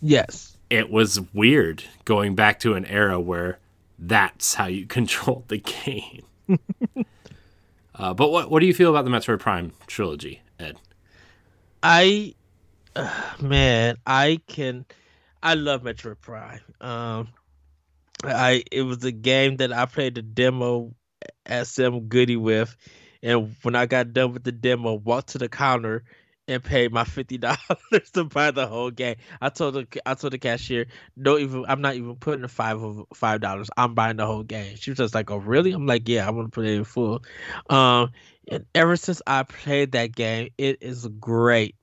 [0.00, 0.56] Yes.
[0.68, 3.58] It was weird going back to an era where
[3.98, 6.24] that's how you controlled the game.
[7.94, 10.76] uh, but what what do you feel about the Metroid Prime trilogy, Ed?
[11.82, 12.34] I
[12.96, 14.84] uh, man, I can
[15.42, 16.60] I love Metroid Prime.
[16.80, 17.28] Um
[18.22, 20.94] I it was a game that I played the demo
[21.64, 22.76] some goody with
[23.22, 26.04] and when I got done with the demo, walked to the counter
[26.46, 29.16] and paid my fifty dollars to buy the whole game.
[29.40, 30.86] I told the I told the cashier,
[31.16, 33.70] no, even I'm not even putting the five of five dollars.
[33.78, 34.76] I'm buying the whole game.
[34.76, 35.72] She was just like, oh really?
[35.72, 37.24] I'm like, yeah, I'm gonna play it in full.
[37.70, 38.10] Um,
[38.46, 41.76] and ever since I played that game, it is great.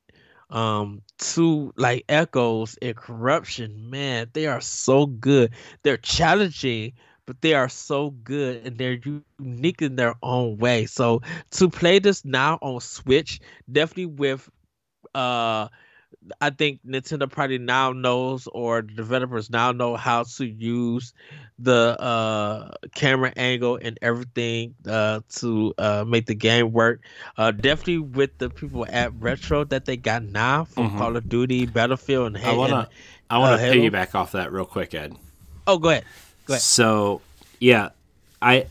[0.52, 5.52] Um, to like echoes and corruption, man, they are so good.
[5.84, 6.94] They're challenging
[7.28, 9.00] but they are so good and they're
[9.40, 10.86] unique in their own way.
[10.86, 11.22] So
[11.52, 13.40] to play this now on Switch,
[13.72, 14.50] definitely with
[15.16, 15.68] uh
[16.40, 21.14] I think Nintendo probably now knows or the developers now know how to use
[21.58, 27.02] the uh, camera angle and everything uh, to uh, make the game work.
[27.38, 30.98] Uh, definitely with the people at Retro that they got now from mm-hmm.
[30.98, 32.90] Call of Duty, Battlefield, and I wanna
[33.30, 35.16] I wanna uh, piggyback off that real quick, Ed.
[35.66, 36.06] Oh, go ahead.
[36.46, 36.62] Go ahead.
[36.62, 37.22] So
[37.60, 37.90] yeah,
[38.42, 38.68] I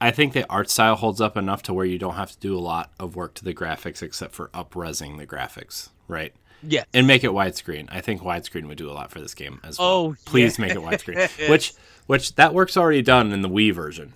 [0.00, 2.56] I think the art style holds up enough to where you don't have to do
[2.56, 6.34] a lot of work to the graphics except for upresing the graphics, right?
[6.62, 6.84] Yeah.
[6.92, 7.88] And make it widescreen.
[7.90, 9.88] I think widescreen would do a lot for this game as well.
[9.88, 10.66] Oh, please yeah.
[10.66, 11.48] make it widescreen.
[11.50, 11.74] which
[12.06, 14.12] which that work's already done in the Wii version,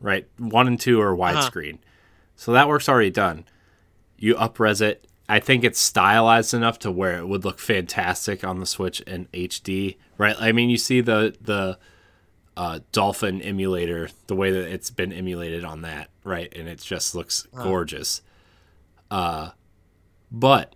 [0.00, 0.26] right?
[0.38, 1.22] 1 and 2 are uh-huh.
[1.22, 1.74] widescreen.
[1.74, 1.88] Uh-huh.
[2.36, 3.44] So that work's already done.
[4.16, 5.06] You upres it.
[5.28, 9.26] I think it's stylized enough to where it would look fantastic on the Switch in
[9.26, 10.36] HD, right?
[10.38, 11.78] I mean, you see the the
[12.56, 16.54] uh, Dolphin emulator, the way that it's been emulated on that, right?
[16.56, 18.22] And it just looks gorgeous.
[19.10, 19.50] Uh,
[20.30, 20.74] but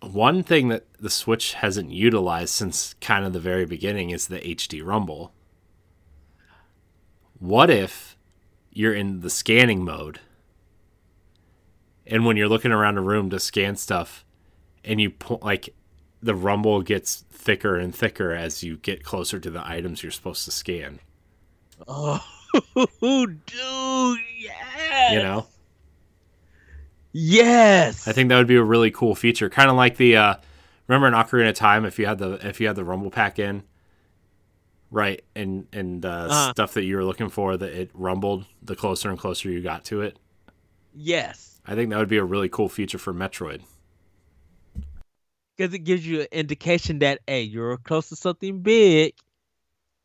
[0.00, 4.40] one thing that the Switch hasn't utilized since kind of the very beginning is the
[4.40, 5.32] HD Rumble.
[7.38, 8.16] What if
[8.70, 10.20] you're in the scanning mode
[12.06, 14.24] and when you're looking around a room to scan stuff
[14.84, 15.74] and you po- like
[16.22, 20.44] the rumble gets thicker and thicker as you get closer to the items you're supposed
[20.44, 21.00] to scan.
[21.86, 22.24] Oh,
[23.00, 25.12] dude, yes.
[25.12, 25.46] You know?
[27.12, 28.06] Yes.
[28.06, 29.48] I think that would be a really cool feature.
[29.48, 30.34] Kind of like the uh
[30.86, 33.38] remember in Ocarina of Time if you had the if you had the rumble pack
[33.38, 33.62] in
[34.90, 36.50] right and and uh, Uh-huh.
[36.52, 39.84] stuff that you were looking for that it rumbled the closer and closer you got
[39.86, 40.18] to it.
[40.94, 41.60] yes.
[41.66, 43.60] I think that would be a really cool feature for Metroid.
[45.56, 49.12] Because it gives you an indication that, hey, you're close to something big.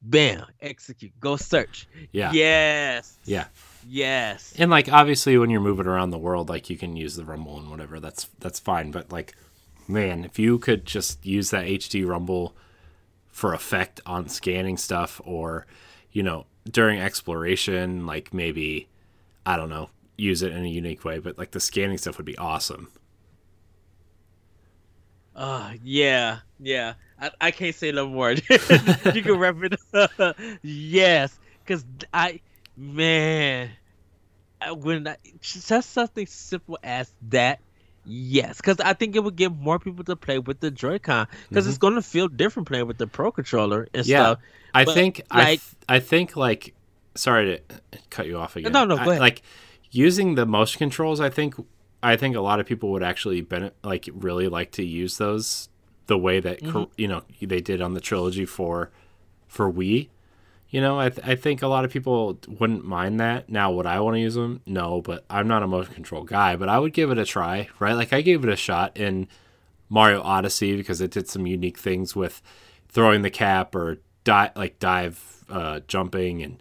[0.01, 0.45] Bam.
[0.59, 1.13] Execute.
[1.21, 1.87] Go search.
[2.11, 2.33] Yeah.
[2.33, 3.17] Yes.
[3.23, 3.45] Yeah.
[3.87, 4.53] Yes.
[4.57, 7.57] And like obviously when you're moving around the world like you can use the rumble
[7.57, 9.35] and whatever that's that's fine but like
[9.87, 12.55] man if you could just use that HD rumble
[13.29, 15.65] for effect on scanning stuff or
[16.11, 18.87] you know during exploration like maybe
[19.45, 22.25] I don't know use it in a unique way but like the scanning stuff would
[22.25, 22.89] be awesome.
[25.35, 26.39] Uh, yeah.
[26.59, 26.93] Yeah.
[27.19, 28.31] I, I can't say no more.
[28.33, 30.37] you can wrap it up.
[30.61, 31.39] yes.
[31.65, 32.39] Because I,
[32.77, 33.69] man,
[34.61, 37.59] I- when I, just something simple as that.
[38.05, 41.67] Yes, because I think it would get more people to play with the Joy-Con because
[41.67, 44.23] it's going to feel different playing with the Pro controller and Yeah.
[44.23, 44.39] stuff.
[44.73, 46.73] I But, think I th- I think like
[47.15, 48.73] sorry to cut you off again.
[48.73, 49.21] No, no, I- go ahead.
[49.21, 49.41] like
[49.91, 51.55] using the motion controls, I think
[52.01, 55.69] I think a lot of people would actually benefit, like really like to use those
[56.07, 56.91] the way that Mm-hmm.
[56.97, 58.91] you know they did on the trilogy for
[59.47, 60.09] for Wii.
[60.73, 63.47] You know, I th- I think a lot of people wouldn't mind that.
[63.47, 64.59] Now, would I want to use them?
[64.65, 66.55] No, but I'm not a motion control guy.
[66.55, 67.93] But I would give it a try, right?
[67.93, 69.27] Like I gave it a shot in
[69.87, 72.41] Mario Odyssey because it did some unique things with
[72.89, 76.57] throwing the cap or di- like dive uh, jumping and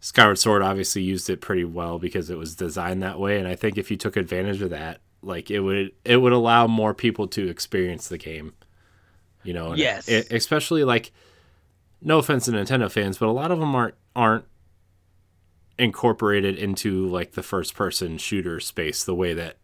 [0.00, 3.54] Skyward Sword obviously used it pretty well because it was designed that way and I
[3.54, 7.26] think if you took advantage of that like it would it would allow more people
[7.28, 8.54] to experience the game
[9.44, 10.08] you know Yes.
[10.08, 11.12] it- especially like
[12.02, 14.44] no offense to Nintendo fans but a lot of them aren't aren't
[15.78, 19.56] incorporated into like the first person shooter space the way that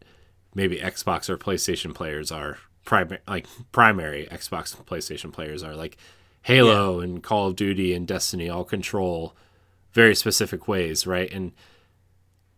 [0.54, 5.96] maybe Xbox or PlayStation players are primary like primary Xbox and PlayStation players are like
[6.42, 9.34] Halo and Call of Duty and Destiny all control
[9.92, 11.30] very specific ways, right?
[11.32, 11.52] And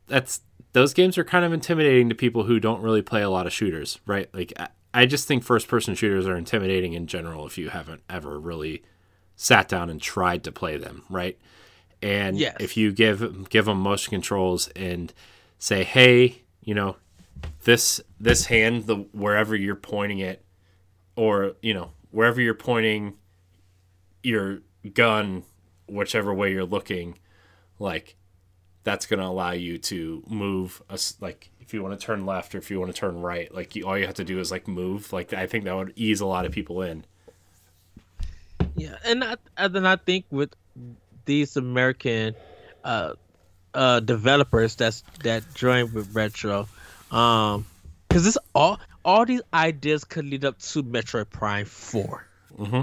[0.07, 0.41] that's
[0.73, 3.53] those games are kind of intimidating to people who don't really play a lot of
[3.53, 4.29] shooters, right?
[4.33, 8.03] Like I, I just think first person shooters are intimidating in general if you haven't
[8.09, 8.83] ever really
[9.36, 11.39] sat down and tried to play them, right?
[12.02, 12.56] And Yes.
[12.61, 15.12] if you give give them motion controls and
[15.59, 16.97] say, "Hey, you know,
[17.65, 20.44] this this hand, the wherever you're pointing it,
[21.16, 23.15] or you know, wherever you're pointing
[24.23, 24.61] your
[24.93, 25.44] gun,
[25.89, 27.19] whichever way you're looking,
[27.78, 28.16] like
[28.82, 32.55] that's going to allow you to move us like if you want to turn left
[32.55, 34.51] or if you want to turn right like you, all you have to do is
[34.51, 37.02] like move like i think that would ease a lot of people in
[38.77, 40.55] Yeah, and I, and then I think with
[41.24, 42.35] these American
[42.82, 43.15] uh,
[43.73, 46.69] uh, developers that's that join with Retro,
[47.11, 47.66] um,
[48.09, 52.27] because this all all these ideas could lead up to Metroid Prime 4
[52.59, 52.81] mm-hmm.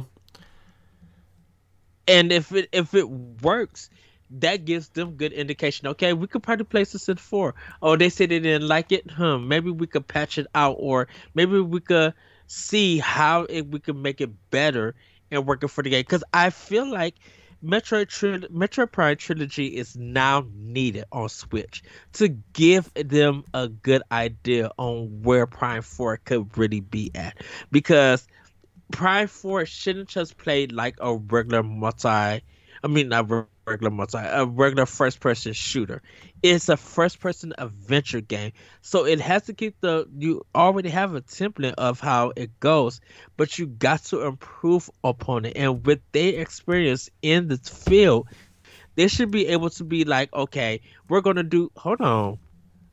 [2.08, 3.90] and if it if it works.
[4.36, 5.90] That gives them good indication.
[5.90, 7.54] Okay, we could probably place this in four.
[7.82, 9.12] Oh, they said they didn't like it.
[9.12, 9.50] Hmm.
[9.50, 12.14] Maybe we could patch it out, or maybe we could
[12.48, 14.96] see how it, we could make it better
[15.32, 17.16] and working for the game because I feel like
[17.64, 21.84] Tril- Metroid Prime trilogy is now needed on Switch
[22.14, 27.38] to give them a good idea on where Prime Four could really be at
[27.72, 28.28] because
[28.92, 32.08] Prime Four shouldn't just play like a regular multi.
[32.08, 32.42] I
[32.90, 33.28] mean, not
[33.72, 36.02] regular multi, a regular first person shooter.
[36.44, 38.52] It's a first person adventure game.
[38.82, 43.02] So it has to keep the, you already have a template of how it goes,
[43.38, 45.54] but you got to improve upon it.
[45.56, 48.28] And with their experience in the field,
[48.96, 52.40] they should be able to be like, okay, we're to do, hold on,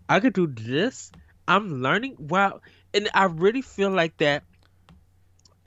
[0.08, 1.10] I could do this.
[1.46, 2.16] I'm learning.
[2.18, 2.60] Wow.
[2.94, 4.44] And I really feel like that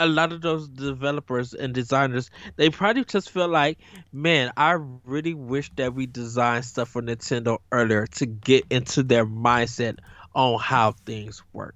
[0.02, 3.78] a lot of those developers and designers, they probably just feel like,
[4.12, 9.26] man, I really wish that we designed stuff for Nintendo earlier to get into their
[9.26, 10.00] mindset
[10.34, 11.76] on how things work.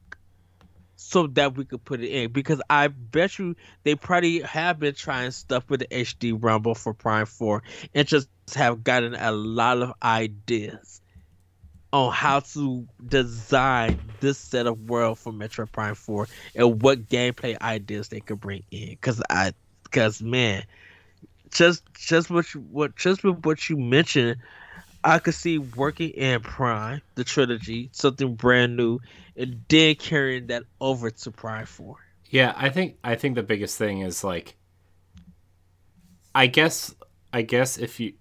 [0.95, 2.31] So that we could put it in.
[2.31, 6.95] Because I bet you they probably have been trying stuff with the HD Rumble for
[6.95, 7.61] Prime 4
[7.93, 11.01] and just have gotten a lot of ideas
[11.95, 17.57] on how to design this set of world for Metroid Prime 4 and what gameplay
[17.61, 18.97] ideas they could bring in.
[18.99, 19.53] Cause I,
[19.91, 20.65] cause man,
[21.51, 24.41] just just what you, what just with what you mentioned,
[25.05, 28.99] I could see working in Prime, the trilogy, something brand new,
[29.37, 31.95] and then carrying that over to Prime 4.
[32.29, 34.57] Yeah, I think I think the biggest thing is like
[36.33, 36.93] I guess
[37.31, 38.15] I guess if you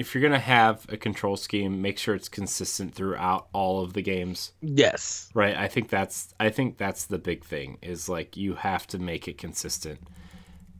[0.00, 4.00] if you're gonna have a control scheme, make sure it's consistent throughout all of the
[4.00, 4.52] games.
[4.62, 5.28] Yes.
[5.34, 5.54] Right.
[5.54, 9.28] I think that's I think that's the big thing is like you have to make
[9.28, 10.00] it consistent,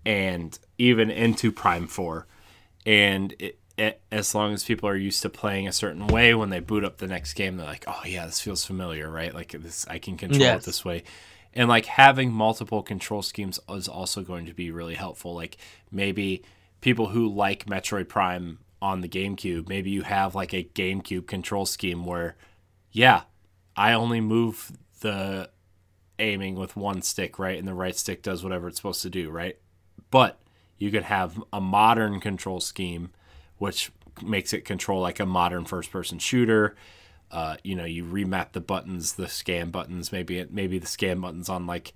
[0.07, 2.29] and even into Prime Four,
[2.87, 6.49] and it, it, as long as people are used to playing a certain way, when
[6.49, 9.35] they boot up the next game, they're like, oh yeah, this feels familiar, right?
[9.35, 10.63] Like this, I can control yes.
[10.63, 11.03] it this way.
[11.53, 15.35] And like having multiple control schemes is also going to be really helpful.
[15.35, 15.59] Like
[15.91, 16.43] maybe
[16.81, 21.67] people who like Metroid Prime on the GameCube, maybe you have like a GameCube control
[21.67, 22.37] scheme where,
[22.91, 23.23] yeah,
[23.77, 25.51] I only move the
[26.19, 27.59] aiming with one stick, right?
[27.59, 29.59] And the right stick does whatever it's supposed to do, right?
[30.11, 30.41] But
[30.79, 33.11] you could have a modern control scheme,
[33.59, 33.91] which
[34.23, 36.75] makes it control like a modern first person shooter.
[37.31, 41.21] Uh, you know, you remap the buttons, the scan buttons, maybe it, maybe the scan
[41.21, 41.93] buttons on like,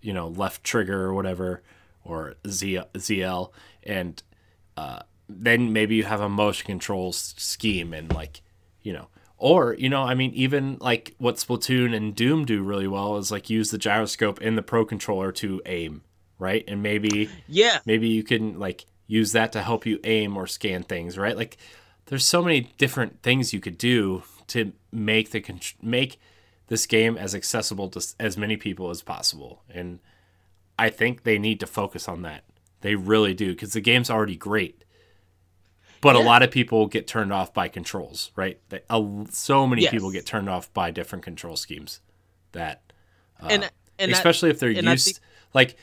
[0.00, 1.62] you know, left trigger or whatever,
[2.04, 3.52] or Z, ZL,
[3.82, 4.22] and
[4.76, 5.00] uh,
[5.38, 8.42] then maybe you have a motion control scheme and like
[8.82, 9.08] you know
[9.38, 13.30] or you know i mean even like what splatoon and doom do really well is
[13.30, 16.02] like use the gyroscope in the pro controller to aim
[16.40, 16.64] right?
[16.66, 17.78] And maybe yeah.
[17.86, 21.36] maybe you can like use that to help you aim or scan things right?
[21.36, 21.58] Like
[22.06, 25.44] there's so many different things you could do to make the
[25.80, 26.18] make
[26.66, 29.62] this game as accessible to as many people as possible.
[29.72, 30.00] And
[30.78, 32.42] i think they need to focus on that.
[32.80, 34.82] They really do because the game's already great
[36.00, 36.22] but yeah.
[36.22, 38.58] a lot of people get turned off by controls, right?
[38.68, 39.90] They, uh, so many yes.
[39.90, 42.00] people get turned off by different control schemes
[42.52, 42.82] that,
[43.42, 45.18] uh, and, and especially that, if they're used, think...
[45.52, 45.76] like,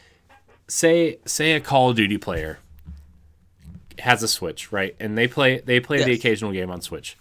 [0.67, 2.59] say say a Call of Duty player
[3.99, 4.95] has a Switch, right?
[4.99, 6.05] And they play they play yes.
[6.05, 7.17] the occasional game on Switch.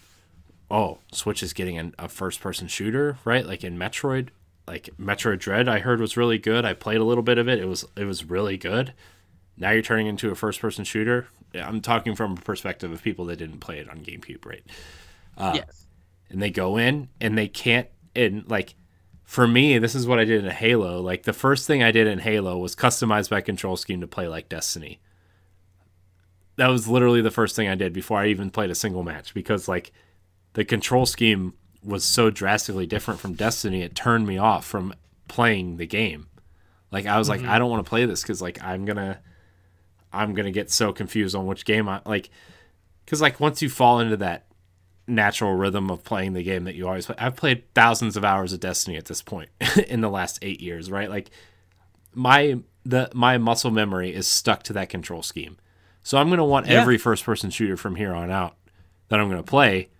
[0.70, 3.46] Oh, Switch is getting an, a first person shooter, right?
[3.46, 4.28] Like in Metroid,
[4.66, 6.64] like Metroid Dread, I heard was really good.
[6.64, 7.58] I played a little bit of it.
[7.58, 8.92] It was it was really good.
[9.58, 11.28] Now you're turning into a first person shooter.
[11.54, 14.64] I'm talking from a perspective of people that didn't play it on GameCube, right?
[15.36, 15.86] Uh, yes.
[16.28, 17.88] And they go in and they can't.
[18.14, 18.74] And like,
[19.24, 21.00] for me, this is what I did in Halo.
[21.00, 24.28] Like the first thing I did in Halo was customize my control scheme to play
[24.28, 25.00] like Destiny.
[26.56, 29.34] That was literally the first thing I did before I even played a single match
[29.34, 29.92] because like
[30.54, 33.82] the control scheme was so drastically different from Destiny.
[33.82, 34.94] It turned me off from
[35.28, 36.28] playing the game.
[36.90, 37.44] Like I was mm-hmm.
[37.44, 39.20] like, I don't want to play this because like I'm gonna
[40.16, 42.30] I'm gonna get so confused on which game I like,
[43.04, 44.46] because like once you fall into that
[45.06, 48.52] natural rhythm of playing the game that you always play, I've played thousands of hours
[48.52, 49.50] of Destiny at this point
[49.88, 51.10] in the last eight years, right?
[51.10, 51.30] Like
[52.14, 55.58] my the my muscle memory is stuck to that control scheme,
[56.02, 56.80] so I'm gonna want yeah.
[56.80, 58.56] every first person shooter from here on out
[59.08, 59.90] that I'm gonna play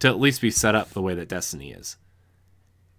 [0.00, 1.96] to at least be set up the way that Destiny is.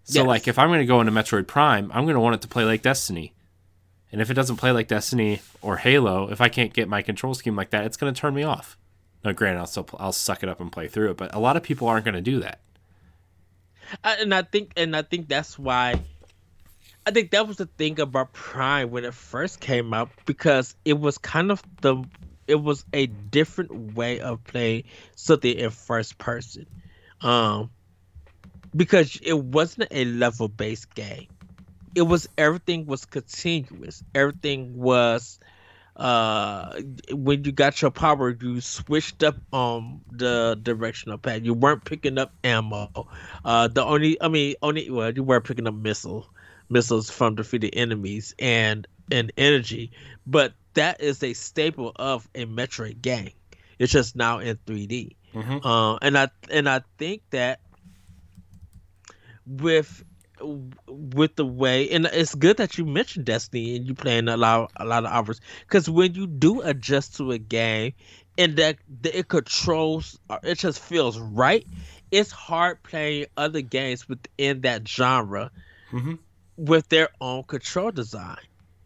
[0.06, 0.27] So yes.
[0.27, 2.81] like if I'm gonna go into Metroid Prime, I'm gonna want it to play like
[2.81, 3.35] Destiny.
[4.16, 7.34] And if it doesn't play like Destiny or Halo, if I can't get my control
[7.34, 8.78] scheme like that, it's going to turn me off.
[9.26, 11.58] Now, granted, I'll still I'll suck it up and play through it, but a lot
[11.58, 12.62] of people aren't going to do that.
[14.06, 16.00] And I think, and I think that's why.
[17.06, 20.98] I think that was the thing about Prime when it first came out because it
[20.98, 22.02] was kind of the
[22.48, 24.86] it was a different way of playing
[25.16, 26.68] something in first person.
[27.20, 27.70] Um
[28.74, 31.28] because it wasn't a level based game
[31.96, 34.04] it was everything was continuous.
[34.14, 35.40] Everything was
[35.96, 36.82] uh
[37.12, 42.18] when you got your power you switched up um the directional pad you weren't picking
[42.18, 43.08] up ammo.
[43.46, 46.28] Uh the only i mean only well you were picking up missile
[46.70, 49.92] missiles from defeated enemies and and energy.
[50.28, 53.32] But that is a staple of a metroid game
[53.80, 55.66] it's just now in 3d mm-hmm.
[55.68, 57.60] uh, and i and i think that
[59.46, 60.04] with
[60.88, 64.72] with the way and it's good that you mentioned destiny and you playing a lot
[64.78, 67.94] a lot of hours because when you do adjust to a game
[68.38, 71.66] and that, that it controls it just feels right
[72.12, 75.52] it's hard playing other games within that genre
[75.92, 76.16] mm-hmm.
[76.58, 78.38] with their own control design.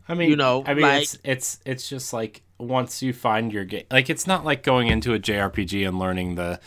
[0.07, 3.53] I mean, You know, I mean, like- it's it's it's just like once you find
[3.53, 6.59] your game, like it's not like going into a JRPG and learning the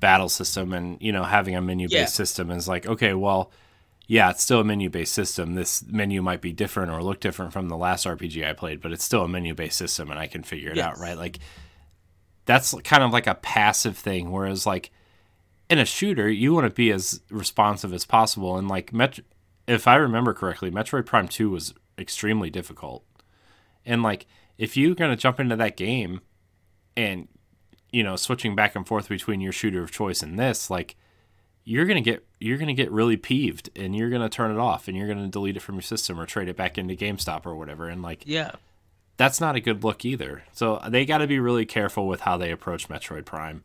[0.00, 2.06] battle system and you know having a menu based Yeah.
[2.06, 3.52] system is like okay, well,
[4.10, 5.54] yeah, it's still a menu based system.
[5.54, 8.90] This menu might be different or look different from the last RPG I played, but
[8.90, 11.16] it's still a menu based system and I can figure it out, right?
[11.16, 11.38] Like
[12.44, 14.90] that's kind of like a passive thing, whereas like
[15.68, 18.56] in a shooter, you want to be as responsive as possible.
[18.56, 19.20] And like, Met-
[19.68, 23.04] if I remember correctly, Metroid Prime Two was extremely difficult.
[23.86, 24.26] And like,
[24.58, 26.20] if you're gonna jump into that game,
[26.96, 27.28] and
[27.92, 30.96] you know, switching back and forth between your shooter of choice and this, like,
[31.64, 34.96] you're gonna get you're gonna get really peeved, and you're gonna turn it off, and
[34.96, 37.88] you're gonna delete it from your system or trade it back into GameStop or whatever.
[37.88, 38.52] And like, Yeah.
[39.16, 40.44] that's not a good look either.
[40.52, 43.62] So they got to be really careful with how they approach Metroid Prime,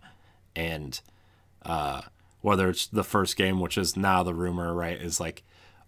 [0.55, 0.99] and
[1.63, 2.01] uh,
[2.41, 5.43] whether it's the first game, which is now the rumor, right, is like,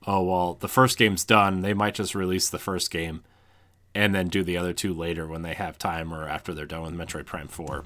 [0.08, 1.62] oh well, the first game's done.
[1.62, 3.24] They might just release the first game,
[3.94, 6.84] and then do the other two later when they have time or after they're done
[6.84, 7.84] with Metroid Prime Four.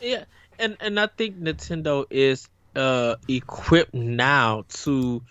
[0.00, 0.24] Yeah,
[0.58, 5.22] and and I think Nintendo is uh equipped now to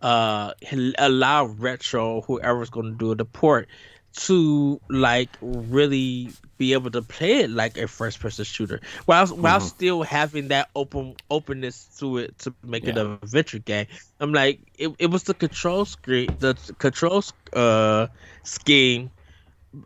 [0.00, 0.52] uh
[0.98, 3.68] allow retro whoever's going to do the port
[4.14, 9.60] to like really be able to play it like a first person shooter while while
[9.60, 9.60] Mhm.
[9.60, 12.98] still having that open openness to it to make it Yeah.
[12.98, 13.86] a adventure game
[14.20, 17.22] i'm like it, it was the control screen the control
[17.54, 18.06] uh
[18.44, 19.10] scheme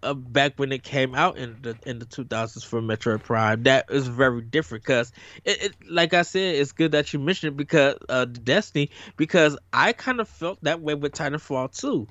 [0.02, 3.86] uh, back when it came out in the in the 2000s for Metroid Prime, that
[3.90, 4.84] is very different.
[4.84, 5.12] Because
[5.44, 9.56] it, it, like I said, it's good that you mentioned it because uh, Destiny, because
[9.72, 12.06] I kind of felt that way with Titanfall 2.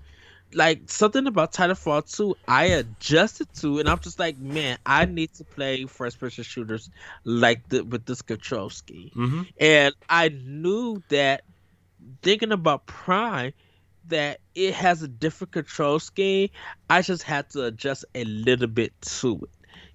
[0.53, 5.31] Like something about Titanfall 2, I adjusted to, and I'm just like, man, I need
[5.35, 6.89] to play first person shooters
[7.23, 9.11] like the, with this control scheme.
[9.15, 9.41] Mm-hmm.
[9.59, 11.43] And I knew that
[12.23, 13.53] thinking about Prime,
[14.09, 16.49] that it has a different control scheme.
[16.89, 19.49] I just had to adjust a little bit to it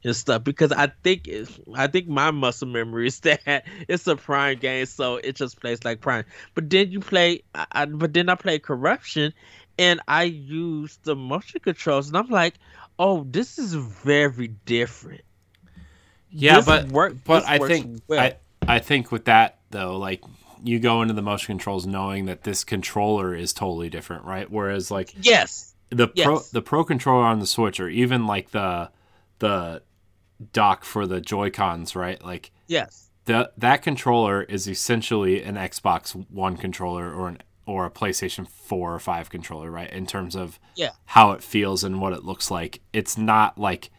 [0.05, 4.16] and stuff because I think it's, I think my muscle memory is that it's a
[4.16, 6.24] Prime game, so it just plays like Prime.
[6.55, 9.32] But then you play, I, I- but then I play Corruption,
[9.78, 12.55] and I use the motion controls, and I'm like,
[12.99, 15.23] oh, this is very different.
[16.31, 18.20] Yeah, This but work- but I think well.
[18.20, 18.36] I
[18.66, 20.23] I think with that though, like
[20.65, 24.51] you go into the motion controls knowing that this controller is totally different, right?
[24.51, 26.51] Whereas like yes, the pro Yes.
[26.51, 28.91] the pro controller on the Switch or even like the
[29.39, 29.82] the
[30.53, 32.23] dock for the Joy Cons, right?
[32.24, 37.91] Like yes, the that controller is essentially an Xbox One controller or an or a
[37.91, 39.91] PlayStation 4 or 5 controller, right?
[39.91, 40.91] In terms of Yeah.
[41.07, 42.82] how it feels and what it looks like.
[42.93, 43.91] It's not like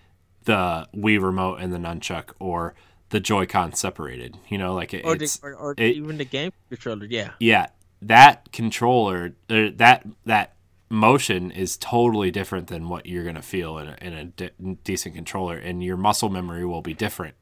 [0.44, 2.76] the Wii remote and the nunchuck or
[3.10, 4.38] the Joy-Con separated.
[4.50, 7.06] You know, like it, or, the, it's or, or it- even the game controller.
[7.10, 7.68] Yeah, yeah,
[8.02, 10.54] that controller uh, that that
[10.90, 14.76] motion is totally different than what you're going to feel in a, in a de-
[14.84, 17.34] decent controller and your muscle memory will be different,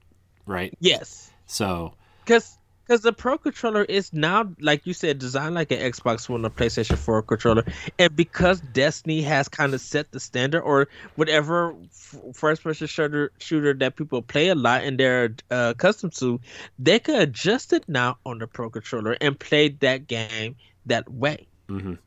[0.46, 0.74] right?
[0.80, 1.30] yes.
[1.46, 6.28] So, Because because the Pro controller is now, like you said, designed like an Xbox
[6.28, 7.66] One or PlayStation 4 controller,
[7.98, 13.74] and because Destiny has kind of set the standard, or whatever f- first-person shooter shooter
[13.76, 16.40] that people play a lot and they're uh, accustomed to,
[16.78, 20.56] they could adjust it now on the Pro controller and play that game
[20.86, 21.48] that way.
[21.70, 21.98] mhm.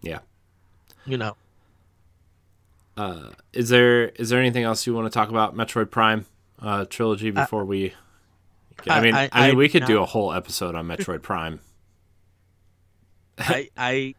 [0.00, 0.20] Yeah,
[1.06, 1.36] you know,
[2.96, 6.26] Uh, is there is there anything else you want to talk about Metroid Prime
[6.60, 7.94] uh, trilogy before we?
[8.88, 11.60] I, I- mean, I, I- mean, we could do a whole episode on Metroid Prime.
[13.38, 14.14] I I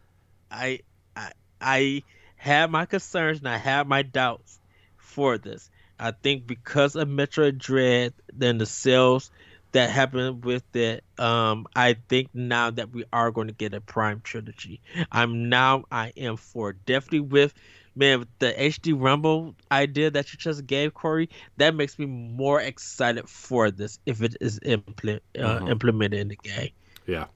[0.50, 0.80] I
[1.16, 2.02] I I
[2.36, 4.58] have my concerns and I have my doubts
[4.96, 5.70] for this.
[5.98, 9.30] I think because of Metroid Dread, then the sales
[9.72, 13.80] that happened with it, um, I think now that we are going to get a
[13.80, 14.80] Prime trilogy.
[15.10, 17.54] I'm now I am for definitely with
[17.94, 21.28] man the HD Rumble idea that you just gave Corey.
[21.56, 25.66] That makes me more excited for this if it is implement uh, Mhm.
[25.66, 26.70] implemented in the game
[27.06, 27.26] Yeah.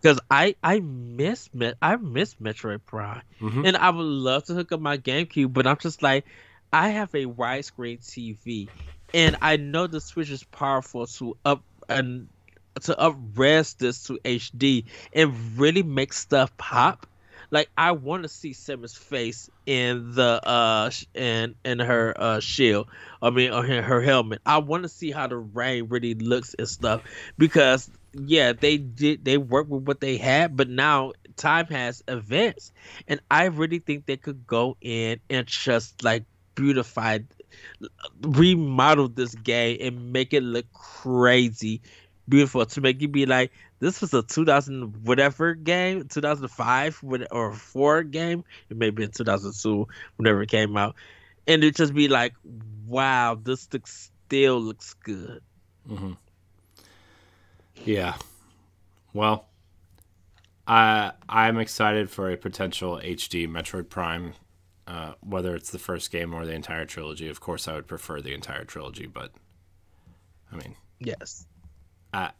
[0.00, 3.64] because I I miss Met I miss Metroid Prime, Mhm.
[3.64, 6.24] and I would love to hook up my GameCube, but I'm just like,
[6.72, 8.70] I have a widescreen TV,
[9.12, 12.28] and I know the Switch is powerful to up and
[12.82, 17.06] to upres this to HD and really make stuff pop.
[17.50, 22.88] Like I want to see Samus face in the uh in in her uh shield.
[23.22, 24.40] I mean, or her her helmet.
[24.46, 27.02] I want to see how the rain really looks and stuff
[27.38, 32.72] because yeah, they did they worked with what they had, but now time has advanced,
[33.08, 36.24] and I really think they could go in and just like
[36.54, 37.18] beautify,
[38.22, 41.82] remodel this game and make it look crazy
[42.30, 48.02] beautiful to make you be like, this was a 2000 whatever game, 2005 or four
[48.02, 48.44] game.
[48.70, 49.86] It may be in 2002
[50.16, 50.94] whenever it came out,
[51.46, 52.34] and it just be like,
[52.86, 55.42] wow, this looks, still looks good.
[55.88, 56.12] Mm-hmm.
[57.84, 58.14] Yeah.
[59.12, 59.48] Well,
[60.66, 64.34] I I'm excited for a potential HD Metroid Prime,
[64.86, 67.28] uh, whether it's the first game or the entire trilogy.
[67.28, 69.32] Of course, I would prefer the entire trilogy, but
[70.52, 71.46] I mean, yes.
[72.12, 72.30] I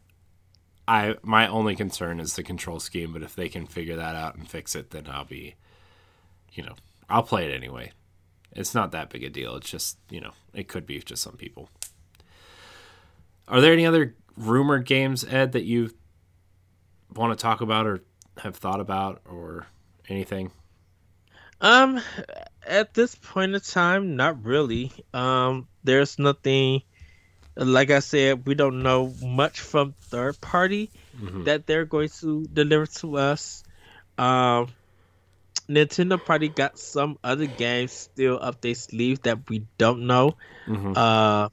[0.87, 4.35] I my only concern is the control scheme, but if they can figure that out
[4.35, 5.55] and fix it, then I'll be,
[6.53, 6.75] you know,
[7.09, 7.91] I'll play it anyway.
[8.51, 9.55] It's not that big a deal.
[9.55, 11.69] It's just you know, it could be just some people.
[13.47, 15.91] Are there any other rumored games, Ed, that you
[17.13, 18.01] want to talk about or
[18.37, 19.67] have thought about or
[20.09, 20.51] anything?
[21.59, 22.01] Um,
[22.65, 24.91] at this point in time, not really.
[25.13, 26.81] Um, there's nothing.
[27.55, 31.43] Like I said, we don't know much from third party mm-hmm.
[31.43, 33.63] that they're going to deliver to us.
[34.17, 34.67] Um,
[35.67, 40.37] Nintendo probably got some other games still up their sleeve that we don't know.
[40.67, 40.93] Mm-hmm.
[40.95, 41.49] Uh,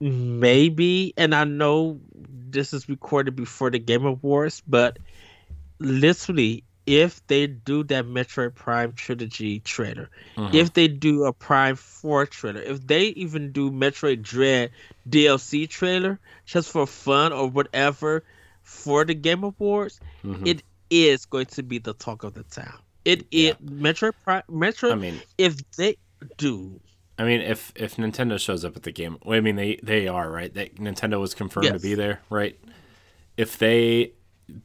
[0.00, 2.00] maybe, and I know
[2.50, 4.98] this is recorded before the Game Awards, but
[5.78, 10.50] literally, if they do that Metroid Prime trilogy trailer, uh-huh.
[10.52, 14.70] if they do a Prime 4 trailer, if they even do Metroid Dread
[15.08, 18.24] DLC trailer just for fun or whatever
[18.62, 20.46] for the Game Awards, mm-hmm.
[20.46, 22.78] it is going to be the talk of the town.
[23.04, 23.50] It yeah.
[23.50, 24.92] it Metroid Prime Metroid.
[24.92, 25.96] I mean, if they
[26.36, 26.80] do
[27.20, 30.08] I mean, if if Nintendo shows up at the game, well, I mean they they
[30.08, 30.52] are right.
[30.54, 31.74] That Nintendo was confirmed yes.
[31.74, 32.58] to be there, right?
[33.36, 34.12] If they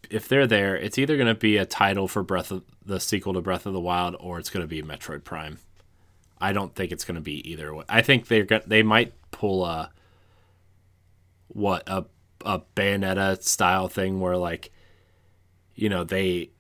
[0.10, 3.34] if they're there, it's either going to be a title for Breath of the sequel
[3.34, 5.60] to Breath of the Wild, or it's going to be Metroid Prime.
[6.40, 7.74] I don't think it's going to be either.
[7.88, 9.92] I think they're they might pull a
[11.48, 12.06] what a
[12.46, 14.72] a Bayonetta style thing where like
[15.74, 16.52] you know they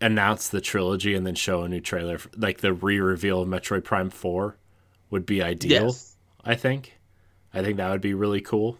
[0.00, 4.10] announce the trilogy and then show a new trailer, like the re-reveal of Metroid Prime
[4.10, 4.56] Four
[5.10, 5.86] would be ideal.
[5.86, 6.16] Yes.
[6.44, 6.98] I think.
[7.52, 8.78] I think that would be really cool.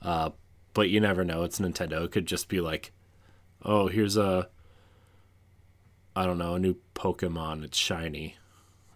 [0.00, 0.30] Uh,
[0.72, 1.42] but you never know.
[1.42, 2.04] It's Nintendo.
[2.04, 2.92] It could just be like,
[3.64, 4.48] oh, here's a,
[6.16, 7.64] I don't know, a new Pokemon.
[7.64, 8.36] It's shiny,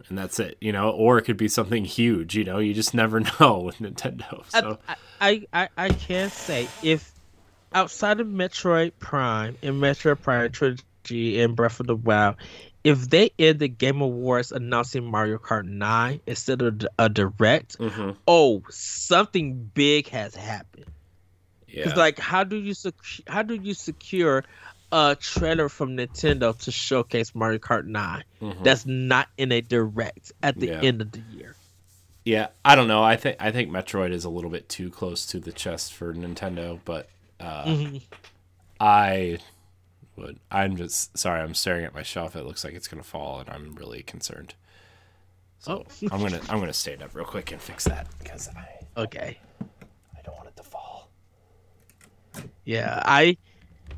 [0.09, 0.57] and that's it.
[0.61, 2.37] You know, or it could be something huge.
[2.37, 4.45] You know, you just never know with Nintendo.
[4.51, 4.79] So
[5.21, 7.13] I I I, can say if
[7.73, 12.37] outside of Metroid Prime and Metroid Prime Trilogy and Breath of the Wild,
[12.85, 18.11] if they end the Game Awards announcing Mario Kart 9 instead of a direct, mm-hmm.
[18.29, 20.85] oh, something big has happened.
[21.75, 21.85] Yeah.
[21.85, 22.95] Cause like, how do you sec-
[23.27, 24.45] how do you secure
[24.93, 28.63] a trailer from Nintendo to showcase Mario Kart 9 mm-hmm.
[28.63, 30.81] that's not in a direct at the yeah.
[30.81, 31.57] end of the year?
[32.25, 33.03] Yeah, I don't know.
[33.03, 36.15] I think I think Metroid is a little bit too close to the chest for
[36.15, 37.97] Nintendo, but uh, mm-hmm.
[38.81, 39.39] I
[40.17, 40.39] would.
[40.51, 41.43] I'm just sorry.
[41.43, 42.35] I'm staring at my shelf.
[42.35, 44.55] It looks like it's gonna fall, and I'm really concerned.
[45.59, 46.09] So oh.
[46.13, 49.39] I'm gonna I'm gonna stand up real quick and fix that because I okay.
[50.17, 51.11] I don't want it to fall.
[52.65, 53.37] Yeah, I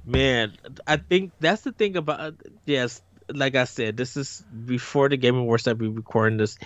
[0.05, 0.57] man,
[0.87, 2.35] I think that's the thing about
[2.67, 3.03] yes.
[3.29, 6.59] Like I said, this is before the Game Awards that we recording this.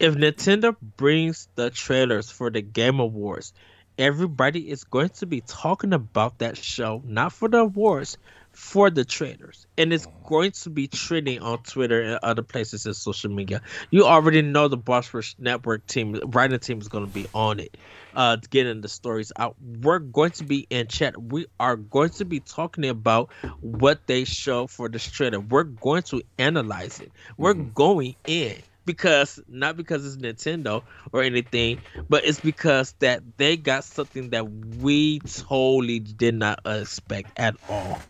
[0.00, 3.52] If Nintendo brings the trailers for the Game Awards,
[3.98, 8.18] everybody is going to be talking about that show, not for the awards,
[8.58, 12.92] for the traders and it's going to be trending on twitter and other places in
[12.92, 13.62] social media.
[13.90, 17.60] You already know the boss rush network team writing team is going to be on
[17.60, 17.76] it
[18.16, 19.54] uh getting the stories out.
[19.80, 21.16] We're going to be in chat.
[21.22, 23.30] We are going to be talking about
[23.60, 27.12] what they show for the trailer we're going to analyze it.
[27.36, 27.72] We're mm-hmm.
[27.74, 30.82] going in because not because it's Nintendo
[31.12, 37.38] or anything, but it's because that they got something that we totally did not expect
[37.38, 38.00] at all.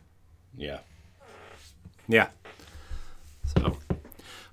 [0.59, 0.81] Yeah.
[2.09, 2.29] Yeah.
[3.57, 3.79] So,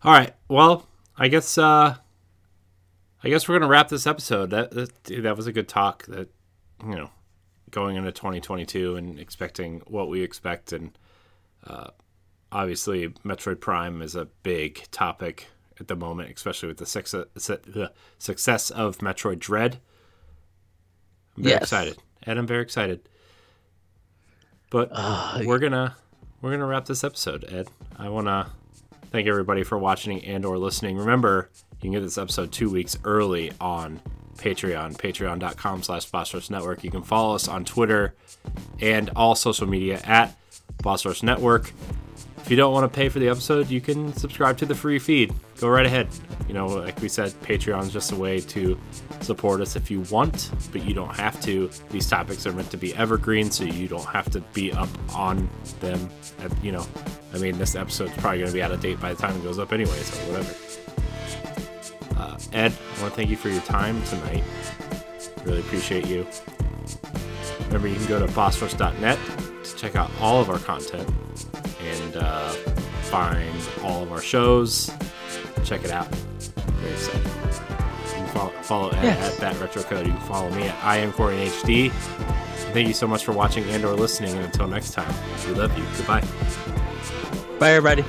[0.03, 0.34] all right.
[0.48, 0.88] Well,
[1.18, 1.95] I guess uh
[3.23, 4.52] I guess we're gonna wrap this episode.
[4.52, 6.06] That that, that was a good talk.
[6.06, 6.30] That
[6.84, 7.10] you know,
[7.72, 10.98] going into 2022 and expecting what we expect, and
[11.65, 11.90] uh,
[12.52, 15.48] obviously Metroid Prime is a big topic
[15.80, 17.26] at the moment, especially with the success
[18.19, 19.80] success of Metroid Dread.
[21.36, 21.64] I'm very yes.
[21.64, 23.10] excited, and I'm very excited.
[24.76, 25.96] But uh, we're gonna
[26.42, 27.70] we're gonna wrap this episode, Ed.
[27.98, 28.52] I wanna
[29.10, 30.98] thank everybody for watching and or listening.
[30.98, 34.02] Remember, you can get this episode two weeks early on
[34.36, 36.84] Patreon, patreon.com slash Boss Network.
[36.84, 38.16] You can follow us on Twitter
[38.82, 40.36] and all social media at
[40.84, 41.72] Boss Network.
[42.46, 45.00] If you don't want to pay for the episode, you can subscribe to the free
[45.00, 45.34] feed.
[45.60, 46.08] Go right ahead.
[46.48, 48.80] You know, like we said, Patreon is just a way to
[49.22, 51.72] support us if you want, but you don't have to.
[51.90, 55.50] These topics are meant to be evergreen, so you don't have to be up on
[55.80, 56.08] them.
[56.40, 56.86] At, you know,
[57.34, 59.44] I mean, this episode's probably going to be out of date by the time it
[59.44, 60.56] goes up, anyway, so whatever.
[62.16, 64.44] Uh, Ed, I want to thank you for your time tonight.
[65.46, 66.28] Really appreciate you.
[67.66, 71.10] Remember, you can go to to check out all of our content
[71.82, 72.50] and uh,
[73.10, 73.54] find
[73.84, 74.90] all of our shows.
[75.64, 76.08] Check it out.
[76.08, 77.22] Very excited.
[77.26, 79.34] You can follow, follow Yes.
[79.34, 80.06] at that retro code.
[80.08, 81.92] You can follow me at I am Corey HD.
[82.74, 84.36] Thank you so much for watching and or listening.
[84.36, 85.14] And until next time,
[85.48, 85.86] we love you.
[85.98, 86.22] Goodbye.
[87.60, 88.04] Bye, everybody.